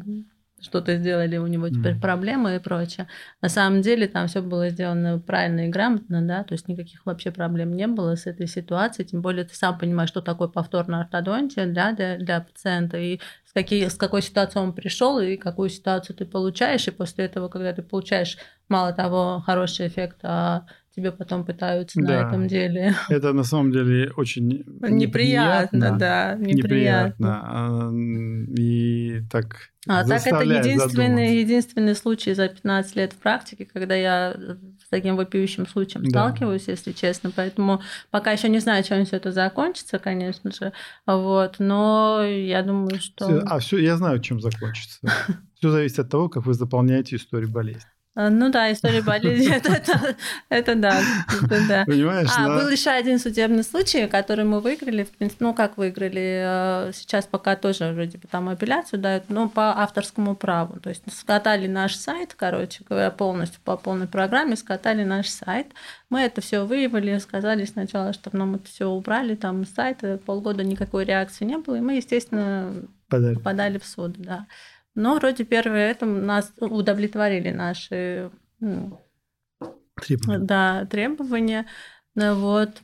что-то 0.62 0.96
сделали, 0.98 1.38
у 1.38 1.48
него 1.48 1.70
теперь 1.70 1.96
mm. 1.96 2.02
проблемы 2.02 2.56
и 2.56 2.60
прочее. 2.60 3.08
На 3.42 3.50
самом 3.50 3.82
деле 3.82 4.08
там 4.08 4.28
все 4.28 4.42
было 4.42 4.70
сделано 4.70 5.20
правильно 5.20 5.68
и 5.68 5.70
грамотно, 5.70 6.22
да, 6.22 6.44
то 6.44 6.54
есть 6.54 6.68
никаких 6.68 7.06
вообще 7.06 7.32
проблем 7.32 7.76
не 7.76 7.88
было 7.88 8.16
с 8.16 8.26
этой 8.26 8.48
ситуацией, 8.48 9.08
тем 9.08 9.22
более 9.22 9.44
ты 9.44 9.56
сам 9.56 9.78
понимаешь, 9.78 10.10
что 10.10 10.22
такое 10.22 10.48
повторная 10.48 11.02
ортодонтия 11.02 11.68
да, 11.68 11.92
для, 11.92 12.18
для 12.18 12.42
пациента 12.42 12.98
и 12.98 13.20
с, 13.46 13.54
какие, 13.54 13.88
с 13.88 13.96
какой 13.96 14.22
ситуацией 14.22 14.64
он 14.64 14.74
пришел 14.74 15.20
и 15.20 15.38
какую 15.38 15.70
ситуацию 15.70 16.16
ты 16.16 16.26
получаешь, 16.26 16.88
и 16.88 16.92
после 16.92 17.26
этого, 17.26 17.48
когда 17.48 17.74
ты 17.74 17.84
получаешь 17.84 18.38
мало 18.68 18.94
того 18.94 19.44
хороший 19.46 19.88
эффект, 19.88 20.20
а 20.24 20.66
тебе 20.96 21.12
потом 21.12 21.46
пытаются 21.46 22.00
да. 22.02 22.08
на 22.08 22.28
этом 22.28 22.48
деле. 22.48 22.96
Это 23.10 23.34
на 23.34 23.44
самом 23.44 23.72
деле 23.72 24.12
очень 24.16 24.48
неприятно, 24.48 24.96
неприятно 24.96 25.98
да, 25.98 26.36
неприятно. 26.36 27.92
неприятно. 27.92 28.56
И 28.58 29.22
так 29.30 29.72
а 29.88 30.04
так 30.04 30.26
это 30.26 30.42
единственный, 30.42 31.38
единственный 31.38 31.96
случай 31.96 32.34
за 32.34 32.48
15 32.48 32.96
лет 32.96 33.14
в 33.14 33.18
практике, 33.18 33.66
когда 33.66 33.94
я 33.94 34.34
с 34.34 34.90
таким 34.90 35.16
вопиющим 35.16 35.68
случаем 35.68 36.06
да. 36.06 36.10
сталкиваюсь, 36.10 36.68
если 36.68 36.92
честно. 36.92 37.32
Поэтому 37.36 37.82
пока 38.10 38.32
еще 38.32 38.50
не 38.50 38.60
знаю, 38.60 38.84
чем 38.84 39.06
все 39.06 39.18
это 39.18 39.32
закончится, 39.32 40.00
конечно 40.00 40.52
же. 40.52 40.74
Вот, 41.06 41.58
но 41.60 42.24
я 42.24 42.64
думаю, 42.64 43.00
что. 43.00 43.44
А 43.46 43.60
все, 43.60 43.78
я 43.78 43.98
знаю, 43.98 44.20
чем 44.22 44.40
закончится. 44.40 45.00
Все 45.56 45.72
зависит 45.72 46.00
от 46.00 46.10
того, 46.10 46.28
как 46.28 46.46
вы 46.46 46.54
заполняете 46.54 47.16
историю 47.16 47.50
болезни. 47.50 47.90
А, 48.16 48.30
ну 48.30 48.50
да, 48.50 48.72
история 48.72 49.02
болезни, 49.04 49.54
это, 49.54 49.74
это, 49.74 50.16
это 50.50 50.76
да. 50.76 51.02
Это 51.44 51.68
да. 51.68 51.84
Понимаешь? 51.86 52.30
А, 52.36 52.48
на- 52.48 52.56
был 52.56 52.70
еще 52.70 52.90
один 52.90 53.20
судебный 53.20 53.64
случай, 53.64 54.08
который 54.08 54.46
мы 54.46 54.62
выиграли, 54.62 55.04
в 55.04 55.12
принципе, 55.12 55.44
ну 55.44 55.54
как 55.54 55.78
выиграли, 55.78 56.88
э, 56.88 56.92
сейчас 56.94 57.26
пока 57.26 57.58
тоже 57.58 57.92
вроде 57.92 58.18
бы 58.18 58.28
там 58.30 58.48
апелляцию 58.48 59.02
дают, 59.02 59.26
но 59.30 59.50
по 59.50 59.82
авторскому 59.82 60.36
праву. 60.36 60.80
То 60.80 60.90
есть 60.90 61.04
скатали 61.12 61.68
наш 61.68 61.96
сайт, 61.96 62.34
короче 62.36 62.84
говоря, 62.88 63.12
полностью 63.12 63.60
по 63.64 63.76
полной 63.76 64.08
программе, 64.08 64.56
скатали 64.56 65.04
наш 65.04 65.28
сайт. 65.28 65.68
Мы 66.10 66.22
это 66.22 66.40
все 66.40 66.66
выявили, 66.66 67.18
сказали 67.18 67.66
сначала, 67.66 68.14
что 68.14 68.36
нам 68.36 68.56
это 68.56 68.68
все 68.68 68.88
убрали, 68.88 69.36
там 69.36 69.66
с 69.66 69.72
сайта 69.72 70.18
полгода 70.26 70.64
никакой 70.64 71.04
реакции 71.04 71.44
не 71.44 71.58
было, 71.58 71.76
и 71.76 71.82
мы, 71.82 71.96
естественно, 71.96 72.72
Подали. 73.10 73.36
подали 73.36 73.78
в 73.78 73.86
суд, 73.86 74.14
да. 74.18 74.48
Но 74.96 75.16
вроде 75.16 75.44
первое 75.44 75.92
это 75.92 76.06
нас 76.06 76.54
удовлетворили 76.60 77.52
наши 77.52 78.32
ну, 78.60 79.00
Требования. 80.02 80.40
да, 80.46 80.86
требования. 80.86 81.66
Ну, 82.16 82.36
Вот. 82.36 82.82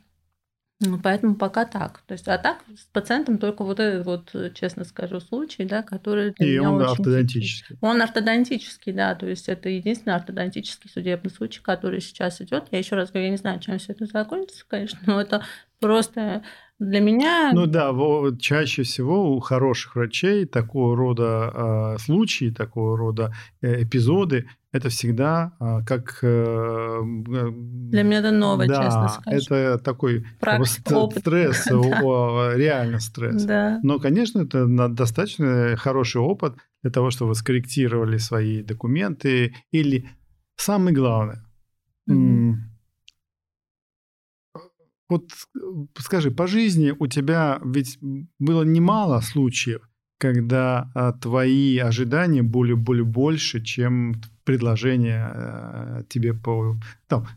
Ну, 0.84 1.00
Поэтому 1.00 1.36
пока 1.36 1.66
так. 1.66 2.02
То 2.08 2.14
есть, 2.14 2.28
а 2.28 2.40
так 2.40 2.64
с 2.76 2.86
пациентом 2.86 3.38
только 3.38 3.64
вот 3.64 3.80
этот 3.80 4.04
вот, 4.06 4.54
честно 4.56 4.84
скажу, 4.84 5.20
случай, 5.20 5.64
да, 5.64 5.84
который 5.84 6.34
для 6.34 6.48
И 6.48 6.58
меня 6.58 6.72
он 6.72 6.82
очень 6.82 7.04
ортодонтический. 7.04 7.78
он 7.82 8.02
ортодонтический, 8.02 8.92
да, 8.92 9.14
то 9.14 9.28
есть 9.28 9.48
это 9.48 9.70
единственный 9.70 10.16
ортодонтический 10.16 10.90
судебный 10.90 11.30
случай, 11.30 11.62
который 11.62 12.02
сейчас 12.02 12.42
идет. 12.42 12.68
Я 12.72 12.80
еще 12.80 12.96
раз 12.96 13.12
говорю, 13.12 13.26
я 13.26 13.32
не 13.32 13.38
знаю, 13.38 13.60
чем 13.60 13.78
все 13.78 13.94
это 13.94 14.06
закончится, 14.08 14.66
конечно, 14.68 15.00
но 15.06 15.22
это 15.22 15.46
просто 15.80 16.44
для 16.86 17.00
меня. 17.00 17.52
Ну 17.54 17.66
да, 17.68 17.92
чаще 18.40 18.84
всего 18.84 19.36
у 19.36 19.40
хороших 19.40 19.96
врачей 19.96 20.46
такого 20.46 20.96
рода 20.96 21.94
э, 21.96 22.00
случаи, 22.00 22.50
такого 22.52 22.98
рода 22.98 23.34
э, 23.62 23.84
эпизоды, 23.84 24.48
это 24.72 24.90
всегда 24.90 25.54
э, 25.60 25.80
как... 25.86 26.20
э, 26.24 27.00
Для 27.04 28.04
меня 28.04 28.20
это 28.20 28.32
новое, 28.32 28.68
да, 28.68 28.84
честно 28.84 29.08
скажу. 29.10 29.38
это 29.56 29.78
такой 29.84 30.26
ст- 30.66 30.92
опыт. 30.92 31.20
стресс, 31.20 31.68
реально 32.56 33.00
стресс. 33.00 33.44
Да. 33.44 33.80
Но, 33.84 34.00
конечно, 34.00 34.42
это 34.42 34.66
достаточно 34.90 35.76
хороший 35.78 36.22
опыт 36.22 36.56
для 36.82 36.92
того, 36.92 37.12
чтобы 37.12 37.30
вы 37.30 37.36
скорректировали 37.36 38.18
свои 38.18 38.64
документы. 38.64 39.54
Или 39.72 40.10
самое 40.56 40.96
главное, 40.96 41.44
вот 45.12 45.32
э, 45.56 45.60
скажи, 46.00 46.32
по 46.32 46.48
жизни 46.48 46.94
у 46.98 47.08
тебя 47.08 47.60
ведь 47.64 48.00
было 48.40 48.64
немало 48.64 49.20
случаев, 49.22 49.82
когда 50.18 50.90
а, 50.96 51.12
твои 51.12 51.78
ожидания 51.80 52.44
были, 52.44 52.74
были 52.74 53.02
больше, 53.02 53.62
чем 53.62 54.16
предложение 54.46 55.24
а, 55.26 56.04
тебе 56.08 56.34
по... 56.34 56.78
Там, 57.08 57.28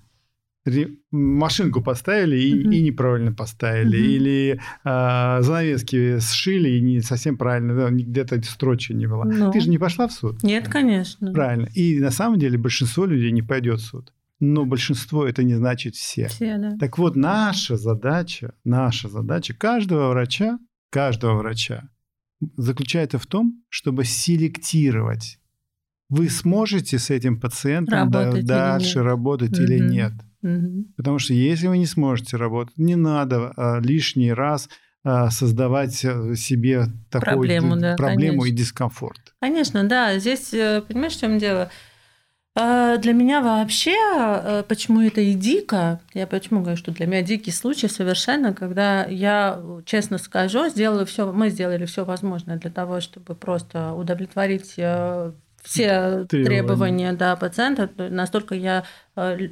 машинку 1.10 1.82
поставили 1.82 2.38
и, 2.38 2.54
Мгм. 2.54 2.72
и 2.72 2.80
неправильно 2.82 3.32
поставили, 3.32 3.96
Мгм. 3.98 4.10
или 4.14 4.60
а, 4.84 5.42
занавески 5.42 6.18
сшили 6.20 6.70
и 6.70 6.80
не 6.80 7.00
совсем 7.00 7.36
правильно, 7.36 7.90
где-то 7.90 8.40
строчки 8.42 8.92
не 8.92 9.06
было. 9.06 9.24
Ну. 9.24 9.50
Ты 9.50 9.60
же 9.60 9.68
не 9.68 9.78
пошла 9.78 10.06
в 10.06 10.12
суд? 10.12 10.42
Нет, 10.42 10.68
конечно. 10.68 11.32
Правильно. 11.32 11.68
И 11.74 11.98
на 12.00 12.10
самом 12.10 12.38
деле 12.38 12.56
большинство 12.56 13.04
людей 13.04 13.32
не 13.32 13.42
пойдет 13.42 13.80
в 13.80 13.84
суд. 13.84 14.12
Но 14.40 14.64
большинство 14.64 15.26
это 15.26 15.42
не 15.42 15.54
значит 15.54 15.94
все. 15.94 16.28
Все, 16.28 16.58
да. 16.58 16.76
Так 16.78 16.98
вот, 16.98 17.16
наша 17.16 17.76
задача, 17.76 18.54
наша 18.64 19.08
задача 19.08 19.54
каждого 19.54 20.10
врача, 20.10 20.58
каждого 20.90 21.38
врача 21.38 21.88
заключается 22.56 23.18
в 23.18 23.26
том, 23.26 23.62
чтобы 23.68 24.04
селектировать. 24.04 25.38
Вы 26.08 26.28
сможете 26.28 26.98
с 26.98 27.10
этим 27.10 27.40
пациентом 27.40 28.10
Работать 28.10 28.40
или 28.40 28.46
дальше 28.46 28.98
нет. 28.98 29.06
работать 29.06 29.58
или 29.58 29.80
Мгм. 29.80 29.90
нет. 29.90 30.12
Мгм. 30.42 30.94
Потому 30.96 31.18
что 31.18 31.32
если 31.32 31.66
вы 31.66 31.78
не 31.78 31.86
сможете 31.86 32.36
работать, 32.36 32.76
не 32.76 32.96
надо 32.96 33.52
а, 33.56 33.80
лишний 33.80 34.32
раз 34.32 34.68
а, 35.02 35.30
создавать 35.30 36.04
а, 36.04 36.34
себе 36.36 36.86
такую 37.10 37.48
Проблему, 37.48 37.76
да, 37.76 37.96
проблему 37.96 38.44
и 38.44 38.50
дискомфорт. 38.50 39.34
Конечно, 39.40 39.84
да. 39.84 40.18
Здесь, 40.18 40.52
э, 40.52 40.82
понимаешь, 40.86 41.14
в 41.14 41.20
чем 41.20 41.38
дело? 41.38 41.70
Э, 42.56 42.98
Для 42.98 43.12
меня 43.12 43.40
вообще, 43.40 43.96
э, 44.16 44.62
почему 44.68 45.00
это 45.00 45.20
и 45.20 45.34
дико, 45.34 46.00
я 46.14 46.26
почему 46.26 46.60
говорю, 46.60 46.76
что 46.76 46.92
для 46.92 47.06
меня 47.06 47.22
дикий 47.22 47.50
случай 47.50 47.88
совершенно, 47.88 48.52
когда 48.54 49.04
я, 49.06 49.60
честно 49.84 50.18
скажу, 50.18 50.68
сделала 50.68 51.04
все, 51.04 51.32
мы 51.32 51.50
сделали 51.50 51.84
все 51.84 52.04
возможное 52.04 52.56
для 52.58 52.70
того, 52.70 53.00
чтобы 53.00 53.34
просто 53.34 53.92
удовлетворить 53.92 54.74
э, 54.76 55.32
все 55.62 56.26
Требования. 56.28 56.44
требования 56.46 57.12
да, 57.14 57.34
пациента. 57.34 57.90
Настолько 57.98 58.54
я 58.54 58.84
э, 59.16 59.48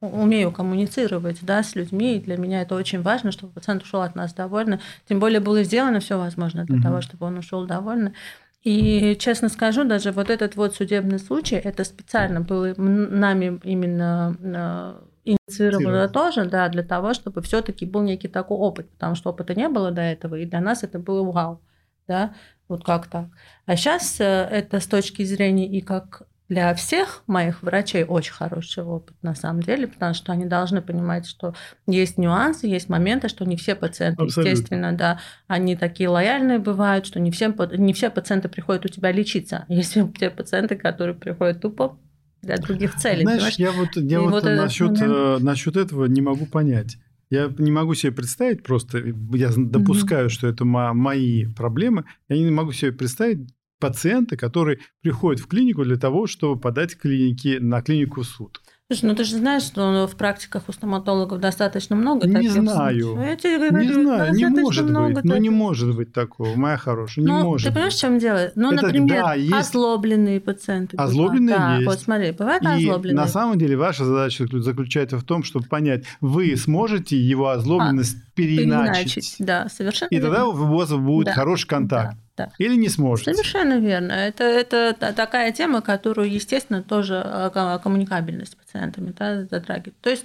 умею 0.00 0.50
коммуницировать 0.50 1.38
да, 1.42 1.62
с 1.62 1.76
людьми, 1.76 2.16
и 2.16 2.20
для 2.20 2.36
меня 2.36 2.62
это 2.62 2.74
очень 2.74 3.02
важно, 3.02 3.30
чтобы 3.30 3.52
пациент 3.52 3.84
ушел 3.84 4.02
от 4.02 4.16
нас 4.16 4.34
довольный. 4.34 4.80
Тем 5.08 5.20
более 5.20 5.38
было 5.38 5.62
сделано 5.62 6.00
все 6.00 6.18
возможное 6.18 6.64
для 6.64 6.74
Мгм. 6.76 6.82
того, 6.82 7.00
чтобы 7.02 7.26
он 7.26 7.38
ушел 7.38 7.66
довольный. 7.66 8.14
И 8.62 9.16
честно 9.18 9.48
скажу, 9.48 9.84
даже 9.84 10.12
вот 10.12 10.30
этот 10.30 10.54
вот 10.56 10.74
судебный 10.74 11.18
случай, 11.18 11.56
это 11.56 11.82
специально 11.84 12.40
было 12.40 12.74
нами 12.76 13.60
именно 13.64 14.36
э, 14.40 15.04
инициировано 15.24 16.08
Инициировано. 16.08 16.08
тоже, 16.08 16.44
да, 16.44 16.68
для 16.68 16.84
того, 16.84 17.12
чтобы 17.14 17.42
все-таки 17.42 17.86
был 17.86 18.02
некий 18.02 18.28
такой 18.28 18.56
опыт, 18.58 18.88
потому 18.90 19.16
что 19.16 19.30
опыта 19.30 19.54
не 19.56 19.68
было 19.68 19.90
до 19.90 20.02
этого, 20.02 20.36
и 20.36 20.46
для 20.46 20.60
нас 20.60 20.84
это 20.84 21.00
было 21.00 21.24
вау, 21.28 21.60
да, 22.06 22.34
вот 22.68 22.84
как 22.84 23.08
так. 23.08 23.26
А 23.66 23.76
сейчас 23.76 24.20
это 24.20 24.78
с 24.78 24.86
точки 24.86 25.24
зрения 25.24 25.66
и 25.66 25.80
как 25.80 26.22
для 26.52 26.74
всех 26.74 27.22
моих 27.26 27.62
врачей 27.62 28.04
очень 28.04 28.34
хороший 28.34 28.84
опыт 28.84 29.16
на 29.22 29.34
самом 29.34 29.62
деле, 29.62 29.86
потому 29.86 30.12
что 30.12 30.32
они 30.32 30.44
должны 30.44 30.82
понимать, 30.82 31.26
что 31.26 31.54
есть 31.86 32.18
нюансы, 32.18 32.66
есть 32.66 32.90
моменты, 32.90 33.28
что 33.28 33.46
не 33.46 33.56
все 33.56 33.74
пациенты, 33.74 34.22
Абсолютно. 34.22 34.50
естественно, 34.50 34.92
да, 34.92 35.18
они 35.46 35.76
такие 35.76 36.10
лояльные 36.10 36.58
бывают, 36.58 37.06
что 37.06 37.20
не, 37.20 37.30
всем, 37.30 37.56
не 37.78 37.94
все 37.94 38.10
пациенты 38.10 38.50
приходят 38.50 38.84
у 38.84 38.88
тебя 38.88 39.12
лечиться. 39.12 39.64
Есть 39.68 39.96
те 40.18 40.28
пациенты, 40.28 40.76
которые 40.76 41.14
приходят 41.14 41.62
тупо 41.62 41.98
для 42.42 42.58
других 42.58 42.96
целей. 42.96 43.22
Знаешь, 43.22 43.56
понимаешь? 43.56 43.58
я 43.58 43.72
вот, 43.72 43.96
я 43.96 44.18
И 44.18 44.20
вот, 44.20 44.32
вот 44.32 44.44
насчет, 44.44 45.00
момент. 45.00 45.10
э, 45.10 45.38
насчет 45.40 45.76
этого 45.78 46.04
не 46.04 46.20
могу 46.20 46.44
понять. 46.44 46.98
Я 47.30 47.50
не 47.56 47.70
могу 47.70 47.94
себе 47.94 48.12
представить 48.12 48.62
просто, 48.62 48.98
я 48.98 49.50
допускаю, 49.56 50.28
что 50.28 50.48
это 50.48 50.66
мо- 50.66 50.92
мои 50.92 51.46
проблемы, 51.46 52.04
я 52.28 52.36
не 52.36 52.50
могу 52.50 52.72
себе 52.72 52.92
представить 52.92 53.48
пациента, 53.82 54.36
который 54.36 54.78
приходит 55.02 55.42
в 55.42 55.48
клинику 55.48 55.84
для 55.84 55.96
того, 55.96 56.26
чтобы 56.26 56.60
подать 56.60 56.96
клинике, 56.96 57.58
на 57.60 57.82
клинику 57.82 58.22
в 58.22 58.26
суд. 58.26 58.60
Слушай, 58.90 59.06
ну 59.06 59.14
ты 59.16 59.24
же 59.24 59.36
знаешь, 59.36 59.62
что 59.62 60.06
в 60.06 60.16
практиках 60.16 60.64
у 60.68 60.72
стоматологов 60.72 61.40
достаточно 61.40 61.96
много 61.96 62.26
Не 62.26 62.34
таких 62.34 62.52
знаю. 62.52 63.00
случаев. 63.02 63.26
Я 63.26 63.36
тебе 63.36 63.56
говорю, 63.70 63.86
не 63.88 63.92
знаю, 64.04 64.34
не 64.34 64.46
может 64.48 64.84
много 64.90 65.14
быть. 65.14 65.24
Ну, 65.24 65.34
не 65.36 65.48
таких. 65.48 65.52
может 65.52 65.96
быть 65.96 66.12
такого, 66.12 66.54
моя 66.56 66.76
хорошая, 66.76 67.24
не 67.24 67.30
ну, 67.32 67.42
может 67.42 67.68
ты 67.68 67.72
понимаешь, 67.72 67.92
быть. 67.94 67.98
в 67.98 68.00
чем 68.02 68.18
дело? 68.18 68.52
Ну, 68.54 68.72
Это 68.72 68.82
например, 68.86 69.22
да, 69.24 69.34
есть- 69.34 69.52
озлобленные 69.54 70.40
пациенты. 70.40 70.96
бывают. 70.98 71.10
Озлобленные 71.10 71.56
да, 71.56 71.74
есть. 71.76 71.86
вот 71.86 72.00
смотри, 72.00 72.30
бывают 72.32 72.62
И 72.64 72.66
озлобленные. 72.66 73.16
на 73.16 73.28
самом 73.28 73.58
деле 73.58 73.76
ваша 73.78 74.04
задача 74.04 74.46
заключается 74.50 75.16
в 75.16 75.24
том, 75.24 75.42
чтобы 75.42 75.66
понять, 75.68 76.04
вы 76.20 76.54
сможете 76.56 77.16
его 77.16 77.48
озлобленность 77.48 78.16
переиначить. 78.34 78.66
Переиначить, 79.14 79.36
Да, 79.38 79.68
совершенно 79.70 80.08
И 80.10 80.20
тогда 80.20 80.44
верно. 80.44 80.48
у 80.48 80.76
вас 80.76 80.90
будет 80.92 81.26
Да, 81.26 81.32
хороший 81.32 81.66
контакт. 81.66 82.16
Да, 82.16 82.21
да. 82.36 82.50
Или 82.58 82.76
не 82.76 82.88
сможете. 82.88 83.34
Совершенно 83.34 83.78
верно. 83.78 84.12
Это, 84.12 84.44
это 84.44 84.96
та- 84.98 85.12
такая 85.12 85.52
тема, 85.52 85.82
которую, 85.82 86.32
естественно, 86.32 86.82
тоже 86.82 87.50
ко- 87.52 87.78
коммуникабельность 87.82 88.52
с 88.52 88.54
пациентами 88.56 89.14
да, 89.18 89.44
затрагивает. 89.44 89.98
То 90.00 90.10
есть 90.10 90.24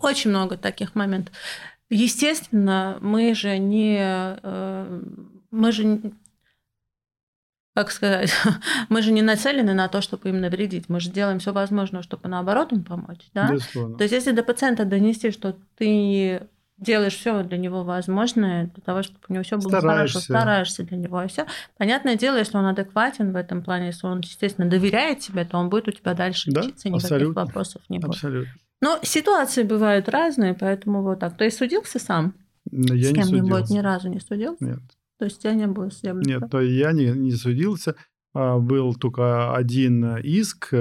очень 0.00 0.30
много 0.30 0.56
таких 0.56 0.94
моментов. 0.94 1.34
Естественно, 1.88 2.98
мы 3.00 3.34
же 3.34 3.58
не... 3.58 3.98
э, 4.42 5.02
Мы 5.50 5.72
же 5.72 6.12
как 7.74 7.90
сказать, 7.92 8.32
мы 8.88 9.00
же 9.00 9.12
не 9.12 9.22
нацелены 9.22 9.74
на 9.74 9.88
то, 9.88 10.00
чтобы 10.00 10.28
им 10.28 10.40
навредить. 10.40 10.88
Мы 10.88 11.00
же 11.00 11.10
делаем 11.10 11.38
все 11.38 11.52
возможное, 11.52 12.02
чтобы 12.02 12.28
наоборот 12.28 12.72
им 12.72 12.84
помочь. 12.84 13.30
Да? 13.32 13.50
Безусловно. 13.50 13.96
То 13.96 14.04
есть, 14.04 14.12
если 14.12 14.32
до 14.32 14.42
пациента 14.42 14.84
донести, 14.84 15.30
что 15.30 15.56
ты 15.76 16.42
делаешь 16.80 17.14
все 17.16 17.42
для 17.42 17.58
него 17.58 17.84
возможное, 17.84 18.66
для 18.74 18.82
того, 18.82 19.02
чтобы 19.02 19.18
у 19.28 19.32
него 19.32 19.42
все 19.44 19.56
было 19.58 19.70
хорошо, 19.70 20.20
Стараешься. 20.20 20.20
стараешься 20.20 20.82
для 20.84 20.96
него, 20.96 21.22
и 21.22 21.28
все. 21.28 21.46
Понятное 21.78 22.16
дело, 22.16 22.36
если 22.38 22.56
он 22.56 22.66
адекватен 22.66 23.32
в 23.32 23.36
этом 23.36 23.62
плане, 23.62 23.86
если 23.86 24.06
он, 24.06 24.20
естественно, 24.20 24.68
доверяет 24.68 25.20
тебе, 25.20 25.44
то 25.44 25.58
он 25.58 25.68
будет 25.68 25.88
у 25.88 25.92
тебя 25.92 26.14
дальше 26.14 26.50
Да, 26.50 26.62
лечиться, 26.62 26.88
никаких 26.88 27.04
абсолютно. 27.12 27.44
вопросов 27.44 27.82
не 27.88 27.98
будет. 27.98 28.10
Абсолютно. 28.14 28.52
Но 28.82 28.98
ситуации 29.02 29.62
бывают 29.62 30.08
разные, 30.08 30.54
поэтому 30.54 31.02
вот 31.02 31.20
так. 31.20 31.36
То 31.36 31.44
есть 31.44 31.58
судился 31.58 31.98
сам? 31.98 32.34
Но 32.70 32.94
я 32.94 33.08
С 33.08 33.12
не 33.12 33.18
кем-нибудь 33.22 33.50
судился. 33.50 33.74
ни 33.74 33.78
разу 33.78 34.08
не 34.08 34.20
судился? 34.20 34.64
Нет. 34.64 34.80
То 35.18 35.26
есть 35.26 35.42
тебя 35.42 35.52
не 35.52 35.66
было 35.66 35.90
судебного? 35.90 36.24
Нет, 36.26 36.50
то 36.50 36.60
я 36.62 36.92
не, 36.92 37.06
не 37.10 37.32
судился. 37.32 37.94
А, 38.32 38.58
Был 38.58 38.94
только 38.94 39.54
один 39.54 40.16
иск 40.18 40.68
э, 40.72 40.76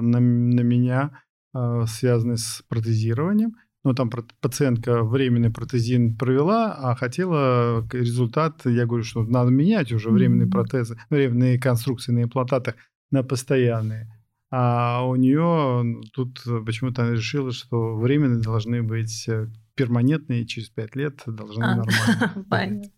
на, 0.00 0.18
на 0.18 0.60
меня, 0.62 1.10
э, 1.54 1.84
связанный 1.86 2.38
с 2.38 2.64
протезированием. 2.68 3.54
Но 3.84 3.92
там 3.92 4.10
пациентка 4.40 5.02
временный 5.02 5.50
протезин 5.50 6.16
провела, 6.16 6.72
а 6.72 6.94
хотела 6.96 7.86
результат, 7.92 8.62
я 8.64 8.86
говорю, 8.86 9.04
что 9.04 9.22
надо 9.22 9.50
менять 9.50 9.92
уже 9.92 10.08
временные 10.10 10.48
протезы, 10.48 10.98
временные 11.10 11.60
конструкции 11.60 12.12
на 12.12 12.22
имплантатах 12.22 12.76
на 13.10 13.22
постоянные. 13.22 14.10
А 14.50 15.04
у 15.04 15.16
нее 15.16 16.02
тут 16.12 16.42
почему-то 16.64 17.02
она 17.02 17.12
решила, 17.12 17.52
что 17.52 17.96
временные 17.96 18.40
должны 18.40 18.82
быть 18.82 19.28
э, 19.28 19.48
перманентные, 19.74 20.42
и 20.42 20.46
через 20.46 20.68
пять 20.68 20.94
лет 20.96 21.22
должны 21.26 21.64
а, 21.64 21.76
нормально. 21.76 22.46
Понятно. 22.50 22.90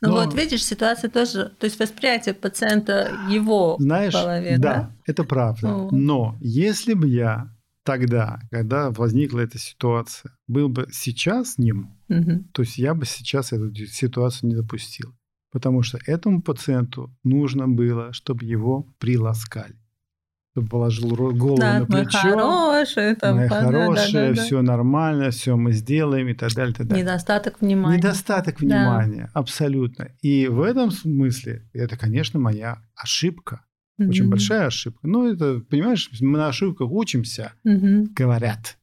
Ну 0.00 0.08
Но, 0.08 0.14
вот 0.14 0.34
видишь, 0.34 0.64
ситуация 0.64 1.10
тоже, 1.10 1.52
то 1.58 1.64
есть 1.66 1.78
восприятие 1.78 2.34
пациента 2.34 3.12
его 3.28 3.76
знаешь, 3.78 4.14
в 4.14 4.22
голове, 4.22 4.56
да? 4.58 4.72
Да, 4.72 4.96
это 5.06 5.24
правда. 5.24 5.74
О. 5.74 5.88
Но 5.90 6.36
если 6.40 6.94
бы 6.94 7.06
я 7.06 7.53
тогда, 7.84 8.40
когда 8.50 8.90
возникла 8.90 9.40
эта 9.40 9.58
ситуация, 9.58 10.32
был 10.48 10.68
бы 10.68 10.88
сейчас 10.90 11.58
ним, 11.58 11.96
угу. 12.08 12.44
то 12.52 12.62
есть 12.62 12.78
я 12.78 12.94
бы 12.94 13.06
сейчас 13.06 13.52
эту 13.52 13.74
ситуацию 13.74 14.50
не 14.50 14.56
допустил. 14.56 15.14
Потому 15.52 15.82
что 15.82 15.98
этому 16.06 16.42
пациенту 16.42 17.16
нужно 17.22 17.68
было, 17.68 18.12
чтобы 18.12 18.44
его 18.44 18.92
приласкали 18.98 19.76
чтобы 20.54 20.68
положил 20.68 21.08
голову 21.10 21.56
да, 21.56 21.80
на 21.80 21.86
плечо. 21.86 22.18
Мы 22.22 22.30
хорошие, 22.30 23.16
там, 23.16 23.48
хорошие, 23.48 24.30
да, 24.30 24.34
да, 24.36 24.42
все 24.42 24.56
да. 24.56 24.62
нормально, 24.62 25.30
все 25.30 25.56
мы 25.56 25.72
сделаем 25.72 26.28
и 26.28 26.34
так 26.34 26.52
далее, 26.52 26.72
и 26.72 26.76
так 26.76 26.86
далее. 26.86 27.02
Недостаток 27.02 27.60
внимания. 27.60 27.98
Недостаток 27.98 28.60
внимания, 28.60 29.30
да. 29.34 29.40
абсолютно. 29.40 30.10
И 30.22 30.46
в 30.46 30.62
этом 30.62 30.92
смысле 30.92 31.68
это, 31.72 31.96
конечно, 31.96 32.38
моя 32.38 32.78
ошибка. 32.94 33.64
Mm-hmm. 33.98 34.08
Очень 34.08 34.28
большая 34.28 34.66
ошибка. 34.66 35.06
Но 35.06 35.28
это, 35.28 35.60
понимаешь, 35.68 36.10
мы 36.20 36.38
на 36.38 36.48
ошибках 36.48 36.90
учимся, 36.90 37.52
mm-hmm. 37.64 38.08
говорят. 38.14 38.78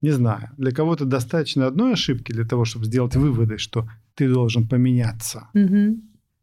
Не 0.00 0.10
знаю, 0.10 0.50
для 0.56 0.72
кого-то 0.72 1.04
достаточно 1.04 1.66
одной 1.66 1.92
ошибки 1.92 2.32
для 2.32 2.44
того, 2.44 2.64
чтобы 2.64 2.86
сделать 2.86 3.14
выводы, 3.14 3.58
что 3.58 3.88
ты 4.14 4.28
должен 4.28 4.68
поменяться. 4.68 5.48
Mm-hmm. 5.54 6.00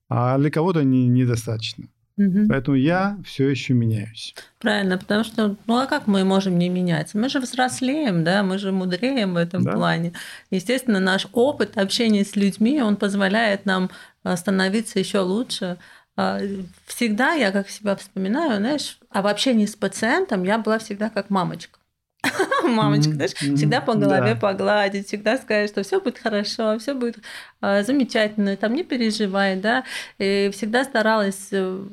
А 0.10 0.38
для 0.38 0.50
кого-то 0.50 0.84
не, 0.84 1.08
недостаточно. 1.08 1.88
Угу. 2.20 2.48
Поэтому 2.50 2.76
я 2.76 3.18
все 3.24 3.48
еще 3.48 3.74
меняюсь. 3.74 4.36
Правильно, 4.60 4.98
потому 4.98 5.24
что, 5.24 5.56
ну 5.68 5.78
а 5.78 5.86
как 5.86 6.06
мы 6.06 6.26
можем 6.26 6.60
не 6.60 6.68
меняться? 6.68 7.18
Мы 7.18 7.30
же 7.30 7.40
взрослеем, 7.40 8.26
да, 8.26 8.44
мы 8.44 8.58
же 8.58 8.74
мудреем 8.74 9.36
в 9.36 9.38
этом 9.38 9.64
да. 9.64 9.72
плане. 9.72 10.12
Естественно, 10.52 11.00
наш 11.00 11.28
опыт 11.32 11.78
общения 11.78 12.26
с 12.26 12.36
людьми, 12.36 12.82
он 12.82 12.98
позволяет 12.98 13.66
нам 13.66 13.90
а, 14.24 14.36
становиться 14.36 15.00
еще 15.00 15.20
лучше. 15.20 15.78
А, 16.22 16.38
всегда 16.86 17.32
я 17.32 17.54
как 17.54 17.70
себя 17.70 17.96
вспоминаю, 17.96 18.58
знаешь, 18.58 19.00
а 19.10 19.22
в 19.22 19.28
общении 19.28 19.66
с 19.66 19.78
пациентом 19.78 20.44
я 20.44 20.58
была 20.58 20.78
всегда 20.78 21.10
как 21.10 21.30
мамочка. 21.30 21.80
мамочка, 22.66 23.14
знаешь, 23.14 23.32
всегда 23.32 23.80
по 23.80 23.96
голове 23.96 24.36
погладить, 24.36 25.08
всегда 25.08 25.38
сказать, 25.38 25.70
что 25.70 25.82
все 25.82 26.02
будет 26.02 26.18
хорошо, 26.18 26.78
все 26.78 26.94
будет 26.94 27.20
а, 27.62 27.84
замечательно, 27.84 28.58
там 28.58 28.74
не 28.74 28.84
переживай, 28.84 29.56
да, 29.56 29.86
и 30.18 30.50
всегда 30.52 30.84
старалась 30.84 31.48
э, 31.54 31.88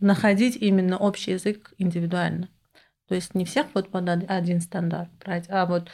находить 0.00 0.58
именно 0.60 0.98
общий 0.98 1.30
язык 1.30 1.72
индивидуально. 1.78 2.50
То 3.08 3.14
есть 3.14 3.34
не 3.34 3.46
всех 3.46 3.68
вот 3.72 3.88
под 3.88 4.06
один 4.06 4.60
стандарт 4.60 5.08
брать, 5.24 5.46
а 5.48 5.64
вот 5.64 5.88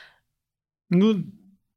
ну, 0.91 1.25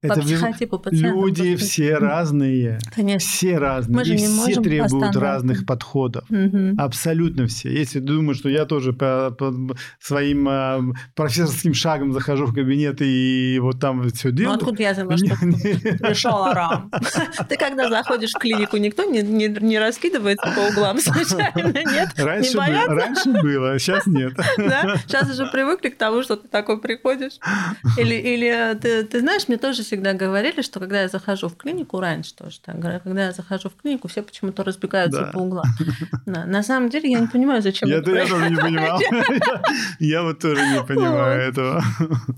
это 0.01 0.15
по 0.15 0.21
психотипу 0.21 0.79
пациента. 0.79 1.07
Люди 1.09 1.55
все 1.57 1.97
разные. 1.97 2.79
Конечно. 2.95 3.19
Все 3.19 3.57
разные. 3.57 3.97
Мы 3.97 4.05
же 4.05 4.15
и 4.15 4.21
не 4.21 4.27
все 4.27 4.61
требуют 4.61 5.15
разных 5.15 5.65
подходов. 5.65 6.23
Угу. 6.29 6.75
Абсолютно 6.77 7.47
все. 7.47 7.69
Если 7.69 7.99
думаю, 7.99 8.35
что 8.35 8.49
я 8.49 8.65
тоже 8.65 8.93
по, 8.93 9.31
по 9.37 9.53
своим 9.99 10.47
э, 10.47 10.93
профессорским 11.15 11.73
шагом 11.73 12.13
захожу 12.13 12.45
в 12.45 12.53
кабинет 12.53 13.01
и 13.01 13.59
вот 13.61 13.79
там 13.79 14.09
все 14.09 14.31
делаю. 14.31 14.53
Ну 14.53 14.59
откуда 14.59 14.83
я 14.83 14.93
знала, 14.93 15.17
что 15.17 15.35
пришел 15.35 16.43
арам? 16.43 16.91
Ты 17.49 17.57
когда 17.57 17.89
заходишь 17.89 18.31
в 18.31 18.39
клинику, 18.39 18.77
никто 18.77 19.03
не, 19.03 19.21
не, 19.21 19.47
не 19.47 19.79
раскидывается 19.79 20.47
по 20.55 20.71
углам 20.71 20.99
случайно, 21.01 21.73
нет? 21.73 22.09
Раньше, 22.17 22.57
не 22.57 22.85
было, 22.85 22.95
раньше 22.95 23.29
было, 23.31 23.79
сейчас 23.79 24.05
нет. 24.05 24.33
Да? 24.57 24.97
Сейчас 25.07 25.29
уже 25.29 25.47
привыкли 25.47 25.89
к 25.89 25.97
тому, 25.97 26.21
что 26.21 26.35
ты 26.35 26.47
такой 26.47 26.79
приходишь. 26.79 27.39
Или, 27.97 28.15
или 28.15 28.77
ты, 28.79 29.03
ты 29.03 29.19
знаешь, 29.19 29.47
мне 29.47 29.57
тоже 29.57 29.83
всегда 29.89 30.13
говорили, 30.13 30.61
что 30.61 30.79
когда 30.79 31.01
я 31.01 31.07
захожу 31.07 31.49
в 31.49 31.57
клинику, 31.57 31.99
раньше 31.99 32.35
тоже 32.35 32.59
так 32.59 32.77
говорят, 32.77 33.03
когда 33.03 33.25
я 33.25 33.31
захожу 33.31 33.69
в 33.69 33.81
клинику, 33.81 34.07
все 34.07 34.21
почему-то 34.21 34.63
разбегаются 34.63 35.21
да. 35.21 35.27
по 35.27 35.39
углам. 35.39 35.65
Да. 36.25 36.45
На 36.45 36.61
самом 36.61 36.89
деле 36.89 37.11
я 37.11 37.19
не 37.19 37.27
понимаю, 37.27 37.63
зачем 37.63 37.89
я, 37.89 37.97
это 37.97 38.11
Я 38.11 38.27
тоже 38.27 38.49
не 38.51 38.55
понимал. 38.55 38.99
Я 39.99 40.21
вот 40.21 40.39
тоже 40.39 40.61
не 40.67 40.83
понимаю 40.83 41.41
этого. 41.41 41.83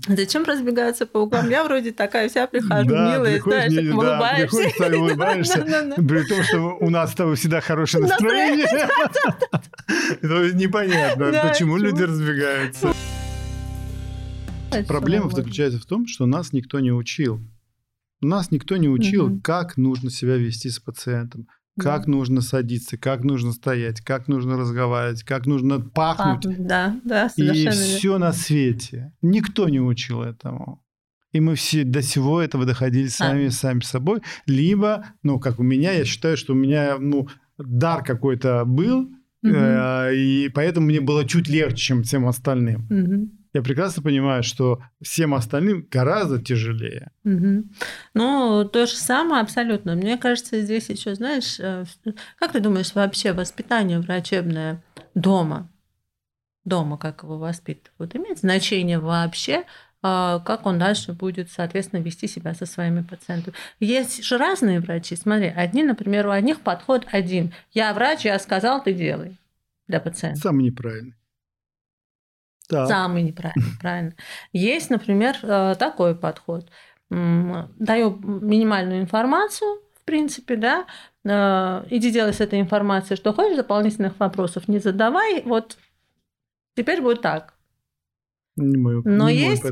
Зачем 0.08 0.44
разбегаются 0.44 1.04
по 1.04 1.18
углам? 1.18 1.50
Я 1.50 1.62
вроде 1.64 1.92
такая 1.92 2.30
вся 2.30 2.46
прихожу, 2.46 2.88
милая, 2.88 3.40
знаешь, 3.40 3.92
улыбаешься. 3.92 4.98
улыбаешься. 4.98 5.62
При 5.96 6.26
том, 6.26 6.42
что 6.42 6.58
у 6.80 6.88
нас 6.88 7.12
с 7.12 7.14
тобой 7.14 7.36
всегда 7.36 7.60
хорошее 7.60 8.04
настроение. 8.04 8.66
Непонятно, 10.54 11.48
почему 11.48 11.76
люди 11.76 12.02
разбегаются. 12.02 12.94
Проблема 14.86 15.30
заключается 15.30 15.78
в 15.78 15.86
том, 15.86 16.06
что 16.06 16.26
нас 16.26 16.52
никто 16.52 16.80
не 16.80 16.92
учил. 16.92 17.40
Нас 18.20 18.52
никто 18.52 18.76
не 18.76 18.88
учил, 18.88 19.26
угу. 19.26 19.40
как 19.42 19.76
нужно 19.76 20.08
себя 20.10 20.36
вести 20.36 20.70
с 20.70 20.78
пациентом, 20.78 21.48
как 21.78 22.06
да. 22.06 22.12
нужно 22.12 22.40
садиться, 22.40 22.96
как 22.96 23.24
нужно 23.24 23.52
стоять, 23.52 24.00
как 24.00 24.28
нужно 24.28 24.56
разговаривать, 24.56 25.24
как 25.24 25.46
нужно 25.46 25.80
пахнуть. 25.80 26.44
Пахнуть, 26.44 26.66
да, 26.66 27.00
да, 27.04 27.28
И 27.36 27.68
все 27.68 28.18
на 28.18 28.32
свете. 28.32 29.12
Никто 29.22 29.68
не 29.68 29.80
учил 29.80 30.22
этому. 30.22 30.84
И 31.32 31.40
мы 31.40 31.56
все 31.56 31.82
до 31.82 32.00
всего 32.00 32.40
этого 32.40 32.64
доходили 32.64 33.08
сами, 33.08 33.46
а. 33.46 33.50
сами 33.50 33.80
собой. 33.80 34.20
Либо, 34.46 35.06
ну, 35.22 35.40
как 35.40 35.58
у 35.58 35.62
меня, 35.62 35.92
я 35.92 36.04
считаю, 36.04 36.36
что 36.36 36.52
у 36.52 36.56
меня, 36.56 36.98
ну, 36.98 37.26
дар 37.58 38.04
какой-то 38.04 38.64
был, 38.66 39.00
угу. 39.42 39.52
э, 39.52 40.14
и 40.14 40.48
поэтому 40.54 40.86
мне 40.86 41.00
было 41.00 41.26
чуть 41.26 41.48
легче, 41.48 41.76
чем 41.76 42.02
всем 42.02 42.28
остальным. 42.28 42.86
Угу 42.88 43.41
я 43.52 43.62
прекрасно 43.62 44.02
понимаю, 44.02 44.42
что 44.42 44.82
всем 45.02 45.34
остальным 45.34 45.86
гораздо 45.90 46.40
тяжелее. 46.42 47.10
Угу. 47.24 47.64
Ну, 48.14 48.68
то 48.72 48.86
же 48.86 48.94
самое 48.94 49.42
абсолютно. 49.42 49.94
Мне 49.94 50.16
кажется, 50.16 50.60
здесь 50.62 50.88
еще, 50.88 51.14
знаешь, 51.14 51.60
э, 51.60 51.84
как 52.38 52.52
ты 52.52 52.60
думаешь, 52.60 52.94
вообще 52.94 53.32
воспитание 53.32 54.00
врачебное 54.00 54.82
дома, 55.14 55.70
дома, 56.64 56.96
как 56.96 57.22
его 57.24 57.38
воспитывают, 57.38 58.16
имеет 58.16 58.38
значение 58.38 58.98
вообще, 58.98 59.64
а, 60.04 60.40
как 60.40 60.66
он 60.66 60.78
дальше 60.78 61.12
будет, 61.12 61.50
соответственно, 61.50 62.00
вести 62.00 62.26
себя 62.26 62.54
со 62.54 62.66
своими 62.66 63.02
пациентами. 63.02 63.54
Есть 63.78 64.24
же 64.24 64.36
разные 64.36 64.80
врачи. 64.80 65.14
Смотри, 65.14 65.46
одни, 65.46 65.84
например, 65.84 66.26
у 66.26 66.30
одних 66.30 66.60
подход 66.60 67.06
один. 67.12 67.52
Я 67.72 67.92
врач, 67.94 68.24
я 68.24 68.38
сказал, 68.38 68.82
ты 68.82 68.92
делай 68.92 69.38
для 69.86 70.00
пациента. 70.00 70.40
Самый 70.40 70.64
неправильный. 70.64 71.14
Так. 72.72 72.88
Самый 72.88 73.22
неправильный, 73.22 73.70
правильно. 73.80 74.12
Есть, 74.52 74.88
например, 74.90 75.36
э, 75.42 75.74
такой 75.78 76.16
подход. 76.16 76.70
Даю 77.10 78.18
минимальную 78.22 79.02
информацию, 79.02 79.82
в 80.00 80.04
принципе, 80.04 80.56
да, 80.56 80.86
э, 81.24 81.84
иди 81.90 82.10
делай 82.10 82.32
с 82.32 82.40
этой 82.40 82.58
информацией, 82.58 83.18
что 83.18 83.34
хочешь, 83.34 83.56
дополнительных 83.56 84.18
вопросов 84.18 84.66
не 84.66 84.78
задавай, 84.78 85.42
вот 85.42 85.76
теперь 86.74 87.02
будет 87.02 87.20
так. 87.20 87.54
Не 88.56 88.76
мой, 88.76 89.00
Но 89.04 89.30
не 89.30 89.36
есть 89.36 89.64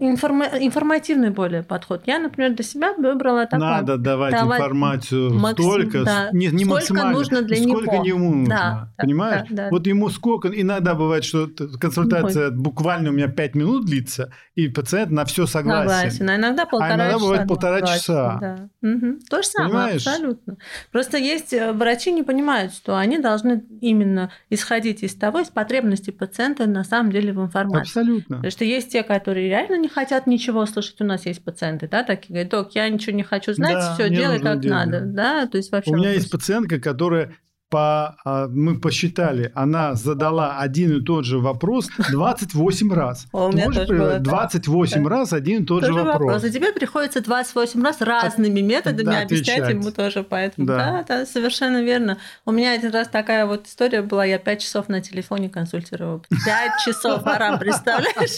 информа- 0.00 0.50
информативный 0.58 1.30
более 1.30 1.62
подход. 1.62 2.02
Я, 2.06 2.18
например, 2.18 2.54
для 2.54 2.64
себя 2.64 2.92
выбрала 2.94 3.46
такой. 3.46 3.60
Надо 3.60 3.96
давать, 3.96 4.32
давать 4.32 4.58
информацию 4.58 5.32
максим... 5.34 5.64
столько, 5.64 6.04
да. 6.04 6.30
не, 6.32 6.48
не 6.48 6.64
сколько 6.64 6.74
максимально, 6.74 7.12
нужно 7.12 7.42
для 7.42 7.56
сколько 7.58 7.92
него. 7.92 8.04
ему 8.04 8.34
нужно. 8.34 8.54
Да, 8.54 8.92
понимаешь? 8.98 9.46
Да, 9.50 9.64
да. 9.64 9.68
Вот 9.70 9.86
ему 9.86 10.08
сколько, 10.08 10.48
иногда 10.48 10.94
бывает, 10.96 11.22
что 11.22 11.48
консультация 11.80 12.48
Ой. 12.50 12.56
буквально 12.56 13.10
у 13.10 13.12
меня 13.12 13.28
5 13.28 13.54
минут 13.54 13.86
длится, 13.86 14.32
и 14.56 14.66
пациент 14.66 15.12
на 15.12 15.24
все 15.26 15.46
согласен. 15.46 15.88
Согласен, 15.88 16.30
а 16.30 16.36
иногда 16.36 16.66
полтора 16.66 16.92
а 16.92 16.96
иногда 16.96 17.14
часа. 17.14 17.24
бывает 17.24 17.48
полтора 17.48 17.82
часа. 17.82 18.38
Да. 18.40 18.88
Угу. 18.90 19.18
То 19.30 19.42
же 19.42 19.48
самое, 19.48 19.70
Понимаешь? 19.70 20.06
абсолютно. 20.08 20.56
Просто 20.90 21.18
есть 21.18 21.52
э, 21.52 21.72
врачи 21.72 22.10
не 22.10 22.24
понимают, 22.24 22.74
что 22.74 22.96
они 22.96 23.18
должны 23.18 23.62
именно 23.80 24.32
исходить 24.50 25.04
из 25.04 25.14
того, 25.14 25.38
из 25.38 25.50
потребностей 25.50 26.10
пациента 26.10 26.66
на 26.66 26.82
самом 26.82 27.12
деле 27.12 27.32
в 27.32 27.40
информации. 27.40 27.80
Абсолютно. 27.80 28.23
Абсолютно. 28.24 28.36
Потому 28.36 28.50
что 28.50 28.64
есть 28.64 28.92
те, 28.92 29.02
которые 29.02 29.48
реально 29.48 29.78
не 29.78 29.88
хотят 29.88 30.26
ничего 30.26 30.66
слышать. 30.66 31.00
У 31.00 31.04
нас 31.04 31.26
есть 31.26 31.44
пациенты, 31.44 31.88
да, 31.88 32.02
такие 32.02 32.28
говорят, 32.32 32.50
док, 32.50 32.74
я 32.74 32.88
ничего 32.88 33.14
не 33.16 33.22
хочу 33.22 33.52
знать, 33.52 33.74
да, 33.74 33.94
все 33.94 34.08
делай 34.10 34.40
как 34.40 34.60
делать. 34.60 34.86
надо, 34.86 35.00
да, 35.00 35.46
то 35.46 35.56
есть 35.56 35.70
вообще. 35.70 35.90
У 35.90 35.96
меня 35.96 36.12
есть 36.12 36.30
пациентка, 36.30 36.80
которая 36.80 37.34
по, 37.70 38.16
а, 38.24 38.46
мы 38.48 38.78
посчитали, 38.78 39.50
она 39.54 39.94
задала 39.94 40.58
один 40.58 40.98
и 40.98 41.00
тот 41.02 41.24
же 41.24 41.38
вопрос 41.38 41.88
28 42.10 42.92
раз. 42.92 43.26
У 43.32 43.48
меня 43.48 43.66
тоже 43.66 43.86
было 43.86 44.18
28 44.20 45.02
так. 45.02 45.10
раз 45.10 45.32
один 45.32 45.62
и 45.62 45.66
тот 45.66 45.84
же 45.84 45.92
вопрос. 45.92 46.20
вопрос. 46.20 46.44
И 46.44 46.52
тебе 46.52 46.72
приходится 46.72 47.20
28 47.20 47.82
раз 47.82 48.00
разными 48.00 48.60
методами 48.60 49.06
да, 49.06 49.22
объяснять 49.22 49.60
отвечать. 49.60 49.82
ему 49.82 49.90
тоже. 49.90 50.22
Поэтому 50.22 50.66
да. 50.66 50.76
да, 50.76 51.04
да, 51.08 51.26
совершенно 51.26 51.82
верно. 51.82 52.18
У 52.46 52.52
меня 52.52 52.72
один 52.72 52.92
раз 52.92 53.08
такая 53.08 53.46
вот 53.46 53.66
история 53.66 54.02
была, 54.02 54.24
я 54.24 54.38
5 54.38 54.60
часов 54.60 54.88
на 54.88 55.00
телефоне 55.00 55.48
консультировала. 55.48 56.22
5 56.44 56.72
часов, 56.84 57.26
Арам, 57.26 57.58
представляешь? 57.58 58.36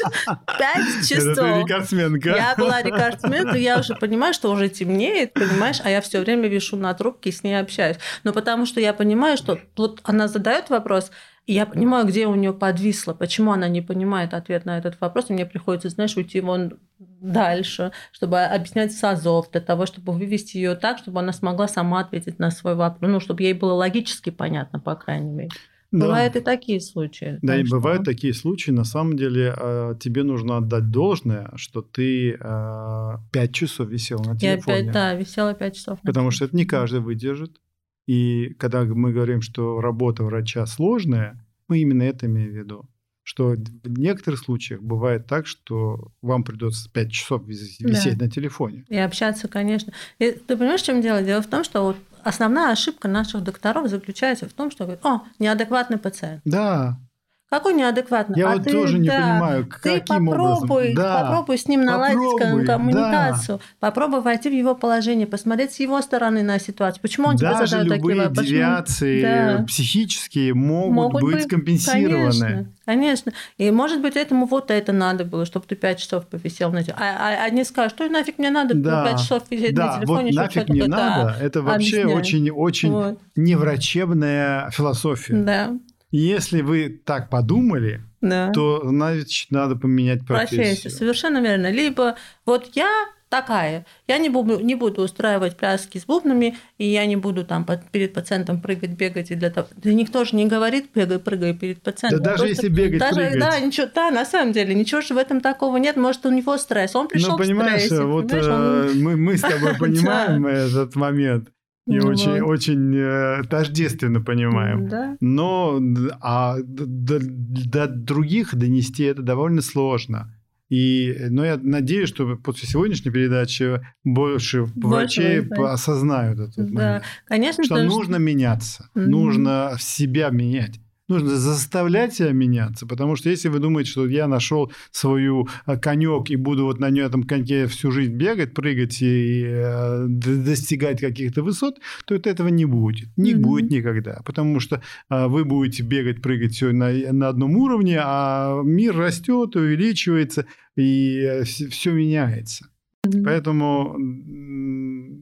5 0.58 1.08
часов. 1.08 1.38
Это 1.38 1.60
рекордсменка. 1.60 2.30
Я 2.30 2.54
была 2.56 2.82
рекордсменка, 2.82 3.56
я 3.56 3.78
уже 3.78 3.94
понимаю, 3.94 4.32
что 4.34 4.50
уже 4.50 4.68
темнеет, 4.68 5.34
понимаешь, 5.34 5.80
а 5.84 5.90
я 5.90 6.00
все 6.00 6.20
время 6.20 6.48
вешу 6.48 6.76
на 6.76 6.94
трубке 6.94 7.30
и 7.30 7.32
с 7.32 7.42
ней 7.42 7.58
общаюсь. 7.60 7.96
Но 8.24 8.32
потому 8.32 8.66
что 8.66 8.80
я 8.80 8.92
понимаю, 8.92 9.25
понимаю, 9.26 9.36
что 9.36 9.58
вот 9.76 10.00
она 10.04 10.28
задает 10.28 10.70
вопрос, 10.70 11.10
И 11.46 11.52
я 11.52 11.64
понимаю, 11.64 12.06
где 12.06 12.26
у 12.26 12.34
нее 12.34 12.52
подвисло, 12.52 13.14
почему 13.14 13.52
она 13.52 13.68
не 13.68 13.80
понимает 13.80 14.34
ответ 14.34 14.64
на 14.64 14.78
этот 14.78 15.00
вопрос, 15.00 15.30
и 15.30 15.32
мне 15.32 15.46
приходится, 15.46 15.88
знаешь, 15.88 16.16
уйти 16.16 16.40
вон 16.40 16.78
дальше, 16.98 17.92
чтобы 18.10 18.40
объяснять 18.40 18.92
с 18.92 19.04
азов, 19.04 19.50
для 19.52 19.60
того, 19.60 19.86
чтобы 19.86 20.12
вывести 20.12 20.56
ее 20.56 20.74
так, 20.74 20.98
чтобы 20.98 21.20
она 21.20 21.32
смогла 21.32 21.68
сама 21.68 22.00
ответить 22.00 22.40
на 22.40 22.50
свой 22.50 22.74
вопрос, 22.74 23.10
ну, 23.10 23.20
чтобы 23.20 23.44
ей 23.44 23.52
было 23.52 23.74
логически 23.74 24.30
понятно, 24.30 24.80
по 24.80 24.96
крайней 24.96 25.30
мере. 25.30 25.50
Да. 25.92 26.06
Бывают 26.06 26.36
и 26.36 26.40
такие 26.40 26.80
случаи. 26.80 27.38
Да, 27.42 27.56
и 27.56 27.64
что... 27.64 27.76
бывают 27.76 28.04
такие 28.04 28.34
случаи. 28.34 28.72
На 28.72 28.84
самом 28.84 29.16
деле 29.16 29.54
а, 29.56 29.94
тебе 29.94 30.24
нужно 30.24 30.56
отдать 30.56 30.90
должное, 30.90 31.52
что 31.54 31.80
ты 31.80 32.36
а, 32.40 33.20
пять 33.30 33.54
часов 33.54 33.88
висел 33.88 34.18
на 34.18 34.36
телефоне. 34.36 34.78
Я 34.78 34.84
5, 34.84 34.92
да, 34.92 35.14
висела 35.14 35.54
пять 35.54 35.76
часов. 35.76 36.00
Потому 36.02 36.32
что 36.32 36.44
это 36.44 36.56
не 36.56 36.64
каждый 36.64 37.00
выдержит. 37.00 37.60
И 38.07 38.54
когда 38.59 38.84
мы 38.84 39.12
говорим, 39.12 39.42
что 39.42 39.80
работа 39.80 40.24
врача 40.24 40.64
сложная, 40.66 41.44
мы 41.68 41.78
именно 41.78 42.02
это 42.02 42.26
имеем 42.26 42.50
в 42.50 42.57
виду. 42.57 42.88
Что 43.24 43.57
в 43.57 43.98
некоторых 43.98 44.38
случаях 44.38 44.80
бывает 44.80 45.26
так, 45.26 45.48
что 45.48 46.12
вам 46.22 46.44
придется 46.44 46.88
5 46.92 47.11
часов 47.11 47.44
висеть 47.46 48.18
да. 48.18 48.24
на 48.24 48.30
телефоне. 48.30 48.84
И 48.88 48.96
общаться, 48.96 49.48
конечно. 49.48 49.92
И 50.20 50.30
ты 50.30 50.57
понимаешь, 50.57 50.82
в 50.82 50.86
чем 50.86 51.02
дело? 51.02 51.20
Дело 51.22 51.42
в 51.42 51.48
том, 51.48 51.64
что 51.64 51.82
вот 51.82 51.96
основная 52.22 52.70
ошибка 52.70 53.09
наших 53.09 53.42
докторов 53.42 53.88
заключается 53.88 54.48
в 54.48 54.52
том, 54.52 54.70
что 54.70 54.84
говорят, 54.84 55.04
о, 55.04 55.22
неадекватный 55.40 55.98
пациент. 55.98 56.42
Да, 56.44 57.00
какой 57.49 57.74
неадекватный? 57.74 58.36
Я 58.36 58.51
а 58.51 58.55
вот 58.55 58.64
ты, 58.64 58.72
тоже 58.72 58.99
не 58.99 59.07
да, 59.09 59.20
понимаю, 59.20 59.64
ты 59.66 60.01
каким 60.01 60.26
попробуй, 60.26 60.90
образом. 60.90 60.94
Да, 60.97 61.22
попробуй 61.22 61.59
с 61.59 61.68
ним 61.68 61.84
наладить 61.84 62.18
попробуй, 62.18 62.66
коммуникацию, 62.66 63.59
да. 63.59 63.64
попробуй 63.78 64.20
войти 64.20 64.49
в 64.49 64.53
его 64.53 64.74
положение, 64.74 65.28
посмотреть 65.28 65.72
с 65.72 65.78
его 65.78 66.03
стороны 66.03 66.42
на 66.42 66.59
ситуацию. 66.59 67.01
Почему 67.03 67.28
он 67.28 67.36
Даже 67.36 67.59
тебе 67.59 67.66
задает 67.66 67.88
такие 67.88 68.16
вопросы? 68.16 68.49
девиации 68.49 69.22
да. 69.22 69.64
психические 69.64 70.55
могут, 70.55 70.94
могут 70.94 71.22
быть, 71.22 71.34
быть 71.34 71.44
скомпенсированы. 71.44 72.40
Конечно, 72.40 72.66
конечно. 72.84 73.32
И 73.59 73.70
может 73.70 74.03
быть 74.03 74.16
этому 74.16 74.47
вот 74.47 74.72
это 74.72 74.92
надо 74.92 75.24
было, 75.24 75.47
чтобы 75.47 75.66
ты 75.66 75.76
пять 75.76 76.01
часов 76.01 76.26
повисел 76.26 76.72
на 76.72 76.82
телефоне. 76.82 77.07
А, 77.09 77.28
а 77.28 77.44
они 77.44 77.62
скажут, 77.62 77.92
что 77.92 78.09
нафиг 78.09 78.38
мне 78.38 78.51
надо 78.51 78.74
да. 78.74 79.05
5 79.05 79.20
часов 79.20 79.42
висеть 79.51 79.74
да, 79.74 79.92
на 79.92 79.99
телефоне, 79.99 80.32
вот 80.32 80.34
нафиг 80.34 80.68
мне 80.68 80.86
надо. 80.88 81.36
Это 81.40 81.62
вообще 81.62 82.07
очень-очень 82.07 82.90
вот. 82.90 83.20
неврачебная 83.36 84.68
философия. 84.70 85.34
Да. 85.34 85.76
Если 86.11 86.62
вы 86.62 87.00
так 87.04 87.30
подумали, 87.30 88.02
да. 88.20 88.52
то 88.52 88.82
значит 88.84 89.50
надо 89.50 89.76
поменять 89.76 90.26
профессию. 90.26 90.61
Профессию, 90.61 90.90
совершенно 90.92 91.40
верно. 91.40 91.70
Либо 91.70 92.16
вот 92.44 92.70
я 92.74 92.88
такая, 93.28 93.84
я 94.07 94.18
не 94.18 94.28
буду, 94.28 94.61
не 94.61 94.74
буду 94.74 95.02
устраивать 95.02 95.57
пляски 95.57 95.98
с 95.98 96.04
бубнами, 96.04 96.57
и 96.78 96.86
я 96.86 97.07
не 97.07 97.16
буду 97.16 97.44
там 97.44 97.64
под, 97.64 97.84
перед 97.90 98.12
пациентом 98.12 98.61
прыгать, 98.61 98.90
бегать 98.90 99.30
и 99.30 99.34
для 99.34 99.50
того. 99.50 99.68
Да 99.76 99.92
никто 99.92 100.24
же 100.24 100.36
не 100.36 100.46
говорит 100.46 100.90
бегай, 100.94 101.18
прыгай 101.18 101.54
перед 101.54 101.82
пациентом. 101.82 102.22
Да 102.22 102.32
даже 102.32 102.48
если 102.48 102.68
бегать, 102.68 103.00
даже, 103.00 103.16
прыгать. 103.16 103.40
Да, 103.40 103.61
ничего, 103.61 103.88
да, 103.94 104.11
на 104.11 104.24
самом 104.24 104.52
деле, 104.52 104.74
ничего 104.74 105.00
же 105.00 105.14
в 105.14 105.18
этом 105.18 105.40
такого 105.40 105.76
нет. 105.76 105.96
Может, 105.96 106.24
у 106.26 106.30
него 106.30 106.57
стресс, 106.57 106.94
он 106.94 107.09
пришел 107.09 107.32
ну, 107.32 107.38
понимаешь, 107.38 107.82
в 107.82 107.86
стрессе. 107.86 108.04
Вот 108.04 108.28
понимаешь, 108.28 108.46
он... 108.46 108.52
Э, 108.52 108.94
мы, 108.94 109.16
мы 109.16 109.36
с 109.36 109.40
тобой 109.40 109.74
понимаем 109.78 110.46
этот 110.46 110.94
момент. 110.94 111.48
И 111.87 111.99
ну, 111.99 112.09
очень, 112.09 112.41
вот. 112.43 112.51
очень 112.51 112.97
э, 112.97 113.43
тождественно 113.49 114.20
понимаем. 114.20 114.89
Да. 114.89 115.16
Но 115.20 115.80
а 116.20 116.57
до, 116.61 117.20
до 117.20 117.87
других 117.87 118.55
донести 118.57 119.05
это 119.05 119.22
довольно 119.22 119.62
сложно. 119.62 120.32
И, 120.68 121.16
но 121.30 121.45
я 121.45 121.61
надеюсь, 121.62 122.09
что 122.09 122.37
после 122.37 122.68
сегодняшней 122.68 123.12
передачи 123.12 123.80
больше, 124.03 124.64
больше 124.64 124.89
врачей 124.89 125.41
да. 125.43 125.74
осознают 125.74 126.41
этот 126.41 126.57
да. 126.57 126.72
момент. 126.72 127.05
Конечно, 127.24 127.62
что 127.62 127.82
нужно 127.84 128.16
меняться, 128.16 128.91
mm-hmm. 128.95 129.07
нужно 129.07 129.76
себя 129.78 130.30
менять 130.30 130.80
нужно 131.09 131.36
заставлять 131.36 132.14
себя 132.14 132.32
меняться, 132.32 132.86
потому 132.86 133.16
что 133.16 133.30
если 133.30 133.48
вы 133.48 133.59
думаете, 133.59 133.90
что 133.90 134.07
я 134.07 134.26
нашел 134.26 134.72
свою 134.90 135.48
э, 135.66 135.76
конек 135.76 136.30
и 136.30 136.36
буду 136.36 136.64
вот 136.64 136.80
на 136.80 136.86
этом 136.86 137.22
коньке 137.22 137.66
всю 137.66 137.90
жизнь 137.90 138.14
бегать, 138.14 138.54
прыгать 138.54 139.00
и 139.02 139.44
э, 139.46 140.07
достигать 140.09 141.00
каких-то 141.00 141.42
высот, 141.42 141.78
то 142.07 142.14
это 142.14 142.30
этого 142.30 142.48
не 142.48 142.64
будет, 142.64 143.09
не 143.16 143.34
mm-hmm. 143.34 143.38
будет 143.38 143.70
никогда, 143.70 144.22
потому 144.24 144.61
что 144.61 144.82
э, 145.11 145.26
вы 145.26 145.44
будете 145.44 145.82
бегать, 145.82 146.22
прыгать 146.22 146.52
все 146.52 146.72
на, 146.72 146.90
на 147.12 147.28
одном 147.28 147.57
уровне, 147.57 147.98
а 148.02 148.62
мир 148.62 148.96
растет, 148.96 149.57
увеличивается 149.57 150.46
и 150.76 151.42
все 151.44 151.92
меняется. 151.92 152.66
Mm-hmm. 153.07 153.24
Поэтому 153.24 153.96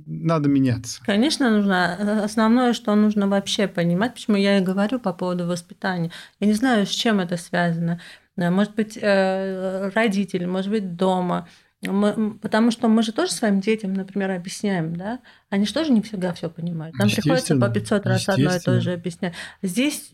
надо 0.07 0.49
меняться. 0.49 1.01
Конечно, 1.05 1.51
нужно. 1.51 2.25
Основное, 2.25 2.73
что 2.73 2.95
нужно 2.95 3.29
вообще 3.29 3.69
понимать, 3.69 4.15
почему 4.15 4.37
я 4.37 4.59
и 4.59 4.63
говорю 4.63 4.99
по 4.99 5.13
поводу 5.13 5.47
воспитания. 5.47 6.11
Я 6.41 6.47
не 6.47 6.53
знаю, 6.53 6.87
с 6.87 6.91
чем 6.91 7.21
это 7.21 7.37
связано. 7.37 8.01
Может 8.37 8.75
быть, 8.75 8.99
э, 9.01 9.91
родители, 9.95 10.45
может 10.45 10.71
быть, 10.71 10.97
дома. 10.97 11.49
Мы, 11.83 12.35
потому 12.39 12.71
что 12.71 12.89
мы 12.89 13.03
же 13.03 13.13
тоже 13.13 13.33
своим 13.33 13.61
детям, 13.61 13.95
например, 13.95 14.31
объясняем, 14.31 14.97
да? 14.97 15.21
Они 15.51 15.67
же 15.67 15.75
тоже 15.75 15.93
не 15.93 16.03
всегда 16.03 16.33
все 16.33 16.49
понимают. 16.49 16.97
Нам 16.99 17.11
приходится 17.11 17.57
по 17.57 17.69
500 17.69 18.07
раз 18.07 18.29
одно 18.29 18.55
и 18.55 18.59
то 18.59 18.81
же 18.81 18.93
объяснять. 18.93 19.35
Здесь, 19.63 20.13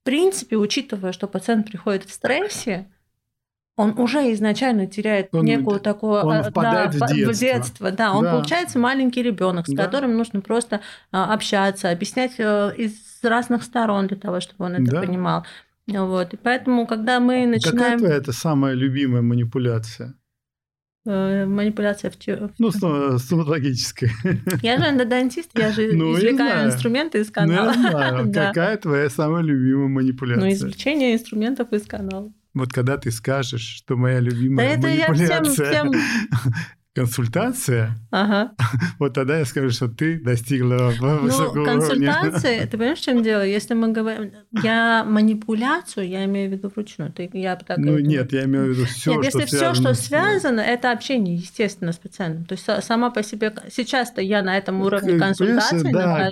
в 0.00 0.04
принципе, 0.04 0.56
учитывая, 0.56 1.12
что 1.12 1.28
пациент 1.28 1.66
приходит 1.66 2.04
в 2.04 2.12
стрессе, 2.12 2.88
он 3.76 3.98
уже 3.98 4.32
изначально 4.32 4.86
теряет 4.86 5.28
он, 5.32 5.44
некую 5.44 5.80
такую 5.80 6.22
он 6.22 6.36
а, 6.36 6.50
да, 6.50 6.88
в, 6.88 6.92
детство. 6.92 7.32
в 7.32 7.38
детство. 7.38 7.90
Да, 7.90 8.12
он 8.12 8.24
да. 8.24 8.32
получается 8.32 8.78
маленький 8.78 9.22
ребенок, 9.22 9.66
с 9.66 9.72
да. 9.72 9.84
которым 9.84 10.16
нужно 10.16 10.40
просто 10.40 10.80
а, 11.10 11.32
общаться, 11.32 11.90
объяснять 11.90 12.34
э, 12.38 12.74
из 12.76 12.92
разных 13.22 13.62
сторон 13.62 14.08
для 14.08 14.18
того, 14.18 14.40
чтобы 14.40 14.66
он 14.66 14.74
это 14.74 14.90
да. 14.90 15.00
понимал. 15.00 15.46
Вот. 15.86 16.34
И 16.34 16.36
поэтому, 16.36 16.86
когда 16.86 17.18
мы 17.18 17.46
начинаем... 17.46 17.78
Какая 17.78 17.98
твоя 17.98 18.14
это 18.16 18.32
самая 18.32 18.74
любимая 18.74 19.22
манипуляция? 19.22 20.14
Э, 21.04 21.46
манипуляция 21.46 22.10
в 22.10 22.16
теории. 22.16 22.50
Ну, 22.58 22.70
стоматологическая. 22.70 24.10
Я 24.62 24.78
же 24.78 24.84
эндодонтист, 24.84 25.50
я 25.58 25.72
же 25.72 25.92
ну, 25.94 26.14
извлекаю 26.16 26.66
инструменты 26.66 27.20
из 27.20 27.30
канала. 27.30 27.72
Ну, 27.74 27.82
я 27.82 27.90
знаю. 27.90 28.32
Какая 28.32 28.76
твоя 28.76 29.10
самая 29.10 29.42
любимая 29.42 29.88
манипуляция? 29.88 30.44
Ну, 30.44 30.52
извлечение 30.52 31.14
инструментов 31.14 31.72
из 31.72 31.86
канала. 31.86 32.32
Вот 32.54 32.72
когда 32.72 32.98
ты 32.98 33.10
скажешь, 33.10 33.62
что 33.62 33.96
моя 33.96 34.20
любимая 34.20 34.76
да 34.76 34.88
манипуляция... 34.88 35.70
Всем, 35.70 35.92
всем... 35.92 36.52
консультация, 36.94 37.96
ага. 38.10 38.52
вот 38.98 39.14
тогда 39.14 39.38
я 39.38 39.46
скажу, 39.46 39.70
что 39.70 39.88
ты 39.88 40.20
достигла 40.20 40.92
ну, 41.00 41.18
высокого 41.20 41.64
консультация, 41.64 42.50
уровня. 42.50 42.66
ты 42.66 42.76
понимаешь, 42.76 42.98
в 42.98 43.04
чем 43.04 43.22
дело? 43.22 43.42
Если 43.42 43.72
мы 43.72 43.92
говорим, 43.92 44.32
я 44.62 45.02
манипуляцию, 45.04 46.06
я 46.06 46.26
имею 46.26 46.50
в 46.50 46.52
виду 46.52 46.70
вручную. 46.74 47.10
Ты, 47.10 47.30
я 47.32 47.56
так 47.56 47.78
ну 47.78 47.98
нет, 47.98 48.32
я 48.32 48.44
имею 48.44 48.66
в 48.66 48.68
виду 48.76 48.84
все, 48.84 49.14
нет, 49.14 49.30
что 49.30 49.38
если 49.38 49.56
все, 49.56 49.74
что 49.74 49.94
связано, 49.94 50.60
это 50.60 50.92
общение, 50.92 51.36
естественно, 51.36 51.92
с 51.92 51.96
пациентом. 51.96 52.44
То 52.44 52.54
есть 52.54 52.84
сама 52.84 53.10
по 53.10 53.22
себе 53.22 53.54
сейчас-то 53.70 54.20
я 54.20 54.42
на 54.42 54.58
этом 54.58 54.82
уровне 54.82 55.18
консультации 55.18 55.90
Да, 55.92 56.30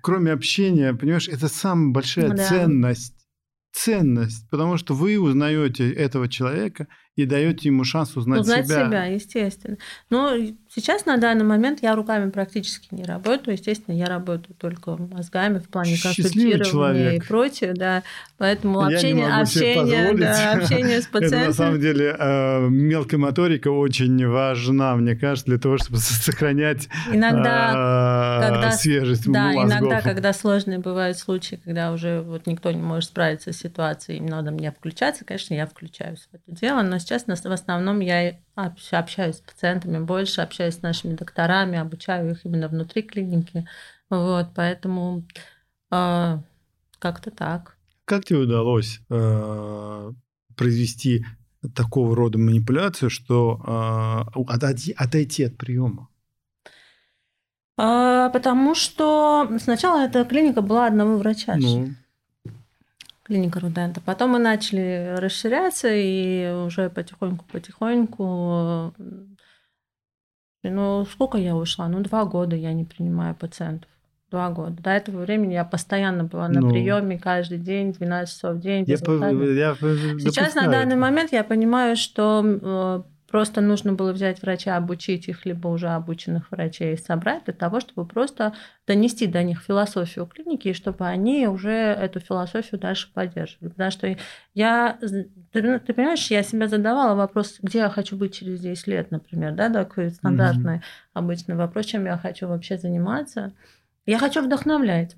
кроме 0.00 0.32
общения, 0.32 0.92
понимаешь, 0.92 1.28
это 1.28 1.46
самая 1.46 1.92
большая 1.92 2.30
да. 2.30 2.48
ценность 2.48 3.19
ценность, 3.72 4.48
потому 4.50 4.76
что 4.76 4.94
вы 4.94 5.18
узнаете 5.18 5.90
этого 5.92 6.28
человека 6.28 6.86
и 7.22 7.26
даете 7.26 7.68
ему 7.68 7.84
шанс 7.84 8.16
узнать, 8.16 8.40
узнать 8.40 8.66
себя. 8.66 8.86
себя, 8.86 9.04
естественно. 9.04 9.76
Но 10.10 10.36
сейчас 10.72 11.06
на 11.06 11.16
данный 11.16 11.44
момент 11.44 11.80
я 11.82 11.94
руками 11.94 12.30
практически 12.30 12.88
не 12.92 13.04
работаю. 13.04 13.56
Естественно, 13.56 13.94
я 13.94 14.06
работаю 14.06 14.54
только 14.58 14.96
мозгами 14.96 15.58
в 15.58 15.68
плане 15.68 15.96
консультирования 16.00 16.64
человек. 16.64 17.24
и 17.24 17.26
прочее, 17.26 17.72
да. 17.74 18.02
Поэтому 18.38 18.88
я 18.88 18.96
общение, 18.96 19.28
общение, 19.28 20.14
да, 20.14 20.52
общение 20.56 21.02
с 21.02 21.06
пациентом. 21.06 21.38
Это 21.40 21.48
на 21.48 21.52
самом 21.52 21.80
деле 21.80 22.16
э, 22.18 22.68
мелкая 22.68 23.18
моторика 23.18 23.68
очень 23.68 24.26
важна, 24.26 24.96
мне 24.96 25.14
кажется, 25.16 25.46
для 25.46 25.58
того, 25.58 25.76
чтобы 25.78 25.98
сохранять 25.98 26.88
иногда, 27.12 28.40
э, 28.40 28.48
когда, 28.48 28.72
свежесть 28.72 29.30
Да, 29.30 29.52
мозгов. 29.52 29.64
иногда, 29.66 30.00
когда 30.00 30.32
сложные 30.32 30.78
бывают 30.78 31.18
случаи, 31.18 31.60
когда 31.62 31.92
уже 31.92 32.22
вот 32.22 32.46
никто 32.46 32.70
не 32.70 32.80
может 32.80 33.10
справиться 33.10 33.52
с 33.52 33.58
ситуацией, 33.58 34.18
им 34.18 34.26
надо 34.26 34.52
мне 34.52 34.72
включаться, 34.72 35.24
конечно, 35.24 35.54
я 35.54 35.66
включаюсь 35.66 36.28
в 36.30 36.34
это 36.34 36.58
дело, 36.58 36.82
но 36.82 36.98
сейчас 36.98 37.09
в 37.48 37.52
основном 37.52 38.00
я 38.00 38.38
общаюсь 38.54 39.36
с 39.36 39.40
пациентами 39.40 39.98
больше, 39.98 40.40
общаюсь 40.40 40.76
с 40.76 40.82
нашими 40.82 41.14
докторами, 41.14 41.78
обучаю 41.78 42.30
их 42.32 42.44
именно 42.44 42.68
внутри 42.68 43.02
клиники. 43.02 43.66
Вот, 44.08 44.48
поэтому 44.54 45.24
э, 45.90 46.38
как-то 46.98 47.30
так. 47.30 47.76
Как 48.04 48.24
тебе 48.24 48.40
удалось 48.40 49.00
э, 49.08 50.12
произвести 50.56 51.24
такого 51.74 52.16
рода 52.16 52.38
манипуляцию, 52.38 53.10
что 53.10 53.60
э, 54.34 54.42
отойти, 54.48 54.92
отойти 54.92 55.44
от 55.44 55.56
приема? 55.56 56.08
А, 57.76 58.28
потому 58.30 58.74
что 58.74 59.50
сначала 59.58 60.04
эта 60.04 60.24
клиника 60.24 60.60
была 60.60 60.86
одного 60.86 61.16
врача. 61.16 61.56
Ну 61.56 61.94
клиника 63.30 63.60
Рудента. 63.60 64.00
Потом 64.00 64.30
мы 64.30 64.40
начали 64.40 65.14
расширяться, 65.16 65.88
и 65.88 66.52
уже 66.66 66.90
потихоньку-потихоньку... 66.90 68.92
Ну, 70.62 71.06
сколько 71.06 71.38
я 71.38 71.54
ушла? 71.54 71.88
Ну, 71.88 72.00
два 72.00 72.24
года 72.24 72.56
я 72.56 72.72
не 72.72 72.84
принимаю 72.84 73.36
пациентов. 73.36 73.88
Два 74.32 74.50
года. 74.50 74.82
До 74.82 74.90
этого 74.90 75.20
времени 75.20 75.54
я 75.54 75.64
постоянно 75.64 76.24
была 76.24 76.48
на 76.48 76.60
ну, 76.60 76.70
приеме 76.70 77.18
каждый 77.18 77.58
день, 77.58 77.92
12 77.92 78.34
часов 78.34 78.56
в 78.56 78.60
день. 78.60 78.84
Я, 78.86 78.98
по, 78.98 79.12
я 79.12 79.74
Сейчас 79.74 80.56
на 80.56 80.68
данный 80.68 80.96
момент 80.96 81.32
я 81.32 81.44
понимаю, 81.44 81.96
что 81.96 82.42
э, 82.44 83.02
Просто 83.30 83.60
нужно 83.60 83.92
было 83.92 84.12
взять 84.12 84.42
врача, 84.42 84.76
обучить 84.76 85.28
их, 85.28 85.46
либо 85.46 85.68
уже 85.68 85.88
обученных 85.88 86.50
врачей 86.50 86.98
собрать 86.98 87.44
для 87.44 87.54
того, 87.54 87.78
чтобы 87.78 88.04
просто 88.04 88.54
донести 88.88 89.28
до 89.28 89.44
них 89.44 89.62
философию 89.62 90.26
клиники, 90.26 90.68
и 90.68 90.72
чтобы 90.72 91.06
они 91.06 91.46
уже 91.46 91.70
эту 91.70 92.18
философию 92.18 92.80
дальше 92.80 93.08
поддерживали. 93.14 93.70
Потому 93.70 93.90
что 93.92 94.16
я, 94.54 94.98
ты, 95.52 95.78
ты 95.78 95.92
понимаешь, 95.94 96.28
я 96.30 96.42
себе 96.42 96.66
задавала 96.66 97.14
вопрос, 97.14 97.58
где 97.62 97.78
я 97.78 97.88
хочу 97.88 98.16
быть 98.16 98.34
через 98.34 98.60
10 98.60 98.86
лет, 98.88 99.12
например, 99.12 99.54
да, 99.54 99.70
такой 99.70 100.10
стандартный 100.10 100.78
mm-hmm. 100.78 101.12
обычный 101.14 101.54
вопрос, 101.54 101.86
чем 101.86 102.06
я 102.06 102.18
хочу 102.18 102.48
вообще 102.48 102.78
заниматься. 102.78 103.52
Я 104.06 104.18
хочу 104.18 104.42
вдохновлять. 104.42 105.14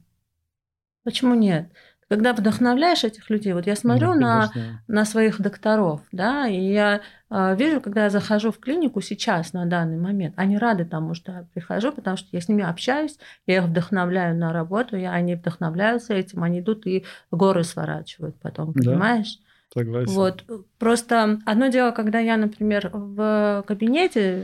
Почему 1.02 1.34
нет? 1.34 1.70
Когда 2.12 2.34
вдохновляешь 2.34 3.04
этих 3.04 3.30
людей, 3.30 3.54
вот 3.54 3.66
я 3.66 3.74
смотрю 3.74 4.12
на, 4.12 4.50
на 4.86 5.06
своих 5.06 5.40
докторов, 5.40 6.02
да, 6.12 6.46
и 6.46 6.60
я 6.60 7.00
э, 7.30 7.56
вижу, 7.56 7.80
когда 7.80 8.04
я 8.04 8.10
захожу 8.10 8.52
в 8.52 8.58
клинику 8.58 9.00
сейчас, 9.00 9.54
на 9.54 9.64
данный 9.64 9.96
момент, 9.96 10.34
они 10.36 10.58
рады 10.58 10.84
тому, 10.84 11.14
что 11.14 11.32
я 11.32 11.46
прихожу, 11.54 11.90
потому 11.90 12.18
что 12.18 12.28
я 12.32 12.42
с 12.42 12.48
ними 12.50 12.64
общаюсь, 12.64 13.16
я 13.46 13.56
их 13.56 13.64
вдохновляю 13.64 14.36
на 14.36 14.52
работу, 14.52 14.94
я, 14.98 15.12
они 15.12 15.36
вдохновляются 15.36 16.12
этим, 16.12 16.42
они 16.42 16.60
идут 16.60 16.86
и 16.86 17.06
горы 17.30 17.64
сворачивают 17.64 18.38
потом, 18.42 18.74
понимаешь? 18.74 19.38
Да. 19.38 19.51
Согласен. 19.72 20.12
Вот. 20.12 20.44
Просто 20.78 21.38
одно 21.46 21.68
дело, 21.68 21.92
когда 21.92 22.18
я, 22.18 22.36
например, 22.36 22.90
в 22.92 23.64
кабинете 23.66 24.42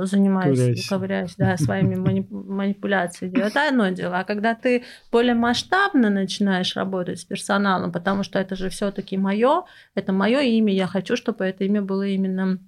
занимаюсь, 0.00 0.58
Ковыряйся. 0.58 0.88
ковыряюсь, 0.88 1.34
да, 1.36 1.56
своими 1.56 1.94
манипуляциями, 2.30 3.40
это 3.40 3.68
одно 3.68 3.88
дело. 3.90 4.20
А 4.20 4.24
когда 4.24 4.54
ты 4.54 4.84
более 5.12 5.34
масштабно 5.34 6.08
начинаешь 6.08 6.76
работать 6.76 7.20
с 7.20 7.24
персоналом, 7.24 7.92
потому 7.92 8.22
что 8.22 8.38
это 8.38 8.56
же 8.56 8.70
все-таки 8.70 9.18
мое, 9.18 9.64
это 9.94 10.12
мое 10.12 10.40
имя, 10.40 10.72
я 10.72 10.86
хочу, 10.86 11.16
чтобы 11.16 11.44
это 11.44 11.64
имя 11.64 11.82
было 11.82 12.06
именно 12.06 12.58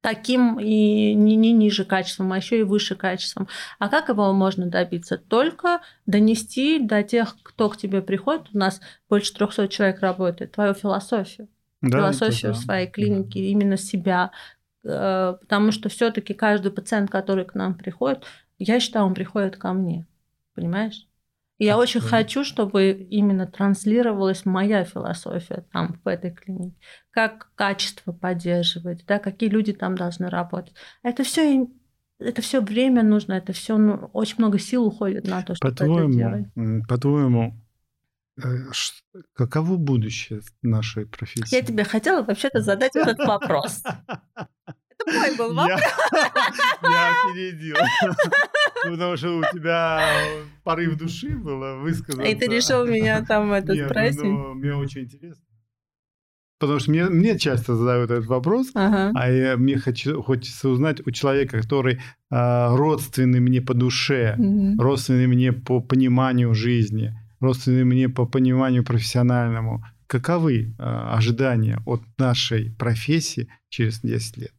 таким 0.00 0.58
и 0.58 1.14
не, 1.14 1.36
не 1.36 1.52
ниже 1.52 1.84
качеством, 1.84 2.32
а 2.32 2.36
еще 2.36 2.60
и 2.60 2.62
выше 2.62 2.94
качеством. 2.94 3.48
А 3.78 3.88
как 3.88 4.08
его 4.08 4.32
можно 4.32 4.66
добиться? 4.66 5.18
Только 5.18 5.80
донести 6.06 6.78
до 6.78 7.02
тех, 7.02 7.36
кто 7.42 7.68
к 7.68 7.76
тебе 7.76 8.00
приходит, 8.00 8.48
у 8.52 8.58
нас 8.58 8.80
больше 9.08 9.34
300 9.34 9.68
человек 9.68 10.00
работает, 10.00 10.52
твою 10.52 10.74
философию, 10.74 11.48
да, 11.82 11.98
философию 11.98 12.52
да. 12.52 12.58
своей 12.58 12.86
клиники, 12.86 13.38
да. 13.38 13.44
именно 13.44 13.76
себя. 13.76 14.30
Э, 14.84 15.36
потому 15.40 15.72
что 15.72 15.88
все-таки 15.88 16.32
каждый 16.32 16.72
пациент, 16.72 17.10
который 17.10 17.44
к 17.44 17.54
нам 17.54 17.74
приходит, 17.74 18.24
я 18.58 18.80
считаю, 18.80 19.06
он 19.06 19.14
приходит 19.14 19.56
ко 19.56 19.72
мне. 19.72 20.06
Понимаешь? 20.54 21.06
И 21.60 21.66
я 21.66 21.76
очень 21.76 22.00
хочу, 22.00 22.42
чтобы 22.42 22.90
именно 22.92 23.46
транслировалась 23.46 24.46
моя 24.46 24.82
философия 24.84 25.66
там, 25.70 26.00
в 26.02 26.08
этой 26.08 26.30
клинике. 26.30 26.74
Как 27.10 27.50
качество 27.54 28.12
поддерживать, 28.12 29.04
да, 29.06 29.18
какие 29.18 29.50
люди 29.50 29.74
там 29.74 29.94
должны 29.94 30.30
работать. 30.30 30.74
Это 31.02 31.22
все 31.22 31.68
это 32.18 32.40
все 32.40 32.62
время 32.62 33.02
нужно, 33.02 33.34
это 33.34 33.52
все 33.52 33.76
ну, 33.76 34.08
очень 34.14 34.36
много 34.38 34.58
сил 34.58 34.86
уходит 34.86 35.26
на 35.26 35.42
то, 35.42 35.54
чтобы 35.54 35.74
по-твоему, 35.74 36.08
это 36.08 36.16
делать. 36.54 36.86
По-твоему, 36.88 37.54
э, 38.42 38.48
каково 39.34 39.76
будущее 39.76 40.40
нашей 40.62 41.04
профессии? 41.04 41.54
Я 41.54 41.60
тебе 41.60 41.84
хотела 41.84 42.22
вообще-то 42.22 42.62
задать 42.62 42.96
этот 42.96 43.18
вопрос. 43.18 43.82
Это 45.06 45.18
мой 45.18 45.36
был 45.36 45.54
вопрос. 45.54 45.80
Я 46.82 47.12
опередил. 47.12 47.76
Ну, 48.84 48.92
потому 48.92 49.16
что 49.16 49.38
у 49.38 49.42
тебя 49.52 50.02
порыв 50.64 50.96
души 50.96 51.30
было 51.36 51.76
высказано. 51.76 52.22
И 52.22 52.34
ты 52.34 52.46
решил 52.46 52.86
меня 52.86 53.24
там 53.24 53.52
это 53.52 53.72
Нет, 53.72 53.88
спросить? 53.88 54.22
Ну, 54.22 54.54
мне 54.54 54.74
очень 54.74 55.02
интересно. 55.02 55.44
Потому 56.60 56.78
что 56.78 56.90
мне, 56.90 57.04
мне 57.06 57.38
часто 57.38 57.74
задают 57.74 58.10
этот 58.10 58.26
вопрос, 58.26 58.70
ага. 58.74 59.12
а 59.14 59.30
я, 59.30 59.56
мне 59.56 59.78
хочу, 59.78 60.22
хочется 60.22 60.68
узнать 60.68 61.00
у 61.06 61.10
человека, 61.10 61.58
который 61.62 61.94
э, 61.94 62.76
родственный 62.76 63.40
мне 63.40 63.62
по 63.62 63.72
душе, 63.72 64.34
угу. 64.36 64.74
родственный 64.78 65.26
мне 65.26 65.54
по 65.54 65.80
пониманию 65.80 66.52
жизни, 66.52 67.14
родственный 67.40 67.84
мне 67.84 68.10
по 68.10 68.26
пониманию 68.26 68.84
профессиональному. 68.84 69.82
Каковы 70.10 70.74
э, 70.76 70.82
ожидания 70.82 71.78
от 71.86 72.02
нашей 72.18 72.72
профессии 72.72 73.48
через 73.68 74.00
10 74.00 74.38
лет? 74.38 74.52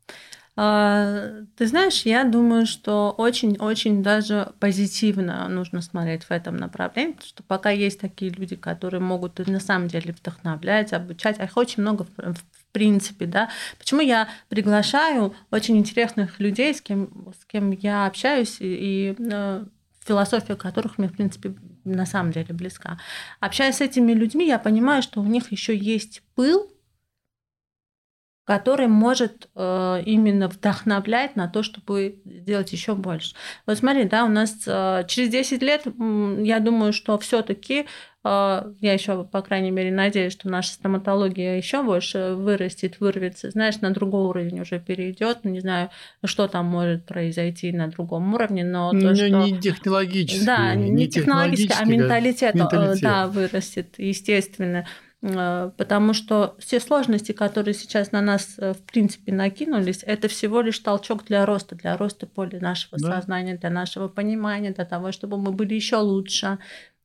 А, 0.56 1.44
ты 1.58 1.68
знаешь, 1.68 2.04
я 2.04 2.24
думаю, 2.24 2.66
что 2.66 3.14
очень-очень 3.18 4.02
даже 4.02 4.54
позитивно 4.62 5.46
нужно 5.50 5.82
смотреть 5.82 6.24
в 6.24 6.32
этом 6.32 6.56
направлении, 6.56 7.12
потому 7.12 7.28
что 7.28 7.44
пока 7.44 7.70
есть 7.70 8.00
такие 8.00 8.32
люди, 8.32 8.56
которые 8.56 9.02
могут 9.02 9.46
на 9.46 9.60
самом 9.60 9.90
деле 9.90 10.14
вдохновлять, 10.14 10.94
обучать, 10.94 11.38
а 11.38 11.44
их 11.44 11.58
очень 11.58 11.82
много 11.82 12.06
в, 12.16 12.34
в 12.34 12.66
принципе, 12.72 13.26
да. 13.26 13.50
Почему 13.78 14.00
я 14.00 14.30
приглашаю 14.48 15.36
очень 15.52 15.76
интересных 15.78 16.40
людей, 16.40 16.74
с 16.74 16.80
кем, 16.80 17.34
с 17.38 17.44
кем 17.44 17.72
я 17.72 18.06
общаюсь, 18.06 18.56
и, 18.62 18.68
и 19.10 19.16
э, 19.20 19.66
философия 20.06 20.56
которых 20.56 20.98
мне, 20.98 21.08
в 21.08 21.14
принципе, 21.14 21.56
на 21.84 22.06
самом 22.06 22.32
деле 22.32 22.54
близка. 22.54 23.00
Общаясь 23.40 23.78
с 23.78 23.82
этими 23.82 24.14
людьми, 24.14 24.48
я 24.48 24.60
понимаю, 24.60 25.02
что 25.02 25.22
у 25.22 25.26
них 25.26 25.52
еще 25.52 25.76
есть 25.76 26.24
пыл, 26.36 26.72
который 28.46 28.88
может 28.88 29.50
э, 29.56 30.02
именно 30.06 30.48
вдохновлять 30.48 31.36
на 31.36 31.48
то, 31.48 31.62
чтобы 31.62 32.20
делать 32.26 32.74
еще 32.74 32.96
больше. 32.96 33.36
Вот 33.68 33.78
смотри, 33.78 34.06
да, 34.06 34.26
у 34.26 34.30
нас 34.30 34.64
э, 34.66 35.04
через 35.08 35.30
10 35.30 35.62
лет, 35.62 35.84
я 35.86 36.60
думаю, 36.60 36.92
что 36.92 37.20
все-таки, 37.20 37.82
э, 37.82 37.86
я 38.24 38.94
еще, 38.94 39.24
по 39.26 39.44
крайней 39.44 39.70
мере, 39.70 39.92
надеюсь, 39.92 40.34
что 40.34 40.50
наша 40.50 40.74
стоматология 40.74 41.56
еще 41.56 41.84
больше 41.84 42.34
вырастет, 42.36 43.00
вырвется, 43.00 43.52
знаешь, 43.52 43.80
на 43.82 43.92
другой 43.92 44.24
уровень 44.24 44.60
уже 44.60 44.80
перейдет. 44.80 45.40
Ну, 45.44 45.52
не 45.52 45.60
знаю, 45.60 45.92
что 46.26 46.48
там 46.48 46.66
может 46.66 47.06
произойти 47.06 47.72
на 47.72 47.90
другом 47.90 48.34
уровне, 48.34 48.66
но 48.66 48.90
то, 48.90 48.98
но 48.98 49.16
что... 49.16 49.28
не 49.28 49.60
технологически. 49.60 50.46
Да, 50.46 50.74
не, 50.74 50.90
не 50.90 51.08
технологически, 51.08 51.76
а 51.80 51.86
менталитет, 51.86 52.56
менталитет, 52.56 53.04
да, 53.04 53.28
вырастет, 53.28 53.94
естественно. 54.00 54.88
Э, 55.24 55.72
потому 55.78 56.14
что 56.14 56.56
все 56.58 56.80
сложности, 56.80 57.32
которые 57.32 57.74
сейчас 57.74 58.12
на 58.12 58.22
нас, 58.22 58.56
э, 58.58 58.74
в 58.74 58.82
принципе, 58.84 59.32
накинулись, 59.32 60.04
это 60.04 60.28
всего 60.28 60.62
лишь 60.62 60.80
толчок 60.80 61.26
для 61.26 61.46
роста, 61.46 61.76
для 61.76 61.96
роста 61.96 62.26
поля 62.26 62.60
нашего 62.60 62.98
да. 63.00 63.20
сознания, 63.20 63.56
для 63.56 63.70
нашего 63.70 64.08
понимания, 64.08 64.72
для 64.72 64.86
того, 64.86 65.12
чтобы 65.12 65.38
мы 65.38 65.52
были 65.52 65.76
еще 65.76 65.98
лучше. 65.98 66.58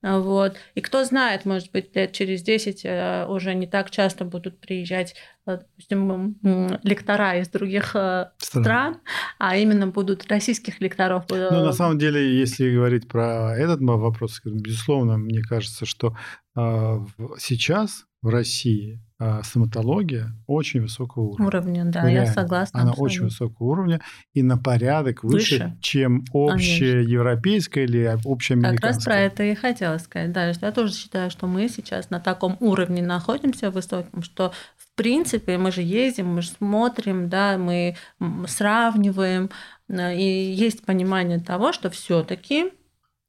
Вот. 0.03 0.57
И 0.75 0.81
кто 0.81 1.05
знает, 1.05 1.45
может 1.45 1.73
быть, 1.73 1.95
лет 1.97 2.13
через 2.13 2.43
10 2.43 2.83
э, 2.85 3.27
уже 3.29 3.55
не 3.55 3.67
так 3.67 3.91
часто 3.91 4.25
будут 4.25 4.61
приезжать, 4.61 5.15
допустим, 5.47 6.37
лектора 6.83 7.39
из 7.39 7.49
других 7.49 7.89
стран, 7.91 8.31
стран 8.39 9.01
а 9.39 9.57
именно 9.57 9.87
будут 9.87 10.27
российских 10.31 10.81
лекторов. 10.81 11.25
Ну, 11.29 11.65
на 11.65 11.73
самом 11.73 11.99
деле, 11.99 12.39
если 12.39 12.73
говорить 12.73 13.09
про 13.09 13.57
этот 13.57 13.81
вопрос, 13.81 14.41
безусловно, 14.45 15.17
мне 15.19 15.43
кажется, 15.43 15.87
что 15.87 16.17
сейчас 16.55 18.07
в 18.23 18.29
России 18.29 19.01
а, 19.19 19.43
стоматология 19.43 20.33
очень 20.47 20.83
высокого 20.83 21.25
уровня. 21.25 21.47
Уровня, 21.47 21.85
да, 21.87 22.03
Реально. 22.03 22.27
я 22.27 22.27
согласна. 22.27 22.81
Она 22.81 22.91
абсолютно. 22.91 23.05
очень 23.15 23.25
высокого 23.25 23.67
уровня 23.69 24.01
и 24.35 24.43
на 24.43 24.59
порядок 24.59 25.25
выше, 25.25 25.55
выше. 25.55 25.77
чем 25.81 26.25
общеевропейская 26.35 27.85
или 27.85 28.05
общеамериканская. 28.25 28.77
Как 28.77 28.97
раз 28.97 29.05
про 29.05 29.17
это 29.19 29.43
и 29.45 29.55
хотела 29.55 29.97
сказать. 29.97 30.33
Да, 30.33 30.49
я 30.49 30.73
тоже 30.73 30.93
считаю, 30.93 31.31
что 31.31 31.47
мы 31.47 31.69
сейчас 31.71 32.11
на 32.11 32.21
таком 32.21 32.59
уровне 32.61 33.03
находимся 33.03 33.71
высоком, 33.71 34.23
что 34.23 34.53
в 34.77 34.95
принципе 34.95 35.57
мы 35.57 35.73
же 35.73 35.81
ездим, 35.81 36.35
мы 36.35 36.43
же 36.43 36.51
смотрим, 36.51 37.31
да, 37.31 37.57
мы 37.57 37.97
сравниваем, 38.47 39.49
и 39.89 40.55
есть 40.55 40.85
понимание 40.85 41.41
того, 41.41 41.73
что 41.73 41.89
все-таки 41.89 42.71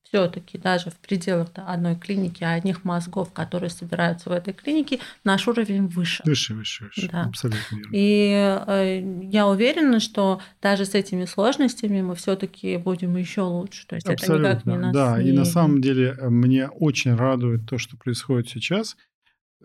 все-таки 0.07 0.57
даже 0.57 0.89
в 0.89 0.95
пределах 0.95 1.49
одной 1.55 1.95
клиники, 1.95 2.43
а 2.43 2.53
одних 2.53 2.85
мозгов, 2.85 3.33
которые 3.33 3.69
собираются 3.69 4.29
в 4.29 4.31
этой 4.31 4.53
клинике, 4.53 4.99
наш 5.23 5.47
уровень 5.47 5.87
выше. 5.87 6.23
Выше, 6.25 6.53
выше, 6.53 6.85
выше. 6.85 7.09
Да. 7.11 7.25
Абсолютно 7.25 7.75
верно. 7.75 7.91
И 7.93 8.63
э, 8.67 9.27
я 9.29 9.47
уверена, 9.47 9.99
что 9.99 10.41
даже 10.61 10.85
с 10.85 10.93
этими 10.95 11.25
сложностями 11.25 12.01
мы 12.01 12.15
все-таки 12.15 12.77
будем 12.77 13.17
еще 13.17 13.41
лучше. 13.41 13.85
То 13.87 13.95
есть 13.95 14.07
Абсолютно. 14.07 14.47
это 14.47 14.55
никак 14.55 14.65
не 14.65 14.77
нас 14.77 14.93
Да, 14.93 15.21
не... 15.21 15.29
и 15.29 15.31
на 15.33 15.45
самом 15.45 15.81
деле 15.81 16.15
э, 16.17 16.29
мне 16.29 16.69
очень 16.69 17.15
радует 17.15 17.65
то, 17.69 17.77
что 17.77 17.97
происходит 17.97 18.47
сейчас. 18.47 18.95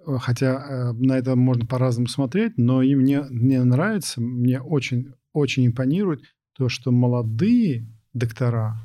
Э, 0.06 0.16
хотя 0.18 0.92
на 0.94 1.18
это 1.18 1.36
можно 1.36 1.66
по-разному 1.66 2.08
смотреть, 2.08 2.58
но 2.58 2.82
и 2.82 2.96
мне, 2.96 3.22
мне 3.30 3.62
нравится, 3.62 4.20
мне 4.20 4.60
очень, 4.60 5.12
очень 5.32 5.68
импонирует 5.68 6.22
то, 6.56 6.68
что 6.68 6.90
молодые 6.90 7.86
доктора, 8.12 8.76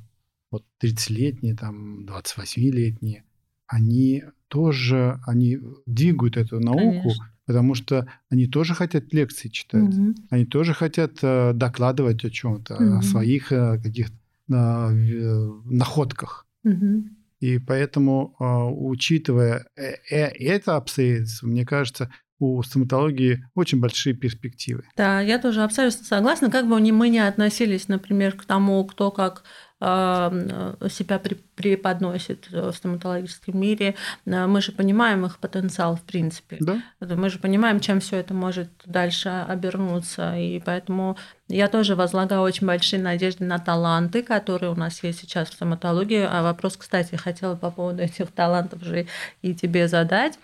вот 0.57 0.65
30-летние, 0.83 1.55
там, 1.55 2.05
28-летние, 2.05 3.23
они 3.67 4.23
тоже, 4.47 5.19
они 5.25 5.59
двигают 5.85 6.37
эту 6.37 6.59
науку, 6.59 7.01
Конечно. 7.01 7.31
потому 7.45 7.75
что 7.75 8.07
они 8.29 8.47
тоже 8.47 8.73
хотят 8.73 9.13
лекции 9.13 9.49
читать, 9.49 9.83
угу. 9.83 10.15
они 10.29 10.45
тоже 10.45 10.73
хотят 10.73 11.19
э, 11.21 11.53
докладывать 11.53 12.23
о 12.23 12.29
чем-то, 12.29 12.75
угу. 12.75 12.97
о 12.97 13.01
своих 13.01 13.51
э, 13.51 13.79
каких-то 13.81 14.15
э, 14.49 15.51
находках. 15.65 16.45
Мгм. 16.63 17.17
И 17.39 17.59
поэтому, 17.59 18.35
а, 18.39 18.65
учитывая 18.65 19.67
э- 19.75 19.97
э- 20.09 20.33
это 20.39 20.75
обстоятельство, 20.75 21.47
мне 21.47 21.65
кажется, 21.65 22.11
у 22.39 22.61
стоматологии 22.63 23.45
очень 23.55 23.79
большие 23.79 24.13
перспективы. 24.13 24.83
Да, 24.95 25.21
я 25.21 25.39
тоже 25.39 25.63
абсолютно 25.63 26.05
согласна. 26.05 26.51
Как 26.51 26.67
бы 26.67 26.79
мы 26.79 27.09
ни 27.09 27.17
относились, 27.17 27.87
например, 27.87 28.33
к 28.33 28.45
тому, 28.45 28.83
кто 28.85 29.11
как 29.11 29.43
себя 29.79 31.21
преподносит 31.55 32.49
в 32.49 32.71
стоматологическом 32.71 33.59
мире, 33.59 33.93
а, 34.25 34.47
мы 34.47 34.59
же 34.59 34.71
понимаем 34.71 35.23
их 35.27 35.37
потенциал 35.37 35.95
в 35.95 36.01
принципе. 36.01 36.57
Да? 36.59 36.81
Мы 36.99 37.29
же 37.29 37.37
понимаем, 37.37 37.79
чем 37.79 37.99
все 37.99 38.17
это 38.17 38.33
может 38.33 38.69
дальше 38.85 39.29
обернуться. 39.47 40.35
И 40.35 40.59
поэтому 40.65 41.15
я 41.47 41.67
тоже 41.67 41.95
возлагаю 41.95 42.41
очень 42.41 42.65
большие 42.65 42.99
надежды 42.99 43.45
на 43.45 43.59
таланты, 43.59 44.23
которые 44.23 44.71
у 44.71 44.75
нас 44.75 45.03
есть 45.03 45.19
сейчас 45.19 45.49
в 45.49 45.53
стоматологии. 45.53 46.27
А 46.27 46.41
вопрос, 46.41 46.75
кстати, 46.75 47.15
хотела 47.15 47.55
по 47.55 47.69
поводу 47.69 48.01
этих 48.01 48.31
талантов 48.31 48.81
же 48.81 49.05
и 49.43 49.53
тебе 49.53 49.87
задать. 49.87 50.39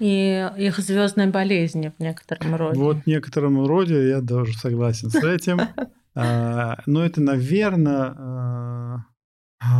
И 0.00 0.50
их 0.58 0.78
звездной 0.78 1.26
болезни 1.28 1.92
в 1.96 2.02
некотором 2.02 2.54
роде. 2.54 2.78
Вот 2.78 2.96
в 2.98 3.06
некотором 3.06 3.64
роде 3.66 4.08
я 4.08 4.20
даже 4.20 4.54
согласен 4.54 5.10
с 5.10 5.22
этим. 5.22 5.60
А, 6.14 6.82
Но 6.84 7.02
это, 7.06 7.22
наверное, 7.22 8.14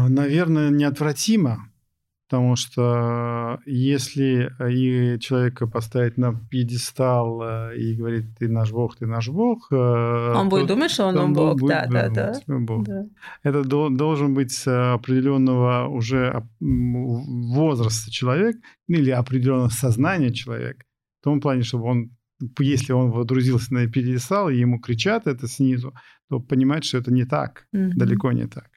наверное, 0.09 0.71
неотвратимо, 0.71 1.69
потому 2.33 2.57
что 2.57 3.61
если 3.67 4.51
и 4.71 5.19
человека 5.21 5.67
поставить 5.67 6.17
на 6.17 6.33
пьедестал 6.33 7.43
э, 7.43 7.77
и 7.77 7.95
говорить, 7.95 8.25
ты 8.39 8.49
наш 8.49 8.71
бог, 8.73 8.97
ты 8.97 9.07
наш 9.07 9.29
бог, 9.29 9.69
э, 9.71 10.33
Он 10.35 10.49
будет 10.49 10.67
думать, 10.67 10.91
что 10.91 11.05
он 11.09 11.19
он 11.19 11.33
бог. 11.35 11.59
будет 11.61 11.69
Да, 11.91 12.09
да, 12.09 12.09
да. 12.09 12.59
бог. 12.59 12.85
Да. 12.87 13.05
Это 13.43 13.63
до- 13.65 13.91
должен 13.91 14.33
быть 14.35 14.67
определенного 14.67 15.89
уже 15.89 16.43
возраста 16.61 18.11
человек 18.11 18.57
или 18.89 19.11
определенного 19.11 19.69
сознания 19.69 20.33
человек. 20.33 20.77
В 21.21 21.25
том 21.25 21.41
плане, 21.41 21.63
чтобы 21.63 21.85
он, 21.85 22.11
если 22.61 22.95
он 22.95 23.11
водрузился 23.11 23.75
на 23.75 23.87
пьедестал, 23.89 24.49
и 24.49 24.57
ему 24.63 24.79
кричат 24.81 25.27
это 25.27 25.47
снизу, 25.49 25.93
то 26.31 26.41
понимать, 26.41 26.85
что 26.85 26.99
это 26.99 27.13
не 27.13 27.25
так, 27.27 27.67
Мгм. 27.73 27.91
далеко 27.99 28.33
не 28.33 28.47
так. 28.47 28.71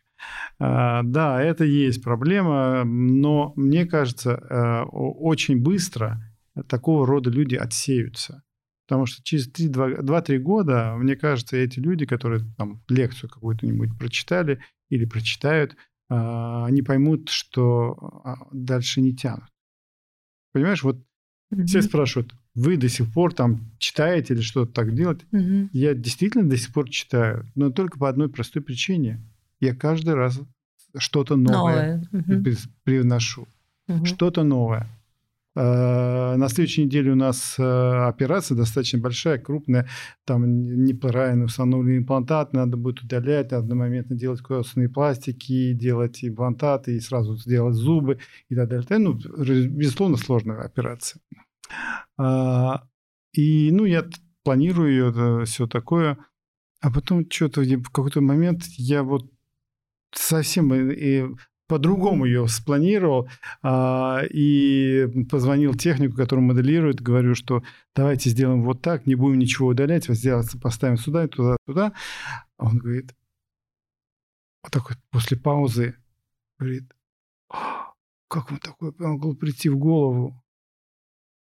А, 0.59 1.03
Да, 1.03 1.41
это 1.41 1.63
есть 1.65 2.03
проблема, 2.03 2.83
но 2.85 3.53
мне 3.55 3.85
кажется, 3.85 4.31
э, 4.49 4.81
очень 4.83 5.61
быстро 5.61 6.21
такого 6.67 7.05
рода 7.05 7.29
люди 7.29 7.55
отсеются. 7.55 8.43
Потому 8.87 9.07
что 9.07 9.23
через 9.23 9.49
2-3 9.49 10.37
года, 10.37 10.95
мне 10.97 11.15
кажется, 11.15 11.57
эти 11.57 11.79
люди, 11.79 12.05
которые 12.05 12.41
там 12.57 12.83
лекцию 12.87 13.29
какую-то-нибудь 13.29 13.97
прочитали 13.97 14.59
или 14.89 15.05
прочитают, 15.05 15.75
а, 16.07 16.65
они 16.65 16.83
поймут, 16.83 17.29
что 17.29 18.21
а, 18.23 18.47
дальше 18.51 19.01
не 19.01 19.15
тянут. 19.15 19.45
Понимаешь, 20.53 20.83
вот 20.83 20.97
все 21.65 21.79
Мгм. 21.79 21.87
спрашивают, 21.87 22.35
вы 22.53 22.77
до 22.77 22.87
сих 22.89 23.11
пор 23.11 23.33
там 23.33 23.71
читаете 23.79 24.35
или 24.35 24.41
что-то 24.41 24.71
так 24.71 24.93
делаете? 24.93 25.25
Мгм. 25.31 25.69
Я 25.73 25.93
действительно 25.93 26.47
до 26.47 26.57
сих 26.57 26.71
пор 26.73 26.89
читаю, 26.89 27.45
но 27.55 27.71
только 27.71 27.97
по 27.97 28.07
одной 28.07 28.29
простой 28.29 28.61
причине. 28.61 29.19
Я 29.59 29.75
каждый 29.75 30.13
раз 30.15 30.39
что-то 30.97 31.35
новое, 31.35 32.07
Новое. 32.11 32.43
Привношу. 32.83 33.47
Мгм. 33.87 34.05
Что-то 34.05 34.43
новое. 34.43 34.87
Э, 35.57 36.35
На 36.35 36.49
следующей 36.49 36.83
неделе 36.85 37.11
у 37.11 37.15
нас 37.15 37.55
э, 37.57 37.63
операция 38.07 38.57
достаточно 38.57 38.99
большая, 38.99 39.37
крупная. 39.37 39.87
Там 40.25 40.61
неправильно 40.83 41.45
установленный 41.45 41.97
имплантат, 41.97 42.53
надо 42.53 42.75
будет 42.77 43.01
удалять, 43.01 43.53
одномоментно 43.53 44.15
делать 44.17 44.41
костные 44.41 44.89
пластики, 44.89 45.73
делать 45.73 46.23
имплантаты 46.25 46.95
и 46.95 46.99
сразу 46.99 47.37
сделать 47.37 47.75
зубы 47.75 48.19
и 48.49 48.55
так 48.55 48.67
далее. 48.69 48.85
Ну, 48.99 49.13
безусловно, 49.13 50.17
сложная 50.17 50.61
операция. 50.61 51.21
А, 52.17 52.83
И, 53.33 53.69
ну, 53.71 53.85
я 53.85 54.05
планирую 54.43 54.91
ее, 54.91 55.45
все 55.45 55.67
такое. 55.67 56.17
А 56.81 56.91
потом 56.91 57.25
что-то 57.29 57.61
в 57.61 57.89
какой-то 57.89 58.21
момент 58.21 58.63
я 58.77 59.03
вот 59.03 59.31
совсем 60.17 60.73
и, 60.73 61.35
по-другому 61.67 62.25
ее 62.25 62.47
спланировал 62.47 63.27
а, 63.63 64.21
и 64.29 65.07
позвонил 65.29 65.73
технику, 65.73 66.15
который 66.15 66.41
моделирует, 66.41 67.01
говорю, 67.01 67.33
что 67.33 67.63
давайте 67.95 68.29
сделаем 68.29 68.63
вот 68.63 68.81
так, 68.81 69.07
не 69.07 69.15
будем 69.15 69.39
ничего 69.39 69.69
удалять, 69.69 70.07
вот 70.07 70.17
сделать, 70.17 70.49
поставим 70.61 70.97
сюда 70.97 71.25
и 71.25 71.27
туда, 71.27 71.57
туда. 71.65 71.93
Он 72.57 72.77
говорит, 72.77 73.15
вот 74.63 74.71
такой 74.71 74.95
после 75.09 75.37
паузы, 75.37 75.95
говорит, 76.59 76.91
«А, 77.49 77.93
как 78.27 78.51
вам 78.51 78.59
такое 78.59 78.93
могло 78.97 79.33
прийти 79.33 79.69
в 79.69 79.77
голову? 79.77 80.39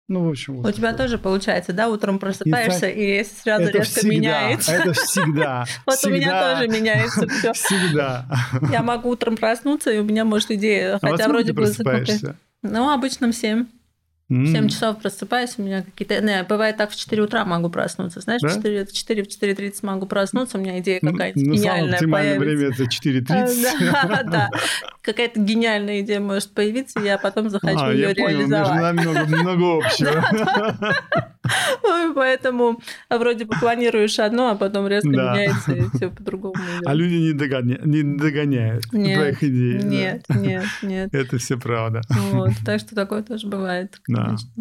Ну, 0.09 0.25
в 0.25 0.31
общем, 0.31 0.57
вот 0.57 0.67
У 0.67 0.73
тебя 0.73 0.93
такое. 0.93 1.07
тоже 1.07 1.19
получается, 1.19 1.75
да, 1.75 1.89
утром 1.89 2.19
просыпаешься 2.19 2.89
и 2.89 3.23
сразу 3.25 3.65
это 3.65 3.79
резко 3.79 4.01
всегда, 4.01 4.15
меняется. 4.15 4.73
Это 4.73 4.93
всегда. 4.95 5.65
Вот 5.87 5.99
у 6.05 6.09
меня 6.11 6.55
тоже 6.55 6.69
меняется 6.69 7.29
все. 7.29 7.53
Всегда. 7.53 8.27
Я 8.73 8.83
могу 8.83 9.11
утром 9.11 9.37
проснуться, 9.37 9.91
и 9.91 9.99
у 9.99 10.05
меня 10.05 10.25
может 10.25 10.51
идея, 10.51 10.97
А 10.97 10.99
хотя 10.99 11.29
вроде 11.29 11.53
бы... 11.53 11.71
Ну, 12.63 12.91
обычно 12.91 13.31
в 13.31 13.35
7. 13.35 13.67
В 14.29 14.33
М. 14.35 14.47
7 14.47 14.69
часов 14.69 14.99
просыпаюсь, 15.01 15.55
у 15.57 15.63
меня 15.63 15.83
какие-то... 15.83 16.21
Не, 16.21 16.43
бывает 16.43 16.77
так, 16.77 16.91
в 16.91 16.97
4 16.97 17.23
утра 17.23 17.47
могу 17.47 17.71
проснуться. 17.71 18.21
Знаешь, 18.21 18.43
Да? 18.43 18.49
в 18.49 18.55
4, 18.57 18.85
в 18.85 18.93
4, 18.93 19.23
в 19.25 19.27
4.30 19.27 19.73
могу 19.83 20.05
проснуться, 20.07 20.59
у 20.59 20.61
меня 20.61 20.79
идея 20.81 20.99
Ну, 21.01 21.13
какая-то 21.13 21.39
ну, 21.39 21.45
самое 21.57 21.59
гениальная 21.63 21.95
оптимальное 21.95 22.39
появится. 22.39 22.67
время 22.67 22.75
это 22.75 22.85
4.30. 22.85 23.91
А, 23.91 24.07
Да, 24.07 24.23
да. 24.31 24.51
Какая-то 25.01 25.41
гениальная 25.41 26.01
идея 26.03 26.21
может 26.21 26.51
появиться, 26.53 27.01
я 27.01 27.17
потом 27.17 27.49
захочу 27.49 27.79
А, 27.81 27.91
ее 27.95 28.09
я 28.11 28.15
понял, 28.15 28.39
между 28.41 28.53
реализовать. 28.53 28.83
нами 28.83 29.01
много, 29.01 29.27
много 29.27 29.87
общего. 29.87 30.25
Поэтому 32.15 32.81
вроде 33.09 33.45
бы 33.47 33.55
планируешь 33.59 34.19
одно, 34.19 34.51
а 34.51 34.55
потом 34.57 34.87
резко 34.89 35.11
Да. 35.11 35.33
меняется, 35.33 35.73
и 35.73 35.83
все 35.97 36.11
по-другому. 36.17 36.55
А 36.85 36.93
люди 36.95 37.15
не, 37.15 37.33
догоня- 37.33 37.81
не 37.87 38.03
догоняют 38.03 38.85
Нет, 38.93 39.19
твоих 39.19 39.43
идей. 39.45 39.79
да. 39.79 39.87
Нет, 39.89 40.23
нет, 40.29 40.65
нет. 40.83 41.15
Это 41.15 41.39
все 41.39 41.57
правда. 41.59 42.03
Вот, 42.33 42.51
так 42.67 42.81
что 42.81 42.95
такое 42.95 43.23
тоже 43.23 43.47
бывает, 43.47 43.99
Да. 44.19 44.25
конечно. 44.27 44.53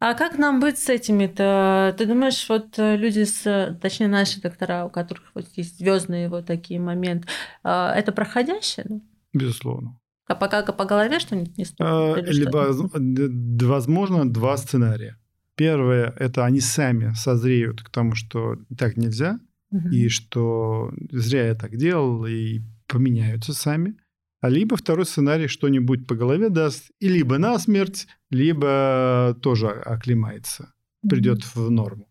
А 0.00 0.14
как 0.14 0.36
нам 0.36 0.58
быть 0.58 0.78
с 0.78 0.88
этими-то? 0.88 1.94
Ты 1.96 2.06
думаешь, 2.06 2.48
вот 2.48 2.76
э, 2.76 2.96
люди 2.96 3.22
с, 3.22 3.78
точнее 3.80 4.08
наши 4.08 4.40
доктора, 4.40 4.84
у 4.84 4.90
которых 4.90 5.30
вот 5.34 5.46
есть 5.54 5.78
звездные 5.78 6.28
вот 6.28 6.44
такие 6.46 6.80
моменты, 6.80 7.28
э, 7.62 7.68
это 7.70 8.10
проходящее? 8.10 9.00
Безусловно. 9.32 9.98
А 10.26 10.34
пока 10.34 10.62
по 10.72 10.84
голове 10.86 11.20
что-нибудь 11.20 11.56
не 11.56 11.62
А, 11.64 11.66
стукнет? 11.66 12.28
или 12.28 12.40
Либо, 12.40 12.72
что-то? 12.72 12.98
д- 12.98 13.66
возможно, 13.66 14.28
два 14.28 14.56
сценария. 14.56 15.18
Первое– 15.54 16.12
это 16.18 16.44
они 16.44 16.60
сами 16.60 17.12
созреют 17.14 17.82
к 17.82 17.90
тому, 17.90 18.14
что 18.16 18.56
так 18.76 18.96
нельзя, 18.96 19.38
Мгм. 19.70 19.90
и 19.90 20.08
что 20.08 20.90
зря 21.12 21.46
я 21.48 21.54
так 21.54 21.76
делал, 21.76 22.26
и 22.26 22.60
поменяются 22.88 23.52
сами. 23.54 23.94
А 24.42 24.48
либо 24.48 24.76
второй 24.76 25.06
сценарий 25.06 25.46
что-нибудь 25.46 26.08
по 26.08 26.16
голове 26.16 26.48
даст, 26.50 26.90
и 26.98 27.08
либо 27.08 27.38
насмерть, 27.38 28.08
либо 28.28 29.38
тоже 29.40 29.68
оклемается, 29.68 30.74
придет 31.08 31.44
в 31.54 31.70
норму. 31.70 32.08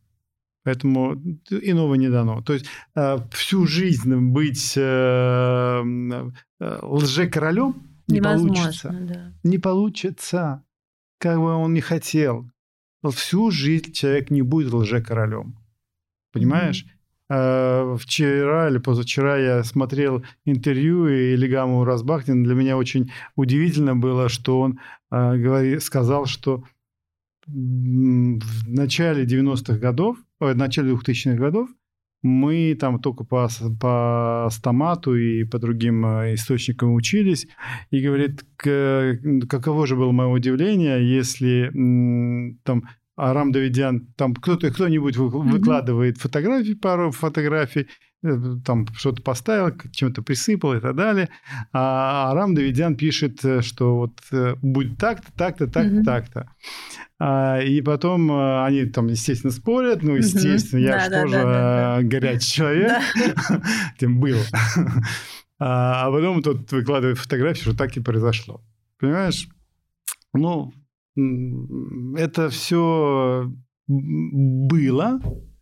Поэтому 0.63 1.15
иного 1.49 1.95
не 1.95 2.09
дано. 2.09 2.41
То 2.41 2.53
есть 2.53 2.67
э, 2.95 3.17
всю 3.33 3.67
жизнь 3.67 4.15
быть 4.15 4.73
э, 4.77 4.81
э, 4.81 6.79
лжекоролем 6.81 7.87
не 8.07 8.17
Невозможно, 8.19 8.55
получится. 8.55 8.89
да. 9.01 9.33
Не 9.43 9.57
получится, 9.57 10.63
как 11.17 11.37
бы 11.37 11.53
он 11.53 11.73
не 11.73 11.81
хотел. 11.81 12.49
Всю 13.13 13.51
жизнь 13.51 13.91
человек 13.91 14.31
не 14.31 14.41
будет 14.41 14.71
лжекоролем. 14.71 15.57
Понимаешь? 16.31 16.85
Э, 16.87 16.89
Вчера 17.31 18.67
или 18.69 18.77
позавчера 18.77 19.37
я 19.37 19.63
смотрел 19.63 20.21
интервью 20.43 21.07
Илигаму 21.07 21.85
Разбахтина. 21.85 22.43
Для 22.43 22.55
меня 22.55 22.75
очень 22.75 23.11
удивительно 23.37 23.95
было, 23.95 24.27
что 24.27 24.59
он 24.59 24.79
э, 25.11 25.79
сказал, 25.79 26.25
что 26.25 26.63
в 27.47 28.69
начале 28.69 29.23
90-х 29.25 29.77
годов, 29.77 30.17
ой, 30.39 30.53
в 30.53 30.57
начале 30.57 30.93
2000-х 30.93 31.37
годов 31.37 31.69
мы 32.23 32.77
там 32.79 32.99
только 32.99 33.23
по, 33.23 33.49
по 33.79 34.47
стомату 34.51 35.15
и 35.15 35.43
по 35.43 35.57
другим 35.57 36.05
э, 36.05 36.35
источникам 36.35 36.93
учились. 36.93 37.47
И 37.89 38.01
говорит, 38.01 38.45
каково 38.57 39.87
же 39.87 39.95
было 39.95 40.11
мое 40.11 40.27
удивление, 40.27 41.09
если 41.09 41.71
там 42.63 42.83
Арам 43.17 43.51
Давидян, 43.51 44.07
там 44.15 44.33
кто-то, 44.33 44.71
кто-нибудь 44.71 45.17
выкладывает 45.17 46.17
фотографии, 46.17 46.73
пару 46.73 47.11
фотографий, 47.11 47.87
э, 48.23 48.29
там 48.65 48.87
что-то 48.93 49.21
поставил, 49.21 49.75
чем-то 49.91 50.21
присыпал 50.21 50.73
и 50.75 50.79
так 50.79 50.95
далее. 50.95 51.29
А 51.73 52.31
Арам 52.31 52.55
Давидян 52.55 52.95
пишет, 52.95 53.43
э, 53.43 53.61
что 53.61 53.95
вот 53.97 54.19
э, 54.31 54.55
будет 54.61 54.97
так-то, 54.97 55.31
так-то, 55.37 55.67
так-то, 55.67 55.93
Мгм. 55.95 56.03
так-то. 56.03 56.49
А, 57.19 57.59
И 57.59 57.81
потом 57.81 58.31
они 58.31 58.85
там, 58.85 59.07
естественно, 59.07 59.51
спорят. 59.51 60.01
Ну, 60.03 60.15
естественно, 60.15 60.79
я 60.79 60.91
Да, 60.93 60.99
же 61.03 61.09
да, 61.11 61.21
тоже 61.21 61.33
да, 61.35 61.43
да, 61.43 61.99
горячий 62.03 62.51
человек. 62.53 62.91
Тем 63.99 64.19
был. 64.19 64.37
А, 65.63 66.07
а 66.07 66.11
потом 66.11 66.41
тут 66.41 66.71
выкладывает 66.71 67.19
фотографию, 67.19 67.61
что 67.63 67.77
так 67.77 67.95
и 67.95 67.99
произошло. 67.99 68.61
Понимаешь? 68.99 69.47
Ну, 70.33 70.73
это 71.15 72.49
все 72.49 73.51
было, 73.87 75.19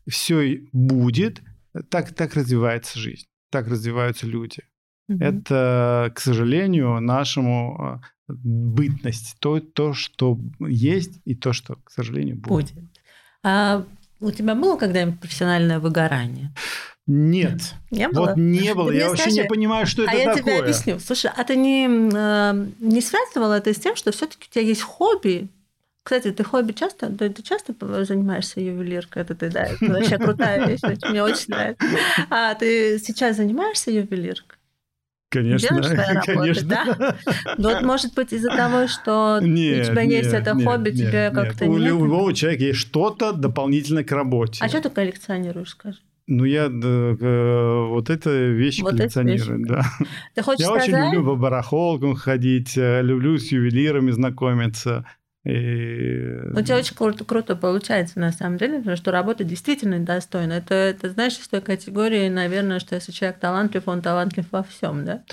все 0.08 0.68
будет, 0.72 1.42
так, 1.90 2.14
так 2.14 2.36
развивается 2.36 3.00
жизнь, 3.00 3.28
так 3.52 3.68
развиваются 3.68 4.28
люди. 4.28 4.64
Угу. 5.08 5.24
Это, 5.24 6.12
к 6.16 6.20
сожалению, 6.20 7.00
нашему 7.02 7.82
а, 7.82 8.02
бытность, 8.28 9.38
то, 9.40 9.60
то, 9.60 9.94
что 9.94 10.40
есть, 10.60 11.20
и 11.26 11.36
то, 11.36 11.54
что, 11.54 11.76
к 11.84 11.90
сожалению, 11.90 12.36
будет. 12.38 12.74
будет. 12.74 12.90
А 13.44 13.86
у 14.20 14.32
тебя 14.32 14.56
было 14.56 14.78
когда-нибудь 14.78 15.20
профессиональное 15.20 15.80
выгорание? 15.80 16.52
Нет. 17.08 17.74
Не 17.90 18.08
было? 18.08 18.28
Вот 18.28 18.38
не 18.38 18.74
было. 18.76 18.92
я 18.92 19.10
вообще 19.10 19.32
не 19.32 19.44
понимаю, 19.46 19.88
что 19.88 20.04
это 20.04 20.12
а 20.12 20.16
такое. 20.16 20.34
А 20.34 20.36
я 20.36 20.42
тебе 20.44 20.60
объясню. 20.60 21.00
Слушай, 21.00 21.32
а 21.36 21.44
ты 21.44 21.56
не, 21.56 21.88
э, 21.88 22.68
не 22.80 23.02
связывала 23.02 23.56
это 23.56 23.74
с 23.74 23.80
тем, 23.80 23.96
что 23.96 24.12
все 24.12 24.28
таки 24.28 24.48
у 24.48 24.54
тебя 24.54 24.64
есть 24.64 24.84
хобби, 24.84 25.50
кстати, 26.04 26.32
ты 26.32 26.44
хобби 26.44 26.72
часто, 26.72 27.12
ты, 27.12 27.30
ты 27.30 27.44
часто 27.44 27.76
занимаешься 28.04 28.60
ювелиркой? 28.60 29.24
Это 29.24 29.36
ты, 29.36 29.50
да, 29.50 29.64
это 29.66 29.86
вообще 29.86 30.18
крутая 30.18 30.66
вещь, 30.66 30.80
мне 31.10 31.24
очень 31.24 31.50
нравится. 31.50 31.86
А 32.30 32.56
ты 32.56 33.00
сейчас 33.00 33.38
занимаешься 33.38 33.92
ювелиркой? 33.92 34.59
Конечно, 35.30 35.80
конечно. 36.26 36.68
да? 36.68 37.16
Но 37.58 37.70
вот, 37.70 37.82
может 37.84 38.16
быть, 38.16 38.34
из-за 38.34 38.50
того, 38.50 38.88
что 38.88 39.40
нет, 39.42 39.88
у 39.88 39.92
тебя 39.92 40.06
нет, 40.06 40.24
есть 40.24 40.34
это 40.34 40.54
нет, 40.56 40.68
хобби, 40.68 40.90
нет, 40.90 40.98
тебе 40.98 41.32
как-то 41.32 41.66
У 41.66 41.78
любого 41.78 42.34
человека 42.34 42.64
есть 42.64 42.80
что-то 42.80 43.32
дополнительно 43.32 44.04
к 44.04 44.12
работе. 44.12 44.60
А 44.64 44.68
что 44.68 44.82
ты 44.82 44.90
коллекционируешь, 44.90 45.70
скажи? 45.70 46.00
Ну, 46.32 46.46
я 46.46 46.70
да, 46.70 47.16
вот 47.88 48.10
это 48.12 48.30
вещи 48.30 48.82
вот 48.82 48.92
коллекционирую, 48.92 49.66
да. 49.66 49.84
Ты 50.36 50.44
хочешь 50.44 50.60
я 50.60 50.68
сказать? 50.68 50.90
очень 50.90 50.98
люблю 51.06 51.26
по 51.26 51.36
барахолкам 51.36 52.14
ходить, 52.14 52.78
э, 52.78 53.02
люблю 53.02 53.40
с 53.40 53.52
ювелирами 53.52 54.12
знакомиться. 54.12 55.06
И... 55.50 56.38
У 56.54 56.62
тебя 56.62 56.78
очень 56.78 56.96
круто, 56.96 57.26
круто 57.26 57.56
получается, 57.56 58.20
на 58.20 58.32
самом 58.32 58.58
деле, 58.58 58.78
потому 58.80 58.98
что 58.98 59.12
работа 59.12 59.44
действительно 59.44 60.00
достойна. 60.00 60.54
Это, 60.54 60.76
это 60.76 61.10
знаешь, 61.10 61.40
из 61.40 61.48
той 61.48 61.62
категории, 61.62 62.30
наверное, 62.30 62.80
что 62.80 62.96
если 62.96 63.12
человек 63.12 63.40
талантлив, 63.40 63.88
он 63.88 64.02
талантлив 64.02 64.46
во 64.52 64.62
всем, 64.64 65.06
да? 65.06 65.24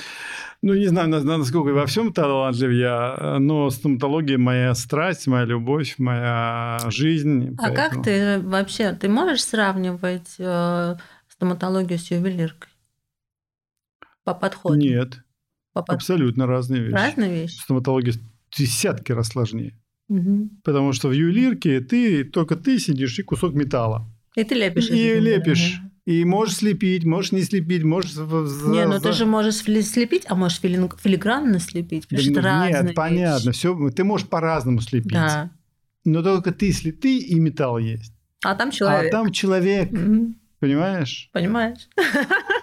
Ну, 0.63 0.75
не 0.75 0.87
знаю, 0.87 1.09
насколько 1.09 1.75
во 1.75 1.85
всем 1.87 2.15
талантлив 2.15 2.71
я, 2.71 3.37
но 3.39 3.69
стоматология 3.69 4.39
моя 4.39 4.75
страсть, 4.75 5.27
моя 5.27 5.45
любовь, 5.45 5.97
моя 5.99 6.79
жизнь. 6.89 7.55
А 7.59 7.69
поэтому... 7.69 7.77
как 7.77 8.05
ты 8.05 8.41
вообще, 8.41 8.93
ты 8.93 9.09
можешь 9.11 9.45
сравнивать 9.45 10.35
э, 10.39 10.97
стоматологию 11.29 11.99
с 11.99 12.11
ювелиркой? 12.11 12.71
По 14.25 14.33
подходу? 14.35 14.77
Нет. 14.77 15.19
По 15.75 15.83
подходу. 15.83 15.97
Абсолютно 15.97 16.47
разные 16.47 16.83
вещи. 16.85 16.95
Разные 16.95 17.31
вещи? 17.43 17.59
Стоматология 17.59 18.15
десятки 18.51 19.13
раз 19.13 19.29
сложнее. 19.29 19.79
Угу. 20.09 20.51
Потому 20.63 20.93
что 20.93 21.09
в 21.09 21.13
ювелирке 21.13 21.81
ты 21.81 22.25
только 22.25 22.57
ты 22.57 22.79
сидишь 22.79 23.19
и 23.19 23.23
кусок 23.23 23.55
металла. 23.55 24.07
И 24.35 24.45
ты 24.45 24.55
лепишь. 24.55 24.91
И 24.91 25.19
лепишь. 25.19 25.81
И 26.05 26.25
можешь 26.25 26.59
слепить, 26.59 27.05
можешь 27.05 27.33
не 27.33 27.43
слепить, 27.43 27.83
можешь... 27.83 28.15
Не, 28.15 28.87
ну 28.87 29.01
ты 29.01 29.11
же 29.13 29.27
можешь 29.27 29.57
слепить, 29.57 30.23
а 30.29 30.37
можешь 30.37 30.61
филигранно 30.61 31.59
слепить, 31.59 32.07
потому 32.07 32.19
да, 32.19 32.23
что 32.23 32.31
Нет, 32.31 32.45
разные 32.45 32.95
понятно, 32.95 33.51
все, 33.51 33.91
ты 33.91 34.05
можешь 34.05 34.29
по-разному 34.29 34.81
слепить. 34.81 35.13
Да. 35.13 35.51
Но 36.05 36.23
только 36.23 36.53
ты 36.53 36.73
слеп, 36.73 37.01
ты 37.01 37.19
и 37.19 37.41
металл 37.41 37.79
есть. 37.79 38.13
А 38.45 38.55
там 38.55 38.71
человек. 38.71 39.13
А 39.13 39.17
там 39.17 39.33
человек. 39.33 39.91
Угу. 39.91 40.35
Понимаешь? 40.61 41.29
Понимаешь. 41.33 41.89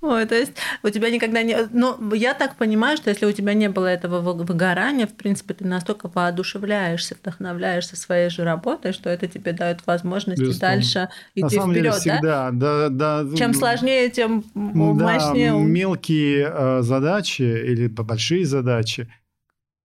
Ой, 0.00 0.26
то 0.26 0.34
есть 0.34 0.52
у 0.82 0.88
тебя 0.88 1.10
никогда 1.10 1.42
не... 1.42 1.56
Ну, 1.70 2.14
я 2.14 2.34
так 2.34 2.56
понимаю, 2.56 2.96
что 2.96 3.10
если 3.10 3.26
у 3.26 3.32
тебя 3.32 3.54
не 3.54 3.68
было 3.68 3.86
этого 3.86 4.20
выгорания, 4.20 5.06
в 5.06 5.14
принципе, 5.14 5.54
ты 5.54 5.64
настолько 5.64 6.10
воодушевляешься, 6.12 7.14
вдохновляешься 7.14 7.96
своей 7.96 8.30
же 8.30 8.44
работой, 8.44 8.92
что 8.92 9.10
это 9.10 9.26
тебе 9.26 9.52
дает 9.52 9.86
возможность 9.86 10.40
Безусловно. 10.40 10.76
дальше 10.76 11.08
идти 11.34 11.58
вперед, 11.58 11.94
всегда, 11.94 12.50
да? 12.50 12.88
Да, 12.88 13.22
да? 13.24 13.36
Чем 13.36 13.54
сложнее, 13.54 14.10
тем 14.10 14.44
мощнее. 14.54 15.52
Да, 15.52 15.58
мелкие 15.58 16.50
э, 16.52 16.82
задачи 16.82 17.42
или 17.42 17.86
большие 17.88 18.44
задачи 18.44 19.08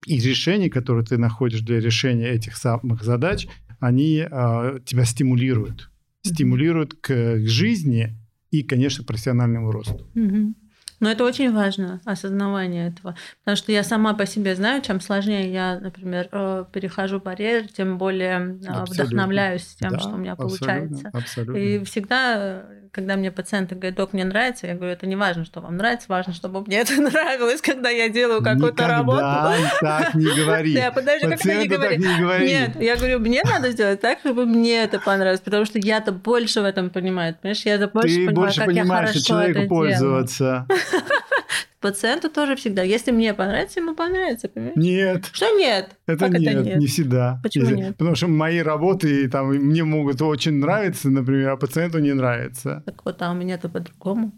и 0.06 0.20
решения, 0.20 0.70
которые 0.70 1.06
ты 1.06 1.18
находишь 1.18 1.62
для 1.62 1.80
решения 1.80 2.30
этих 2.30 2.56
самых 2.56 3.04
задач, 3.04 3.48
они 3.80 4.26
э, 4.30 4.80
тебя 4.86 5.06
стимулируют. 5.06 5.92
Стимулируют 6.24 6.94
к, 6.96 7.08
к 7.08 7.48
жизни, 7.48 8.18
и, 8.52 8.64
конечно, 8.64 9.04
профессиональному 9.04 9.72
росту. 9.72 10.08
Угу. 10.16 10.54
Но 11.00 11.12
это 11.12 11.24
очень 11.24 11.54
важно, 11.54 12.02
осознавание 12.06 12.88
этого. 12.88 13.16
Потому 13.44 13.56
что 13.56 13.72
я 13.72 13.84
сама 13.84 14.14
по 14.16 14.26
себе 14.26 14.56
знаю, 14.56 14.82
чем 14.82 15.00
сложнее 15.00 15.52
я, 15.52 15.80
например, 15.80 16.28
э, 16.32 16.66
перехожу 16.74 17.20
барьер, 17.20 17.68
тем 17.68 18.00
более 18.00 18.40
э, 18.40 18.68
абсолютно. 18.68 19.06
вдохновляюсь 19.06 19.76
тем, 19.76 19.92
да, 19.92 20.00
что 20.00 20.10
у 20.10 20.18
меня 20.18 20.34
абсолютно, 20.34 20.58
получается. 20.58 21.10
Абсолютно. 21.14 21.58
И 21.58 21.84
всегда, 21.84 22.66
когда 22.98 23.16
мне 23.16 23.30
пациенты 23.30 23.76
говорят, 23.76 23.94
док, 23.94 24.14
мне 24.14 24.26
нравится, 24.26 24.66
я 24.66 24.74
говорю, 24.74 24.94
это 24.94 25.06
не 25.06 25.16
важно, 25.16 25.46
что 25.46 25.62
вам 25.62 25.78
нравится, 25.78 26.08
важно, 26.10 26.34
чтобы 26.34 26.62
мне 26.62 26.78
это 26.80 26.94
нравилось, 27.00 27.62
когда 27.62 27.92
я 27.92 28.10
делаю 28.10 28.42
какую-то 28.42 28.88
работу. 28.88 29.22
так 29.80 30.16
не 30.16 30.26
говори. 30.36 30.74
Да, 30.74 30.92
подожди, 30.92 31.28
как 31.28 31.46
не 31.46 31.68
говори. 31.68 31.98
не 31.98 32.20
говори. 32.20 32.48
Нет, 32.48 32.82
я 32.82 32.96
говорю, 32.96 33.20
мне 33.20 33.44
надо 33.44 33.70
сделать 33.70 34.02
так, 34.02 34.18
чтобы 34.22 34.48
мне 34.48 34.84
это 34.84 35.00
понравилось, 35.00 35.42
потому 35.42 35.66
что 35.66 35.78
я-то 35.78 36.12
больше 36.12 36.62
в 36.62 36.66
этом 36.66 36.90
понимаю, 36.90 37.36
понимаешь? 37.40 37.62
Я-то 37.66 37.88
больше 37.88 38.08
Ты 38.08 38.16
понимаю, 38.16 38.36
больше 38.36 38.58
как 38.58 38.66
понимаешь, 38.66 38.90
я 38.90 38.96
хорошо 38.96 39.20
человеку 39.20 39.60
это 39.60 39.68
пользоваться. 39.68 40.66
Пациенту 41.80 42.30
тоже 42.30 42.56
всегда. 42.56 42.82
Если 42.82 43.12
мне 43.12 43.34
понравится, 43.36 43.80
ему 43.80 43.94
понравится, 43.94 44.50
понимаешь? 44.50 44.76
Нет. 44.76 45.30
Что 45.32 45.50
нет? 45.58 45.96
Это, 46.08 46.26
как 46.26 46.40
нет, 46.40 46.54
это 46.54 46.64
нет, 46.64 46.78
не 46.78 46.88
всегда. 46.88 47.40
Почему 47.44 47.66
Если, 47.66 47.78
нет? 47.78 47.98
Потому 47.98 48.16
что 48.16 48.28
мои 48.28 48.60
работы 48.60 49.30
там 49.30 49.50
мне 49.50 49.84
могут 49.84 50.22
очень 50.22 50.54
нравиться, 50.54 51.10
например, 51.10 51.50
а 51.52 51.58
пациенту 51.58 52.00
не 52.00 52.14
нравится. 52.14 52.82
Так 52.86 53.06
вот, 53.06 53.22
а 53.22 53.32
у 53.32 53.36
меня-то 53.36 53.70
по-другому. 53.70 54.32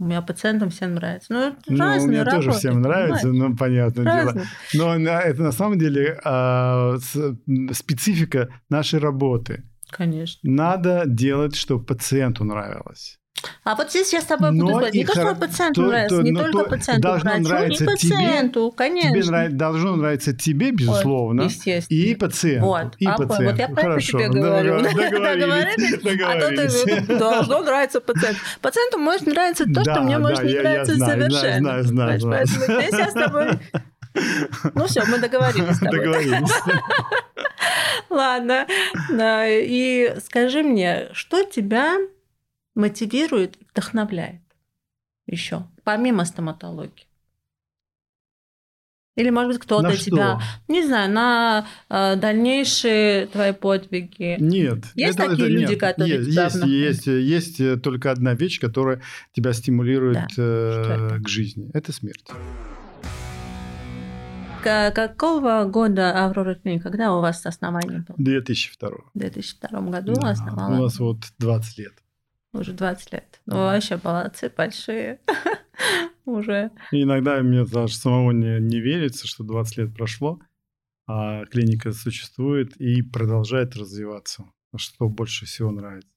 У 0.00 0.04
меня 0.04 0.20
пациентам 0.22 0.70
всем 0.70 0.94
нравится. 0.94 1.32
Ну, 1.32 1.56
ну 1.68 1.78
разные 1.78 2.08
мне 2.08 2.22
работы, 2.22 2.46
тоже 2.46 2.58
всем 2.58 2.80
нравится, 2.80 3.28
понимаешь? 3.28 3.50
ну, 3.50 3.56
понятное 3.56 4.04
Разные. 4.04 4.32
дело. 4.34 4.46
Но 4.74 4.98
на, 4.98 5.20
это 5.20 5.42
на 5.42 5.52
самом 5.52 5.78
деле 5.78 6.20
с, 6.22 7.36
специфика 7.72 8.48
нашей 8.68 8.98
работы. 9.00 9.64
Конечно. 9.90 10.38
Надо 10.48 11.04
делать, 11.06 11.56
чтобы 11.56 11.84
пациенту 11.84 12.44
нравилось. 12.44 13.18
А 13.64 13.74
вот 13.74 13.90
здесь 13.90 14.12
я 14.12 14.20
с 14.20 14.24
тобой 14.24 14.50
буду 14.52 14.64
Но 14.64 14.70
спорить. 14.78 14.94
Не 14.94 15.00
и 15.02 15.04
то, 15.04 15.12
что 15.12 15.34
пациенту 15.34 15.82
то- 15.82 15.88
нравится, 15.88 16.16
то- 16.16 16.22
не 16.22 16.34
только 16.34 16.58
то 16.64 16.64
пациенту 16.70 17.02
должно 17.02 17.30
врачу, 17.30 17.44
и 17.44 17.48
нравиться 17.48 17.86
тебе, 17.96 18.16
пациенту, 18.16 18.74
конечно. 18.76 19.10
Тебе 19.10 19.24
нрав- 19.30 19.52
должно 19.52 19.96
нравиться 19.96 20.32
тебе, 20.34 20.70
безусловно, 20.72 21.42
естественно. 21.42 21.98
и 21.98 22.14
пациенту. 22.14 22.66
Вот, 22.66 22.94
и 22.98 23.06
а, 23.06 23.16
пациенту. 23.16 23.44
вот 23.44 23.58
я 23.58 23.66
про 23.68 23.80
это 23.80 23.80
Хорошо, 23.82 24.18
тебе 24.18 24.28
говорю. 24.28 24.80
договорились, 24.82 26.22
А 26.24 26.40
то 26.40 26.48
ты 27.06 27.18
должно 27.18 27.62
нравиться 27.62 28.00
пациенту. 28.00 28.40
Пациенту 28.60 28.98
может 28.98 29.26
нравиться 29.26 29.64
то, 29.66 29.82
что 29.82 30.00
мне 30.02 30.18
может 30.18 30.42
не 30.44 30.58
нравиться 30.58 30.96
совершенно. 30.96 31.82
знаю, 31.82 32.18
знаю. 32.20 32.20
Поэтому 32.22 32.80
здесь 32.80 32.98
я 32.98 33.10
с 33.10 33.14
тобой... 33.14 33.46
Ну 34.74 34.86
все, 34.86 35.04
мы 35.04 35.18
договорились 35.18 35.76
с 35.76 35.78
тобой. 35.78 35.98
Договорились. 35.98 36.50
Ладно. 38.10 38.66
И 39.12 40.14
скажи 40.24 40.62
мне, 40.62 41.08
что 41.12 41.44
тебя 41.44 41.96
мотивирует 42.78 43.56
и 43.56 43.66
вдохновляет 43.70 44.40
еще, 45.26 45.66
помимо 45.84 46.24
стоматологии? 46.24 47.06
Или, 49.16 49.30
может 49.30 49.50
быть, 49.50 49.60
кто-то 49.60 49.96
тебя, 49.96 50.40
не 50.68 50.86
знаю, 50.86 51.10
на 51.12 51.66
э, 51.90 52.14
дальнейшие 52.14 53.26
твои 53.26 53.52
подвиги. 53.52 54.36
Нет. 54.38 54.84
Есть 54.94 55.18
такие 55.18 55.48
люди, 55.48 55.72
нет. 55.72 55.80
которые 55.80 56.18
есть, 56.18 56.30
тебя 56.30 56.44
есть, 56.44 56.64
есть, 56.64 57.06
есть 57.08 57.60
э, 57.60 57.76
только 57.78 58.12
одна 58.12 58.34
вещь, 58.34 58.60
которая 58.60 59.02
тебя 59.32 59.52
стимулирует 59.54 60.14
Да. 60.14 60.26
э, 60.38 61.08
это? 61.16 61.18
к 61.24 61.28
жизни. 61.28 61.68
Это 61.74 61.92
смерть. 61.92 62.26
К- 64.62 64.92
Какого 64.92 65.64
года 65.64 66.24
Аврора 66.24 66.54
Клиник? 66.54 66.84
Когда 66.84 67.12
у 67.16 67.20
вас 67.20 67.44
основание 67.44 68.04
было? 68.06 68.16
2002. 68.18 68.88
В 69.14 69.18
2002 69.18 69.80
году 69.80 70.14
Да, 70.14 70.30
основала? 70.30 70.78
У 70.78 70.82
нас 70.84 70.98
вот 71.00 71.18
20 71.38 71.78
лет. 71.78 71.92
Уже 72.52 72.72
20 72.72 73.12
лет. 73.12 73.40
Ну, 73.46 73.54
Да. 73.54 73.58
вообще 73.72 74.00
молодцы, 74.02 74.52
большие. 74.56 75.20
Уже. 76.24 76.70
И 76.92 77.02
иногда 77.02 77.40
мне 77.42 77.64
даже 77.64 77.94
самого 77.94 78.32
не, 78.32 78.60
не 78.60 78.80
верится, 78.80 79.26
что 79.26 79.44
20 79.44 79.76
лет 79.78 79.94
прошло, 79.94 80.40
а 81.06 81.44
клиника 81.46 81.92
существует 81.92 82.76
и 82.76 83.02
продолжает 83.02 83.76
развиваться. 83.76 84.44
Что 84.76 85.08
больше 85.08 85.46
всего 85.46 85.70
нравится. 85.70 86.08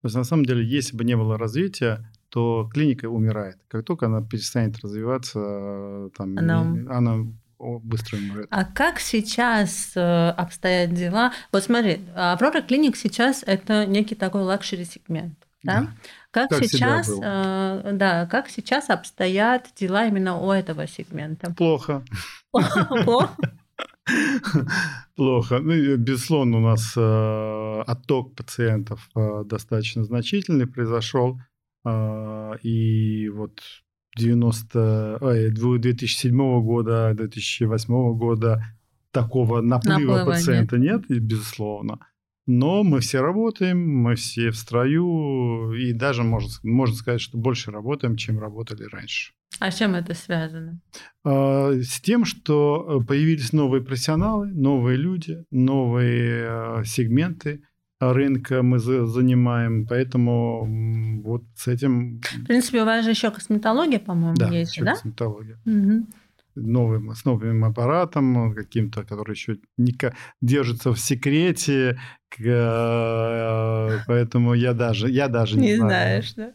То 0.00 0.06
есть 0.06 0.16
на 0.16 0.24
самом 0.24 0.44
деле, 0.46 0.64
если 0.64 0.96
бы 0.96 1.04
не 1.04 1.16
было 1.16 1.36
развития, 1.36 2.10
то 2.30 2.68
клиника 2.72 3.06
умирает. 3.06 3.56
Как 3.68 3.84
только 3.84 4.06
она 4.06 4.22
перестанет 4.22 4.78
развиваться, 4.78 6.08
там, 6.16 6.38
Она- 6.38 6.60
она 6.96 7.26
быстро 7.58 8.16
умрет. 8.18 8.46
А 8.50 8.64
как 8.64 9.00
сейчас 9.00 9.92
э, 9.96 10.00
обстоят 10.30 10.94
дела? 10.94 11.32
Вот 11.52 11.64
смотри, 11.64 12.00
Аврора 12.14 12.62
Clinic 12.62 12.96
сейчас 12.96 13.42
это 13.44 13.84
некий 13.86 14.14
такой 14.14 14.42
luxury 14.42 14.84
сегмент. 14.84 15.34
Да? 15.68 15.80
Да. 15.80 15.88
Как, 16.30 16.50
Как 16.50 16.64
сейчас, 16.64 17.08
э, 17.08 17.90
да, 17.94 18.26
как 18.26 18.48
сейчас 18.48 18.90
обстоят 18.90 19.68
дела 19.76 20.06
именно 20.06 20.38
у 20.38 20.50
этого 20.50 20.86
сегмента? 20.86 21.54
Плохо. 21.54 22.04
Плохо? 22.50 23.36
Плохо. 25.16 25.58
Ну, 25.58 25.96
безусловно, 25.96 26.58
у 26.58 26.60
нас 26.60 26.94
э, 26.96 27.82
отток 27.86 28.34
пациентов 28.34 29.08
э, 29.14 29.44
достаточно 29.44 30.04
значительный 30.04 30.66
произошел. 30.66 31.38
Э, 31.84 32.56
и 32.62 33.28
вот 33.28 33.60
90, 34.16 35.18
ой, 35.20 35.50
2007 35.50 36.62
года, 36.62 37.12
2008 37.14 38.16
года 38.16 38.64
такого 39.10 39.60
наплыва 39.60 39.98
Наплыва 39.98 40.24
пациента 40.32 40.78
нет, 40.78 41.10
и, 41.10 41.18
безусловно. 41.18 41.98
Но 42.50 42.82
мы 42.82 43.00
все 43.00 43.20
работаем, 43.20 43.86
мы 43.86 44.14
все 44.14 44.50
в 44.50 44.56
строю, 44.56 45.72
и 45.74 45.92
даже 45.92 46.22
можно, 46.22 46.50
можно 46.62 46.96
сказать, 46.96 47.20
что 47.20 47.36
больше 47.36 47.70
работаем, 47.70 48.16
чем 48.16 48.40
работали 48.40 48.84
раньше. 48.90 49.32
А 49.60 49.70
с 49.70 49.76
чем 49.78 49.94
это 49.94 50.14
связано? 50.14 50.80
А, 51.24 51.72
С 51.72 52.00
тем, 52.00 52.24
что 52.24 53.02
появились 53.06 53.52
новые 53.52 53.82
профессионалы, 53.84 54.46
новые 54.48 54.96
люди, 54.96 55.44
новые 55.50 56.46
э, 56.80 56.84
сегменты 56.86 57.60
рынка 58.00 58.62
мы 58.62 58.78
за- 58.78 59.06
занимаем, 59.06 59.86
поэтому 59.86 61.22
вот 61.22 61.42
с 61.56 61.66
этим, 61.68 62.20
В 62.20 62.46
принципе, 62.46 62.82
у 62.82 62.84
вас 62.86 63.04
же 63.04 63.10
еще 63.10 63.30
косметология, 63.30 63.98
по-моему, 63.98 64.36
да, 64.36 64.48
есть, 64.48 64.72
ещё 64.76 64.84
да? 64.86 64.92
косметология. 64.92 65.58
Мгм. 65.64 66.06
Новым, 66.60 67.14
с 67.14 67.24
новым 67.24 67.64
аппаратом, 67.64 68.54
каким-то, 68.54 69.04
который 69.04 69.32
еще 69.32 69.58
не 69.76 69.96
держится 70.40 70.92
в 70.92 70.98
секрете, 70.98 71.98
э, 72.38 73.98
поэтому 74.06 74.54
я 74.54 74.72
даже, 74.74 75.10
я 75.10 75.28
даже 75.28 75.58
не, 75.58 75.68
Не 75.68 75.76
знаю. 75.76 75.90
знаешь, 75.90 76.34
да? 76.34 76.52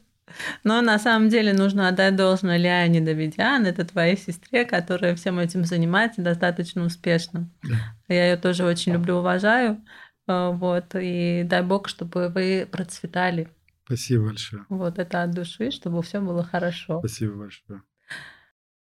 Но 0.64 0.82
на 0.82 0.98
самом 1.00 1.30
деле 1.30 1.54
нужно 1.54 1.88
отдать 1.88 2.16
должное 2.16 2.58
Лиане 2.58 3.02
Давидян, 3.02 3.66
это 3.66 3.86
твоей 3.86 4.18
сестре, 4.18 4.66
которая 4.66 5.16
всем 5.16 5.40
этим 5.40 5.64
занимается 5.64 6.22
достаточно 6.22 6.84
успешно. 6.84 7.50
Да. 7.64 7.76
Я 8.08 8.32
ее 8.32 8.38
тоже 8.38 8.66
очень 8.66 8.94
люблю, 8.94 9.18
уважаю. 9.18 9.82
Э, 10.28 10.52
Вот, 10.52 10.96
и 10.96 11.44
дай 11.46 11.62
бог, 11.62 11.88
чтобы 11.90 12.30
вы 12.30 12.68
процветали. 12.72 13.50
Спасибо 13.86 14.26
большое. 14.26 14.66
Вот 14.70 14.98
это 14.98 15.24
от 15.24 15.32
души, 15.32 15.70
чтобы 15.72 16.02
все 16.02 16.22
было 16.22 16.44
хорошо. 16.44 17.00
Спасибо 17.00 17.36
большое. 17.36 17.82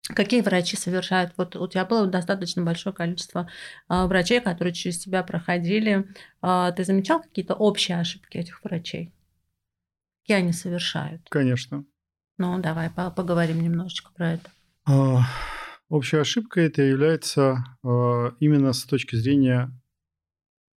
Какие 0.09 0.41
врачи 0.41 0.77
совершают? 0.77 1.33
Вот 1.37 1.55
у 1.55 1.67
тебя 1.67 1.85
было 1.85 2.07
достаточно 2.07 2.63
большое 2.63 2.95
количество 2.95 3.49
а, 3.87 4.07
врачей, 4.07 4.39
которые 4.39 4.73
через 4.73 4.97
тебя 4.99 5.23
проходили. 5.23 6.07
А, 6.41 6.71
Ты 6.71 6.83
замечал 6.85 7.21
какие-то 7.21 7.53
общие 7.55 7.99
ошибки 7.99 8.37
этих 8.37 8.63
врачей? 8.63 9.11
Какие 10.21 10.37
они 10.37 10.53
совершают? 10.53 11.27
Конечно. 11.29 11.85
Ну, 12.37 12.59
давай 12.59 12.89
по- 12.89 13.11
поговорим 13.11 13.61
немножечко 13.61 14.11
про 14.13 14.33
это. 14.33 14.49
А, 14.85 15.21
Общая 15.89 16.19
ошибка 16.21 16.59
это 16.59 16.81
является 16.81 17.63
а, 17.83 18.33
именно 18.39 18.73
с 18.73 18.83
точки 18.83 19.15
зрения 19.15 19.71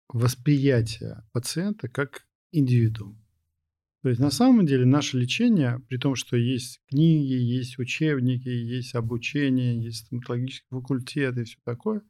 восприятия 0.09 1.25
пациента 1.33 1.89
как 1.89 2.27
индивидуума. 2.53 3.17
То 4.03 4.09
есть 4.09 4.21
на 4.21 4.31
самом 4.31 4.65
деле 4.65 4.87
наше 4.87 5.19
лечение, 5.19 5.81
при 5.89 5.99
том, 5.99 6.15
что 6.15 6.37
есть 6.37 6.81
книги, 6.89 7.35
есть 7.35 7.79
учебники, 7.79 8.49
есть 8.49 8.95
обучение, 8.95 9.83
есть 9.83 10.07
стоматологический 10.07 10.67
факультет 10.71 11.37
и 11.37 11.45
все 11.45 11.59
такое, 11.65 12.03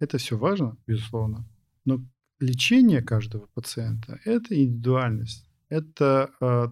это 0.00 0.18
все 0.18 0.36
важно, 0.36 0.76
безусловно. 0.86 1.48
Но 1.84 2.04
лечение 2.40 3.02
каждого 3.02 3.46
пациента– 3.54 4.20
это 4.24 4.60
индивидуальность. 4.60 5.48
Это 5.68 6.30
э, 6.40 6.68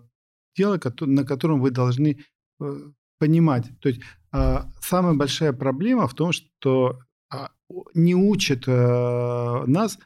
дело, 0.57 0.81
на 1.01 1.25
котором 1.25 1.61
вы 1.61 1.71
должны 1.71 2.19
э, 2.61 2.91
понимать. 3.19 3.67
То 3.81 3.89
есть 3.89 4.01
а, 4.33 4.71
самая 4.81 5.15
большая 5.15 5.53
проблема 5.53 6.07
в 6.07 6.15
том, 6.15 6.33
что 6.33 6.99
а, 7.31 7.51
не 7.95 8.15
учат 8.15 8.65
э, 8.67 9.65
нас 9.67 9.99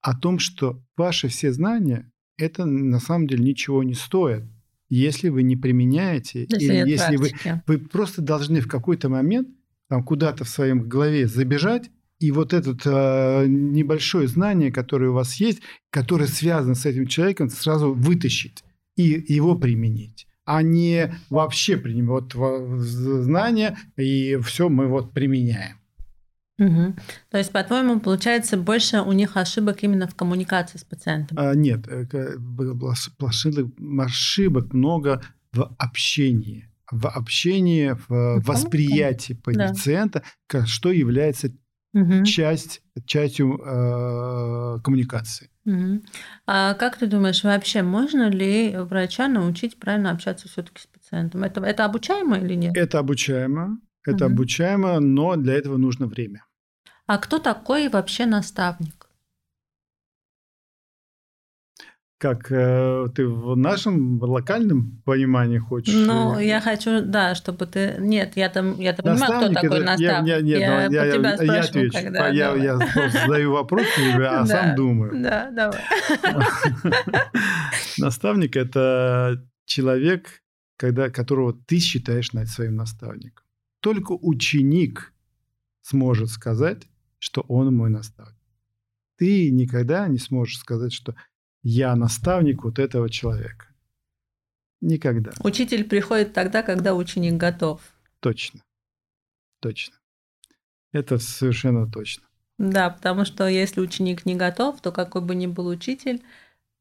о 0.00 0.16
том, 0.16 0.38
что 0.38 0.80
ваши 0.96 1.28
все 1.28 1.52
знания 1.52 2.10
это 2.38 2.64
на 2.64 3.00
самом 3.00 3.26
деле 3.26 3.44
ничего 3.44 3.82
не 3.82 3.94
стоит, 3.94 4.44
если 4.88 5.28
вы 5.28 5.42
не 5.42 5.56
применяете, 5.56 6.46
Если 6.48 6.64
или 6.64 6.74
нет 6.76 6.88
если 6.88 7.16
вы, 7.16 7.28
практики. 7.30 7.62
вы 7.66 7.78
просто 7.78 8.22
должны 8.22 8.60
в 8.60 8.68
какой-то 8.68 9.08
момент 9.08 9.48
там 9.88 10.02
куда-то 10.02 10.44
в 10.44 10.48
своем 10.48 10.88
голове 10.88 11.26
забежать, 11.26 11.90
и 12.20 12.30
вот 12.30 12.52
это 12.52 12.76
э, 12.84 13.46
небольшое 13.46 14.26
знание, 14.28 14.72
которое 14.72 15.10
у 15.10 15.14
вас 15.14 15.34
есть, 15.36 15.60
которое 15.90 16.26
связано 16.26 16.74
с 16.74 16.84
этим 16.86 17.06
человеком, 17.06 17.48
сразу 17.48 17.92
вытащить 17.92 18.64
и 18.96 19.24
его 19.28 19.54
применить, 19.56 20.26
а 20.44 20.62
не 20.62 21.14
вообще 21.30 21.76
принимать 21.76 22.34
вот 22.34 22.34
во- 22.34 22.76
знания 22.78 23.78
и 23.96 24.38
все 24.42 24.68
мы 24.68 24.88
вот 24.88 25.12
применяем. 25.12 25.77
Мгм. 26.58 26.96
То 27.30 27.38
есть, 27.38 27.52
по-твоему, 27.52 28.00
получается 28.00 28.56
больше 28.56 29.00
у 29.00 29.12
них 29.12 29.36
ошибок 29.36 29.82
именно 29.82 30.06
в 30.08 30.14
коммуникации 30.14 30.78
с 30.78 30.84
пациентом? 30.84 31.38
А, 31.40 31.54
нет, 31.54 31.86
э, 31.88 32.04
ошибок, 33.98 34.72
много 34.72 35.22
в 35.52 35.74
общении. 35.78 36.68
В 36.90 37.06
общении, 37.06 37.92
в 38.08 38.08
Ну, 38.36 38.40
восприятии 38.40 39.38
Да. 39.46 39.68
пациента, 39.68 40.22
ка- 40.46 40.66
что 40.66 40.90
является 40.90 41.52
Мгм. 41.92 42.24
часть, 42.24 42.82
частью 43.06 43.60
э, 43.64 44.78
коммуникации. 44.82 45.50
Мгм. 45.64 46.02
А 46.46 46.74
как 46.74 46.96
ты 46.96 47.06
думаешь, 47.06 47.44
вообще 47.44 47.82
можно 47.82 48.30
ли 48.30 48.74
врача 48.76 49.28
научить 49.28 49.78
правильно 49.78 50.10
общаться 50.10 50.48
все-таки 50.48 50.80
с 50.80 50.86
пациентом? 50.86 51.44
Это, 51.44 51.60
это 51.60 51.84
обучаемо 51.84 52.38
или 52.38 52.54
нет? 52.54 52.76
Это 52.76 52.98
обучаемо, 52.98 53.78
это 54.06 54.24
Мгм. 54.24 54.34
обучаемо, 54.34 55.00
но 55.00 55.36
для 55.36 55.54
этого 55.54 55.76
нужно 55.76 56.06
время. 56.06 56.44
А 57.08 57.16
кто 57.16 57.38
такой 57.38 57.88
вообще 57.88 58.26
наставник? 58.26 59.08
Как 62.18 62.52
э, 62.52 63.06
ты 63.14 63.26
в 63.26 63.56
нашем 63.56 64.20
локальном 64.20 65.00
понимании 65.06 65.56
хочешь? 65.56 65.94
Ну, 65.94 66.38
я 66.38 66.60
хочу, 66.60 67.00
да, 67.00 67.34
чтобы 67.34 67.64
ты... 67.64 67.96
Нет, 67.98 68.36
я 68.36 68.50
там, 68.50 68.78
я 68.78 68.92
там 68.92 69.06
понимаю, 69.06 69.40
кто 69.40 69.54
такой 69.54 69.78
это- 69.78 69.86
наставник. 69.86 70.28
Я, 70.28 70.40
нет, 70.42 70.60
я 70.60 70.68
ну, 70.68 70.92
я, 70.92 71.04
я- 71.06 71.12
тебя 71.12 71.30
я 71.30 71.36
спрашиваю, 71.36 71.88
отвечу. 71.88 72.04
когда. 72.04 72.28
я, 72.28 72.54
я 72.56 72.76
просто 72.76 73.20
задаю 73.20 73.52
вопрос 73.52 73.86
тебе, 73.96 74.26
а 74.26 74.44
сам 74.46 74.74
думаю. 74.74 75.22
Да, 75.22 75.50
давай. 75.50 75.80
Наставник– 77.98 78.54
это 78.56 79.42
человек, 79.64 80.42
когда, 80.76 81.08
которого 81.08 81.54
ты 81.54 81.78
считаешь 81.78 82.32
своим 82.50 82.74
наставником. 82.74 83.46
Только 83.80 84.12
ученик 84.12 85.14
сможет 85.80 86.28
сказать, 86.28 86.87
что 87.18 87.42
он 87.42 87.74
мой 87.74 87.90
наставник. 87.90 88.36
Ты 89.16 89.50
никогда 89.50 90.06
не 90.08 90.18
сможешь 90.18 90.58
сказать, 90.58 90.92
что 90.92 91.14
я 91.62 91.94
наставник 91.96 92.64
вот 92.64 92.78
этого 92.78 93.10
человека. 93.10 93.66
Никогда. 94.80 95.32
Учитель 95.42 95.84
приходит 95.84 96.32
тогда, 96.32 96.62
когда 96.62 96.94
ученик 96.94 97.34
готов. 97.34 97.80
Точно. 98.20 98.62
Точно. 99.60 99.96
Это 100.92 101.18
совершенно 101.18 101.90
точно. 101.90 102.28
Да, 102.58 102.90
потому 102.90 103.24
что 103.24 103.46
если 103.48 103.80
ученик 103.80 104.24
не 104.24 104.36
готов, 104.36 104.80
то 104.80 104.92
какой 104.92 105.22
бы 105.22 105.34
ни 105.34 105.46
был 105.46 105.66
учитель, 105.66 106.22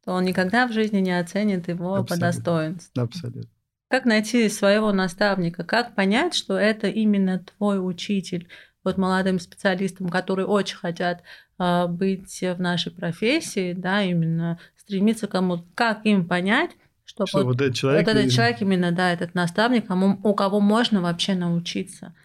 то 0.04 0.14
он 0.14 0.26
никогда 0.26 0.68
в 0.68 0.74
жизни 0.74 1.00
не 1.00 1.18
оценит 1.20 1.68
его 1.68 1.96
по 1.96 2.00
Абсолютно. 2.02 2.28
достоинству. 2.28 3.02
Абсолютно. 3.02 3.52
Как 3.90 4.06
найти 4.06 4.50
своего 4.50 4.92
наставника? 4.92 5.64
Как 5.64 5.96
понять, 5.96 6.34
что 6.34 6.58
это 6.58 6.88
именно 6.88 7.40
твой 7.40 7.78
учитель? 7.80 8.50
Вот 8.88 8.98
молодым 8.98 9.38
специалистам, 9.40 10.08
которые 10.08 10.46
очень 10.46 10.78
хотят 10.78 11.22
а, 11.58 11.88
быть 11.88 12.40
в 12.42 12.58
нашей 12.58 12.90
профессии, 12.94 13.74
да, 13.74 14.02
именно 14.02 14.60
стремиться 14.78 15.28
к 15.28 15.32
кому 15.32 15.68
как 15.76 16.06
им 16.06 16.26
понять, 16.26 16.72
что, 17.04 17.26
Что 17.26 17.40
вот, 17.40 17.46
вот 17.48 17.62
этот 17.62 17.76
человек, 17.76 18.08
вот 18.08 18.16
этот 18.16 18.32
человек 18.32 18.62
именно, 18.62 18.94
да, 18.94 19.12
этот 19.12 19.36
наставник, 19.36 19.88
кому, 19.88 20.18
у 20.24 20.34
кого 20.34 20.62
можно 20.62 21.02
вообще 21.02 21.36
научиться. 21.36 22.16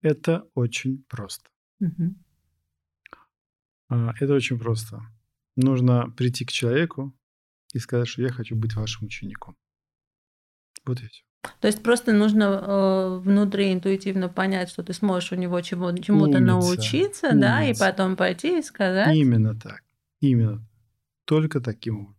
это 0.00 0.46
очень 0.54 1.02
просто. 1.08 1.50
А, 3.88 4.12
Это 4.20 4.34
очень 4.34 4.60
просто. 4.60 5.00
Нужно 5.56 6.10
прийти 6.16 6.44
к 6.44 6.52
человеку 6.52 7.12
и 7.74 7.80
сказать, 7.80 8.06
что 8.06 8.22
я 8.22 8.28
хочу 8.28 8.54
быть 8.54 8.76
вашим 8.76 9.06
учеником. 9.06 9.56
Вот 10.84 11.00
и 11.00 11.08
все. 11.08 11.24
То 11.60 11.68
есть 11.68 11.82
просто 11.82 12.12
нужно 12.12 12.44
э, 12.44 13.18
внутри 13.18 13.72
интуитивно 13.72 14.28
понять, 14.28 14.70
что 14.70 14.82
ты 14.82 14.92
сможешь 14.92 15.32
у 15.32 15.36
него 15.36 15.60
чего, 15.60 15.92
чему-то 15.92 16.38
Умница, 16.38 16.40
научиться, 16.40 17.30
да, 17.34 17.62
и 17.62 17.66
умница. 17.66 17.84
потом 17.84 18.16
пойти 18.16 18.58
и 18.58 18.62
сказать. 18.62 19.14
Именно 19.14 19.54
так. 19.58 19.82
Именно. 20.20 20.66
Только 21.24 21.60
таким 21.60 22.00
образом. 22.00 22.16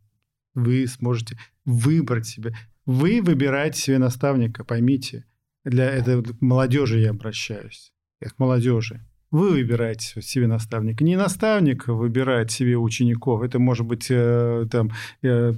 Вы 0.56 0.88
сможете 0.88 1.38
выбрать 1.66 2.28
себе. 2.28 2.54
Вы 2.86 3.22
выбираете 3.22 3.80
себе 3.80 3.98
наставника, 3.98 4.64
поймите. 4.64 5.26
Для 5.64 5.86
этой 5.86 6.24
молодежи 6.40 7.00
я 7.00 7.12
обращаюсь. 7.12 7.94
Я 8.22 8.30
к 8.30 8.40
молодежи. 8.40 9.06
Вы 9.32 9.52
выбираете 9.52 10.22
себе 10.22 10.48
наставника. 10.48 11.04
Не 11.04 11.16
наставник 11.16 11.88
выбирает 11.88 12.50
себе 12.50 12.78
учеников. 12.78 13.44
Это 13.44 13.60
может 13.60 13.86
быть 13.86 14.08
э, 14.10 14.66
там, 14.72 14.92
э, 15.22 15.54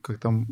как 0.00 0.20
там, 0.20 0.46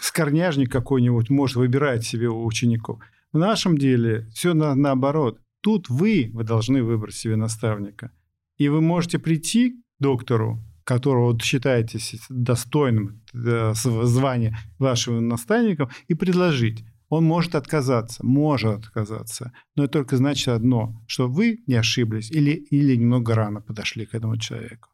скорняжник 0.00 0.70
какой-нибудь 0.70 1.30
может 1.30 1.56
выбирать 1.56 2.04
себе 2.04 2.28
учеников. 2.28 3.00
В 3.32 3.38
нашем 3.38 3.78
деле 3.78 4.28
все 4.34 4.52
на, 4.52 4.74
наоборот. 4.74 5.40
Тут 5.62 5.88
вы, 5.88 6.30
вы 6.34 6.44
должны 6.44 6.82
выбрать 6.82 7.14
себе 7.14 7.36
наставника. 7.36 8.10
И 8.58 8.68
вы 8.68 8.80
можете 8.82 9.18
прийти 9.18 9.70
к 9.70 9.74
доктору, 9.98 10.62
которого 10.84 11.38
считаете 11.40 11.98
достойным 12.28 13.22
э, 13.32 13.72
звания 13.74 14.58
вашего 14.78 15.20
наставника, 15.20 15.88
и 16.08 16.14
предложить. 16.14 16.84
Он 17.12 17.24
может 17.24 17.54
отказаться, 17.54 18.24
может 18.24 18.86
отказаться. 18.86 19.52
Но 19.76 19.84
это 19.84 19.92
только 19.92 20.16
значит 20.16 20.48
одно, 20.48 20.98
что 21.06 21.28
вы 21.28 21.62
не 21.66 21.74
ошиблись 21.74 22.30
или, 22.30 22.52
или 22.52 22.96
немного 22.96 23.34
рано 23.34 23.60
подошли 23.60 24.06
к 24.06 24.14
этому 24.14 24.38
человеку. 24.38 24.88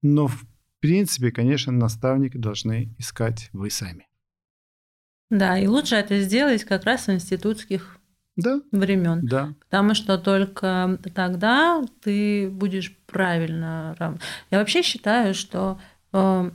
Но 0.00 0.28
в 0.28 0.44
принципе, 0.78 1.32
конечно, 1.32 1.72
наставника 1.72 2.38
должны 2.38 2.94
искать 2.96 3.50
вы 3.52 3.70
сами. 3.70 4.06
Да, 5.30 5.58
и 5.58 5.66
лучше 5.66 5.96
это 5.96 6.20
сделать 6.20 6.62
как 6.62 6.84
раз 6.84 7.08
в 7.08 7.12
институтских 7.12 7.98
да, 8.36 8.60
времен. 8.70 9.26
Да. 9.26 9.54
Потому 9.68 9.94
что 9.94 10.16
только 10.16 11.00
тогда 11.12 11.82
ты 12.04 12.50
будешь 12.50 12.96
правильно. 13.06 13.96
Я 14.52 14.60
вообще 14.60 14.82
считаю, 14.82 15.34
что 15.34 15.80
э, 16.12 16.52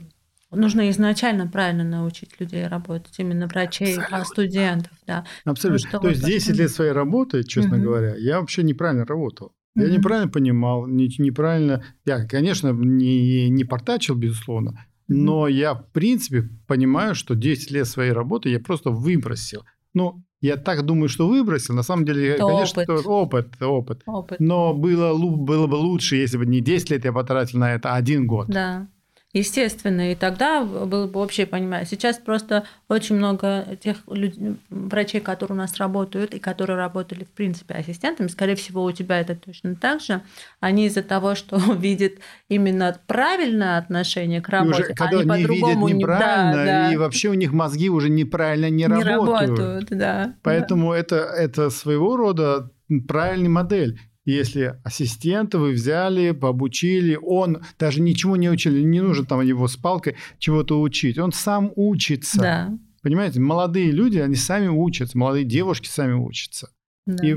нужно 0.50 0.90
изначально 0.90 1.46
правильно 1.46 1.84
научить 1.84 2.40
людей 2.40 2.66
работать, 2.66 3.14
именно 3.18 3.46
врачей, 3.46 3.96
а 3.96 4.00
Абсолютно. 4.00 4.24
студентов, 4.24 4.92
да. 5.06 5.24
Абсолютно. 5.44 5.88
Ну, 5.92 6.00
То 6.00 6.08
есть 6.08 6.24
10 6.24 6.56
лет 6.56 6.70
своей 6.70 6.92
работы, 6.92 7.44
честно 7.44 7.76
угу. 7.76 7.84
говоря, 7.84 8.14
я 8.16 8.40
вообще 8.40 8.62
неправильно 8.62 9.04
работал. 9.04 9.52
Я 9.76 9.84
угу. 9.84 9.92
неправильно 9.92 10.30
понимал, 10.30 10.86
не, 10.86 11.08
неправильно. 11.18 11.84
Я, 12.04 12.26
конечно, 12.26 12.72
не, 12.72 13.48
не 13.48 13.64
портачил, 13.64 14.16
безусловно, 14.16 14.86
но 15.08 15.48
я, 15.48 15.74
в 15.74 15.90
принципе, 15.92 16.48
понимаю, 16.66 17.14
что 17.14 17.34
10 17.34 17.70
лет 17.72 17.86
своей 17.86 18.12
работы 18.12 18.48
я 18.48 18.60
просто 18.60 18.90
выбросил. 18.90 19.64
Ну, 19.92 20.24
я 20.40 20.56
так 20.56 20.86
думаю, 20.86 21.08
что 21.08 21.28
выбросил. 21.28 21.74
На 21.74 21.82
самом 21.82 22.04
деле, 22.04 22.28
это 22.28 22.46
конечно, 22.46 22.82
опыт. 22.82 23.06
опыт, 23.06 23.62
опыт. 23.62 24.02
опыт. 24.06 24.40
Но 24.40 24.72
было, 24.72 25.16
было 25.18 25.66
бы 25.66 25.74
лучше, 25.74 26.16
если 26.16 26.38
бы 26.38 26.46
не 26.46 26.60
10 26.60 26.90
лет 26.90 27.04
я 27.04 27.12
потратил 27.12 27.58
на 27.58 27.74
это, 27.74 27.92
а 27.92 27.96
один 27.96 28.26
год. 28.26 28.48
Да. 28.48 28.88
Естественно, 29.32 30.10
и 30.10 30.16
тогда 30.16 30.64
было 30.64 31.06
бы 31.06 31.20
общее 31.20 31.46
понимание. 31.46 31.86
Сейчас 31.86 32.18
просто 32.18 32.64
очень 32.88 33.14
много 33.14 33.64
тех 33.80 33.98
людей, 34.08 34.56
врачей, 34.70 35.20
которые 35.20 35.54
у 35.56 35.58
нас 35.58 35.76
работают 35.76 36.34
и 36.34 36.40
которые 36.40 36.76
работали, 36.76 37.22
в 37.22 37.30
принципе, 37.30 37.74
ассистентами, 37.74 38.26
скорее 38.26 38.56
всего, 38.56 38.82
у 38.82 38.90
тебя 38.90 39.20
это 39.20 39.36
точно 39.36 39.76
так 39.76 40.00
же, 40.00 40.22
они 40.58 40.86
из-за 40.86 41.04
того, 41.04 41.36
что 41.36 41.58
видят 41.74 42.14
именно 42.48 42.98
правильное 43.06 43.78
отношение 43.78 44.40
к 44.40 44.48
работе, 44.48 44.82
уже, 44.82 44.94
когда 44.94 45.20
они, 45.20 45.28
по-другому 45.28 45.86
видят 45.86 46.00
неправильно, 46.00 46.60
не... 46.60 46.66
да, 46.66 46.88
да. 46.88 46.92
и 46.92 46.96
вообще 46.96 47.28
у 47.28 47.34
них 47.34 47.52
мозги 47.52 47.88
уже 47.88 48.10
неправильно 48.10 48.68
не, 48.68 48.82
не 48.82 48.86
работают. 48.86 49.50
работают 49.50 49.88
да, 49.90 50.34
Поэтому 50.42 50.90
да. 50.90 50.98
Это, 50.98 51.16
это 51.16 51.70
своего 51.70 52.16
рода 52.16 52.72
правильная 53.06 53.50
модель. 53.50 54.00
Если 54.26 54.78
ассистента 54.84 55.58
вы 55.58 55.72
взяли, 55.72 56.36
обучили, 56.40 57.18
он 57.20 57.62
даже 57.78 58.00
ничего 58.00 58.36
не 58.36 58.50
учил, 58.50 58.72
не 58.72 59.00
нужно 59.00 59.24
там 59.24 59.40
его 59.40 59.66
с 59.66 59.76
палкой 59.76 60.16
чего-то 60.38 60.80
учить, 60.80 61.18
он 61.18 61.32
сам 61.32 61.72
учится. 61.74 62.40
Да. 62.40 62.78
Понимаете, 63.02 63.40
молодые 63.40 63.90
люди, 63.90 64.18
они 64.18 64.34
сами 64.34 64.68
учатся, 64.68 65.16
молодые 65.16 65.44
девушки 65.44 65.88
сами 65.88 66.12
учатся. 66.12 66.68
Да. 67.06 67.26
И 67.26 67.34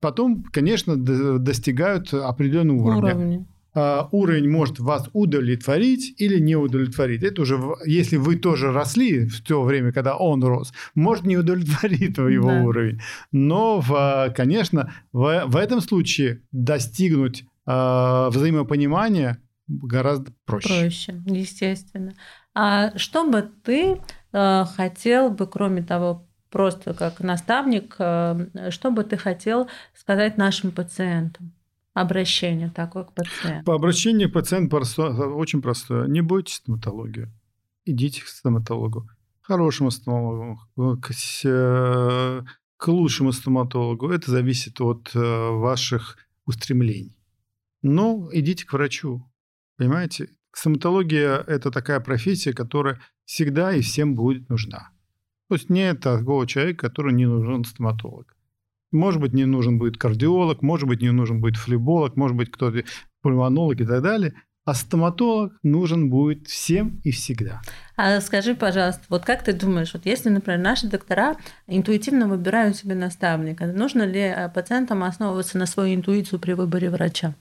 потом, 0.00 0.42
конечно, 0.42 0.96
достигают 0.96 2.12
определенного 2.12 2.82
уровня. 2.82 3.14
уровня. 3.14 3.46
А, 3.74 4.08
уровень 4.12 4.48
может 4.48 4.78
вас 4.78 5.10
удовлетворить 5.12 6.14
или 6.18 6.38
не 6.38 6.54
удовлетворить. 6.54 7.22
Это 7.24 7.42
уже, 7.42 7.60
если 7.84 8.16
вы 8.16 8.36
тоже 8.36 8.72
росли 8.72 9.26
в 9.26 9.42
то 9.42 9.64
время, 9.64 9.92
когда 9.92 10.16
он 10.16 10.44
рос, 10.44 10.72
может 10.94 11.24
не 11.24 11.36
удовлетворить 11.36 12.16
его 12.16 12.50
да. 12.50 12.62
уровень. 12.62 13.00
Но, 13.32 13.80
в, 13.80 14.32
конечно, 14.36 14.92
в, 15.12 15.44
в 15.46 15.56
этом 15.56 15.80
случае 15.80 16.42
достигнуть 16.52 17.44
э, 17.66 18.28
взаимопонимания 18.30 19.38
гораздо 19.66 20.32
проще. 20.44 20.68
Проще, 20.68 21.22
естественно. 21.26 22.14
А 22.54 22.96
что 22.96 23.28
бы 23.28 23.50
ты 23.64 24.00
э, 24.32 24.64
хотел 24.76 25.30
бы, 25.30 25.48
кроме 25.48 25.82
того, 25.82 26.28
просто 26.48 26.94
как 26.94 27.18
наставник, 27.18 27.96
э, 27.98 28.70
что 28.70 28.92
бы 28.92 29.02
ты 29.02 29.16
хотел 29.16 29.68
сказать 29.94 30.36
нашим 30.36 30.70
пациентам? 30.70 31.52
Обращение 31.94 32.70
такое 32.70 33.04
к 33.04 33.12
пациенту? 33.14 33.64
По 33.64 33.74
обращению 33.74 34.28
к 34.28 34.34
пациенту 34.34 34.70
просто, 34.70 35.08
очень 35.28 35.62
простое. 35.62 36.06
Не 36.06 36.20
бойтесь 36.20 36.56
стоматологию. 36.56 37.32
Идите 37.84 38.22
к 38.22 38.26
стоматологу. 38.26 39.08
Хорошему 39.40 39.90
стоматологу, 39.90 40.60
к, 41.00 41.10
э, 41.44 42.42
к 42.76 42.88
лучшему 42.88 43.32
стоматологу. 43.32 44.10
Это 44.10 44.30
зависит 44.30 44.80
от 44.80 45.10
э, 45.14 45.18
ваших 45.18 46.18
устремлений. 46.46 47.16
Но 47.82 48.28
идите 48.32 48.66
к 48.66 48.72
врачу. 48.72 49.24
Понимаете? 49.76 50.28
Стоматология– 50.52 51.36
это 51.46 51.70
такая 51.70 52.00
профессия, 52.00 52.52
которая 52.52 53.00
всегда 53.24 53.74
и 53.74 53.80
всем 53.80 54.14
будет 54.14 54.48
нужна. 54.48 54.90
То 55.48 55.56
есть 55.56 55.68
нет 55.68 56.00
такого 56.00 56.46
человека, 56.46 56.88
который 56.88 57.12
не 57.12 57.26
нужен 57.26 57.64
стоматолог. 57.64 58.33
Может 58.94 59.20
быть, 59.20 59.32
не 59.32 59.44
нужен 59.44 59.76
будет 59.76 59.98
кардиолог, 59.98 60.62
может 60.62 60.86
быть, 60.86 61.02
не 61.02 61.10
нужен 61.10 61.40
будет 61.40 61.56
флеболог, 61.56 62.16
может 62.16 62.36
быть, 62.36 62.50
кто-то 62.50 62.84
пульмонолог 63.22 63.80
и 63.80 63.84
так 63.84 64.02
далее. 64.02 64.34
А 64.64 64.72
стоматолог 64.72 65.52
нужен 65.62 66.08
будет 66.08 66.46
всем 66.46 67.00
и 67.02 67.10
всегда. 67.10 67.60
А 67.96 68.20
скажи, 68.20 68.54
пожалуйста, 68.54 69.02
вот 69.08 69.24
как 69.24 69.42
ты 69.42 69.52
думаешь, 69.52 69.92
вот 69.92 70.06
если, 70.06 70.30
например, 70.30 70.60
наши 70.60 70.88
доктора 70.88 71.36
интуитивно 71.66 72.28
выбирают 72.28 72.76
себе 72.76 72.94
наставника, 72.94 73.66
нужно 73.66 74.04
ли 74.04 74.20
э, 74.20 74.48
пациентам 74.48 75.02
основываться 75.02 75.58
на 75.58 75.66
свою 75.66 75.94
интуицию 75.96 76.38
при 76.38 76.52
выборе 76.52 76.88
врача? 76.88 77.34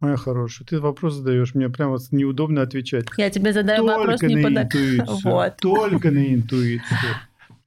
Моя 0.00 0.16
хорошая, 0.16 0.66
ты 0.66 0.80
вопрос 0.80 1.14
задаешь, 1.14 1.54
мне 1.54 1.68
прямо 1.68 1.98
неудобно 2.12 2.62
отвечать. 2.62 3.06
Я 3.16 3.30
тебе 3.30 3.52
задаю 3.52 3.84
только 3.84 3.98
вопрос 3.98 4.22
не 4.22 4.36
под... 4.36 4.52
интуицию. 4.52 5.06
Вот. 5.24 5.56
Только 5.58 6.10
на 6.10 6.34
интуицию 6.34 7.14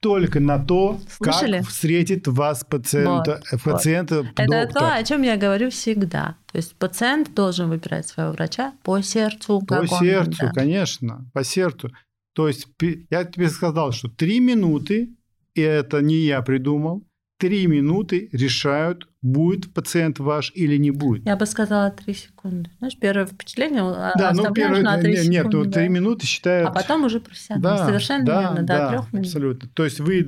только 0.00 0.40
на 0.40 0.58
то, 0.58 1.00
Слышали? 1.08 1.58
как 1.58 1.68
встретит 1.68 2.28
вас 2.28 2.64
пациента, 2.64 3.40
вот, 3.50 3.62
пациента 3.62 4.22
вот. 4.22 4.32
Это 4.36 4.72
то, 4.72 4.94
о 4.94 5.02
чем 5.02 5.22
я 5.22 5.36
говорю 5.36 5.70
всегда. 5.70 6.36
То 6.52 6.58
есть 6.58 6.74
пациент 6.76 7.34
должен 7.34 7.68
выбирать 7.68 8.06
своего 8.06 8.32
врача 8.32 8.72
по 8.82 9.00
сердцу. 9.00 9.60
По 9.66 9.86
сердцу, 9.86 10.46
он, 10.46 10.48
да. 10.48 10.52
конечно, 10.52 11.30
по 11.32 11.42
сердцу. 11.42 11.92
То 12.34 12.46
есть 12.46 12.68
я 13.10 13.24
тебе 13.24 13.48
сказал, 13.48 13.92
что 13.92 14.08
три 14.08 14.38
минуты, 14.38 15.16
и 15.54 15.60
это 15.60 16.00
не 16.00 16.18
я 16.26 16.42
придумал, 16.42 17.04
три 17.38 17.66
минуты 17.66 18.28
решают, 18.32 19.07
будет 19.20 19.72
пациент 19.74 20.18
ваш 20.20 20.52
или 20.54 20.76
не 20.76 20.90
будет. 20.90 21.26
Я 21.26 21.36
бы 21.36 21.46
сказала 21.46 21.90
три 21.90 22.14
секунды. 22.14 22.70
Знаешь, 22.78 22.96
первое 22.98 23.26
впечатление 23.26 23.82
а, 23.82 24.12
да, 24.16 24.32
ну, 24.32 24.52
первое, 24.52 24.82
на 24.82 24.98
3 24.98 25.10
нет, 25.10 25.18
секунды. 25.18 25.36
Нет, 25.36 25.52
ну, 25.52 25.64
да. 25.64 25.70
3 25.80 25.88
минуты 25.88 26.26
считают... 26.26 26.68
А 26.68 26.72
потом 26.72 27.04
уже 27.04 27.20
профессионально. 27.20 27.78
Да, 27.78 27.86
Совершенно 27.86 28.24
да, 28.24 28.40
верно, 28.40 28.62
да, 28.62 28.78
да 28.78 28.88
3 28.88 28.96
минут. 29.12 29.26
абсолютно. 29.26 29.68
То 29.70 29.84
есть 29.84 30.00
вы 30.00 30.20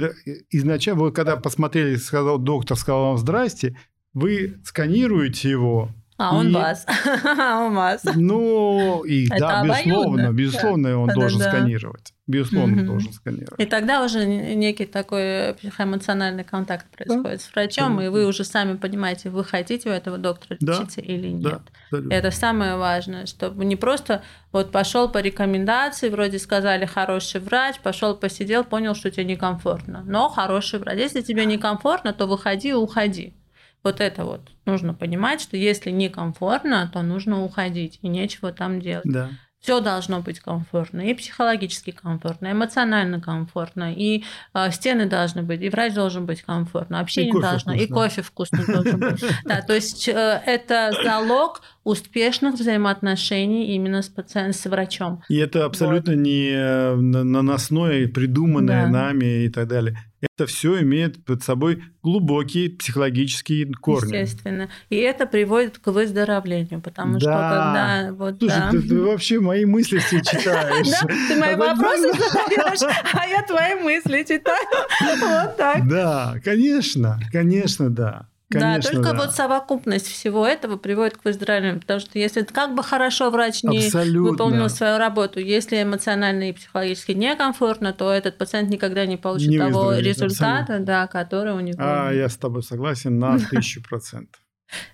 изначально, 0.51 1.01
вы 1.03 1.13
когда 1.13 1.37
посмотрели, 1.37 1.97
сказал 1.97 2.39
доктор, 2.39 2.77
сказал 2.77 3.03
вам 3.05 3.19
«здрасте», 3.19 3.77
вы 4.13 4.59
сканируете 4.65 5.51
его, 5.51 5.91
а 6.21 6.35
он 6.35 6.49
и... 6.49 6.53
вас. 6.53 6.87
а 7.25 7.65
он 7.65 7.75
вас. 7.75 8.03
Ну, 8.15 9.03
и 9.05 9.27
Это 9.27 9.39
да, 9.39 9.65
безусловно, 9.65 10.33
безусловно, 10.33 10.89
да. 10.91 10.99
он 10.99 11.09
да, 11.09 11.15
должен 11.15 11.39
да, 11.39 11.49
сканировать. 11.49 12.13
Безусловно, 12.27 12.83
угу. 12.83 12.87
должен 12.87 13.13
сканировать. 13.13 13.59
И 13.59 13.65
тогда 13.65 14.05
уже 14.05 14.27
некий 14.27 14.85
такой 14.85 15.55
психоэмоциональный 15.55 16.45
контакт 16.45 16.87
происходит 16.95 17.25
да. 17.25 17.39
с 17.39 17.53
врачом, 17.53 17.97
да. 17.97 18.05
и 18.05 18.09
вы 18.09 18.27
уже 18.27 18.45
сами 18.45 18.77
понимаете, 18.77 19.31
вы 19.31 19.45
хотите 19.45 19.89
у 19.89 19.93
этого 19.93 20.19
доктора 20.19 20.59
да. 20.61 20.75
лечиться 20.75 21.01
или 21.01 21.29
нет. 21.29 21.61
Да. 21.91 22.01
Да. 22.01 22.15
Это 22.15 22.31
самое 22.31 22.77
важное, 22.77 23.27
чтобы 23.27 23.65
не 23.65 23.77
просто 23.77 24.23
вот 24.53 24.71
пошел 24.71 25.09
по 25.09 25.19
рекомендации, 25.19 26.09
вроде 26.09 26.39
сказали 26.39 26.85
хороший 26.85 27.41
врач, 27.41 27.81
пошел 27.81 28.15
посидел, 28.15 28.63
понял, 28.63 28.95
что 28.95 29.11
тебе 29.11 29.25
некомфортно. 29.25 30.05
Но 30.07 30.29
хороший 30.29 30.79
врач. 30.81 30.99
Если 30.99 31.23
тебе 31.23 31.47
некомфортно, 31.47 32.13
то 32.13 32.27
выходи 32.27 32.69
и 32.69 32.75
уходи. 32.75 33.35
Вот 33.83 34.01
это 34.01 34.25
вот 34.25 34.41
нужно 34.67 34.95
понимать, 34.95 35.41
что 35.41 35.57
если 35.57 35.91
некомфортно, 35.91 36.91
то 36.93 37.03
нужно 37.03 37.43
уходить, 37.43 37.99
и 38.03 38.09
нечего 38.09 38.53
там 38.53 38.81
делать. 38.81 39.05
Да. 39.05 39.31
Все 39.61 39.81
должно 39.81 40.21
быть 40.21 40.41
комфортно, 40.41 41.03
и 41.03 41.13
психологически 41.13 41.91
комфортно, 41.91 42.47
и 42.47 42.53
эмоционально 42.53 43.21
комфортно, 43.21 43.93
и 43.93 44.25
э, 44.55 44.71
стены 44.71 45.05
должны 45.05 45.43
быть, 45.43 45.61
и 45.61 45.69
врач 45.69 45.93
должен 45.93 46.25
быть 46.25 46.41
комфортно, 46.41 47.01
общение 47.01 47.29
и 47.37 47.41
должно, 47.41 47.73
вкусно. 47.73 47.85
и 47.85 47.87
кофе 47.87 48.23
вкусный 48.23 48.65
должен 48.67 48.99
быть. 48.99 49.23
Да, 49.45 49.61
то 49.61 49.75
есть 49.75 50.09
э, 50.09 50.43
это 50.47 50.93
залог 51.05 51.61
успешных 51.85 52.55
взаимоотношений 52.55 53.75
именно 53.75 54.03
с 54.03 54.09
пациентом, 54.09 54.53
с 54.53 54.67
врачом. 54.67 55.23
И 55.29 55.37
это 55.37 55.65
абсолютно 55.65 56.13
вот. 56.13 56.21
не 56.21 56.51
э, 56.51 56.95
наносное, 56.95 58.07
придуманное 58.09 58.85
да. 58.85 58.91
нами 58.91 59.45
и 59.45 59.49
так 59.49 59.69
далее. 59.69 59.97
Это 60.21 60.47
все 60.47 60.83
имеет 60.83 61.25
под 61.25 61.43
собой 61.43 61.83
глубокие 62.03 62.69
психологические 62.69 63.73
корни. 63.73 64.17
Естественно. 64.17 64.69
И 64.91 64.97
это 64.97 65.27
приводит 65.27 65.79
к 65.79 65.87
выздоровлению, 65.91 66.83
потому 66.83 67.15
да. 67.15 67.21
что 67.21 67.31
когда... 67.31 68.13
Вот, 68.13 68.39
Слушай, 68.39 68.59
да. 68.59 68.71
ты, 68.71 68.83
ты 68.83 69.01
вообще 69.01 69.41
мои 69.41 69.65
мысли 69.65 69.99
все 69.99 70.21
читаешь. 70.21 70.89
Да, 71.01 71.07
ты 71.29 71.37
мои 71.37 71.55
вопросы 71.55 72.11
задаешь, 72.13 72.97
а 73.15 73.27
я 73.27 73.43
твои 73.43 73.75
мысли 73.83 74.25
читаю. 74.29 74.67
Вот 75.21 75.57
так. 75.57 75.89
Да, 75.89 76.35
конечно, 76.45 77.19
конечно, 77.33 77.89
да. 77.89 78.30
Конечно, 78.51 78.91
да, 78.91 78.97
только 78.97 79.13
да. 79.13 79.27
вот 79.27 79.35
совокупность 79.35 80.09
всего 80.09 80.47
этого 80.47 80.77
приводит 80.77 81.17
к 81.17 81.25
выздоровлению. 81.25 81.81
Потому 81.81 82.01
что 82.01 82.19
если 82.19 82.43
как 82.43 82.75
бы 82.75 82.83
хорошо 82.83 83.31
врач 83.31 83.63
не 83.63 83.87
Абсолютно. 83.87 84.31
выполнил 84.31 84.69
свою 84.69 84.99
работу, 84.99 85.39
если 85.39 85.83
эмоционально 85.83 86.51
и 86.51 86.53
психологически 86.53 87.13
некомфортно, 87.13 87.93
то 87.93 88.11
этот 88.13 88.39
пациент 88.39 88.69
никогда 88.71 89.07
не 89.07 89.17
получит 89.17 89.51
не 89.51 89.59
того 89.59 89.95
результата, 89.95 90.81
да, 90.81 91.07
который 91.07 91.53
у 91.53 91.61
него. 91.61 91.79
А, 91.79 92.11
я 92.13 92.29
с 92.29 92.37
тобой 92.37 92.63
согласен 92.63 93.19
на 93.19 93.39
тысячу 93.51 93.83
процентов. 93.83 94.43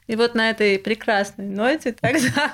И 0.07 0.16
вот 0.16 0.35
на 0.35 0.51
этой 0.51 0.78
прекрасной 0.78 1.47
ноте 1.47 1.94
тогда 2.01 2.53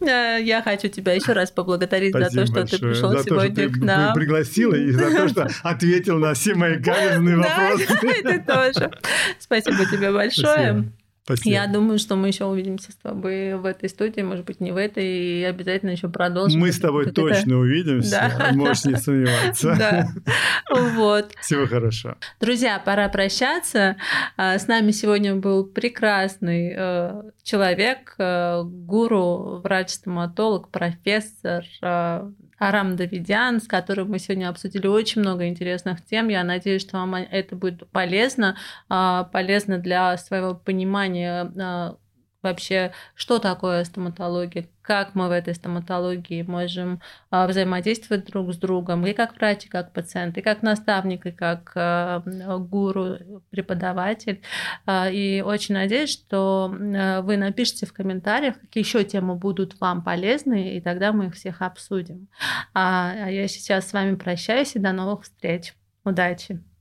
э, 0.00 0.42
я 0.42 0.62
хочу 0.62 0.88
тебя 0.88 1.12
еще 1.12 1.32
раз 1.32 1.50
поблагодарить 1.50 2.14
Спасибо 2.14 2.30
за 2.30 2.40
то, 2.40 2.46
что 2.46 2.54
большое. 2.54 2.80
ты 2.80 2.86
пришел 2.88 3.10
за 3.10 3.24
сегодня 3.24 3.54
то, 3.54 3.62
что 3.70 3.80
к 3.80 3.84
нам. 3.84 4.14
Пригласила 4.14 4.74
и 4.74 4.90
за 4.90 5.10
то, 5.10 5.28
что 5.28 5.48
ответил 5.62 6.18
на 6.18 6.34
все 6.34 6.54
мои 6.54 6.82
каверзные 6.82 7.36
вопросы. 7.36 7.86
Да, 8.04 8.10
и 8.10 8.22
ты 8.22 8.40
тоже. 8.40 8.90
Спасибо 9.38 9.84
тебе 9.90 10.10
большое. 10.12 10.54
Спасибо. 10.54 11.03
Я 11.44 11.66
думаю, 11.66 11.98
что 11.98 12.16
мы 12.16 12.28
еще 12.28 12.44
увидимся 12.44 12.92
с 12.92 12.96
тобой 12.96 13.54
в 13.54 13.64
этой 13.64 13.88
студии, 13.88 14.20
может 14.20 14.44
быть, 14.44 14.60
не 14.60 14.72
в 14.72 14.76
этой, 14.76 15.04
и 15.40 15.44
обязательно 15.44 15.90
еще 15.90 16.08
продолжим. 16.08 16.60
Мы 16.60 16.70
с 16.70 16.78
тобой 16.78 17.06
вот 17.06 17.14
точно 17.14 17.52
это... 17.52 17.56
увидимся, 17.56 18.32
да. 18.38 18.52
можешь 18.52 18.84
не 18.84 18.96
сомневаться. 18.96 19.74
Да. 19.78 20.08
Вот. 20.70 21.32
Всего 21.40 21.66
хорошо. 21.66 22.16
Друзья, 22.40 22.78
пора 22.78 23.08
прощаться. 23.08 23.96
А, 24.36 24.58
с 24.58 24.66
нами 24.66 24.90
сегодня 24.90 25.34
был 25.34 25.64
прекрасный 25.64 26.74
э, 26.76 27.22
человек, 27.42 28.14
э, 28.18 28.62
гуру, 28.64 29.60
врач-стоматолог, 29.62 30.70
профессор, 30.70 31.64
э, 31.82 32.30
Арам 32.64 32.96
Давидян, 32.96 33.60
с 33.60 33.68
которым 33.68 34.10
мы 34.10 34.18
сегодня 34.18 34.48
обсудили 34.48 34.86
очень 34.86 35.20
много 35.20 35.46
интересных 35.46 36.04
тем. 36.04 36.28
Я 36.28 36.42
надеюсь, 36.44 36.80
что 36.82 36.96
вам 36.96 37.14
это 37.14 37.56
будет 37.56 37.86
полезно, 37.90 38.56
а, 38.88 39.24
полезно 39.24 39.78
для 39.78 40.16
своего 40.16 40.54
понимания 40.54 41.52
а, 41.60 41.96
вообще, 42.44 42.92
что 43.14 43.38
такое 43.38 43.84
стоматология, 43.84 44.68
как 44.82 45.14
мы 45.14 45.28
в 45.28 45.30
этой 45.30 45.54
стоматологии 45.54 46.42
можем 46.42 47.00
а, 47.30 47.46
взаимодействовать 47.46 48.26
друг 48.26 48.52
с 48.52 48.56
другом, 48.56 49.06
и 49.06 49.14
как 49.14 49.34
врач, 49.36 49.64
и 49.64 49.68
как 49.68 49.92
пациент, 49.92 50.36
и 50.38 50.42
как 50.42 50.62
наставник, 50.62 51.26
и 51.26 51.32
как 51.32 51.72
а, 51.74 52.20
гуру, 52.20 53.16
преподаватель. 53.50 54.42
А, 54.86 55.10
и 55.10 55.40
очень 55.40 55.74
надеюсь, 55.74 56.12
что 56.12 56.68
вы 57.22 57.36
напишите 57.36 57.86
в 57.86 57.92
комментариях, 57.92 58.60
какие 58.60 58.84
еще 58.84 59.04
темы 59.04 59.36
будут 59.36 59.80
вам 59.80 60.04
полезны, 60.04 60.76
и 60.76 60.80
тогда 60.80 61.12
мы 61.12 61.26
их 61.26 61.34
всех 61.34 61.62
обсудим. 61.62 62.28
А 62.74 63.28
я 63.30 63.48
сейчас 63.48 63.88
с 63.88 63.92
вами 63.92 64.14
прощаюсь, 64.16 64.76
и 64.76 64.78
до 64.78 64.92
новых 64.92 65.22
встреч. 65.22 65.74
Удачи! 66.04 66.73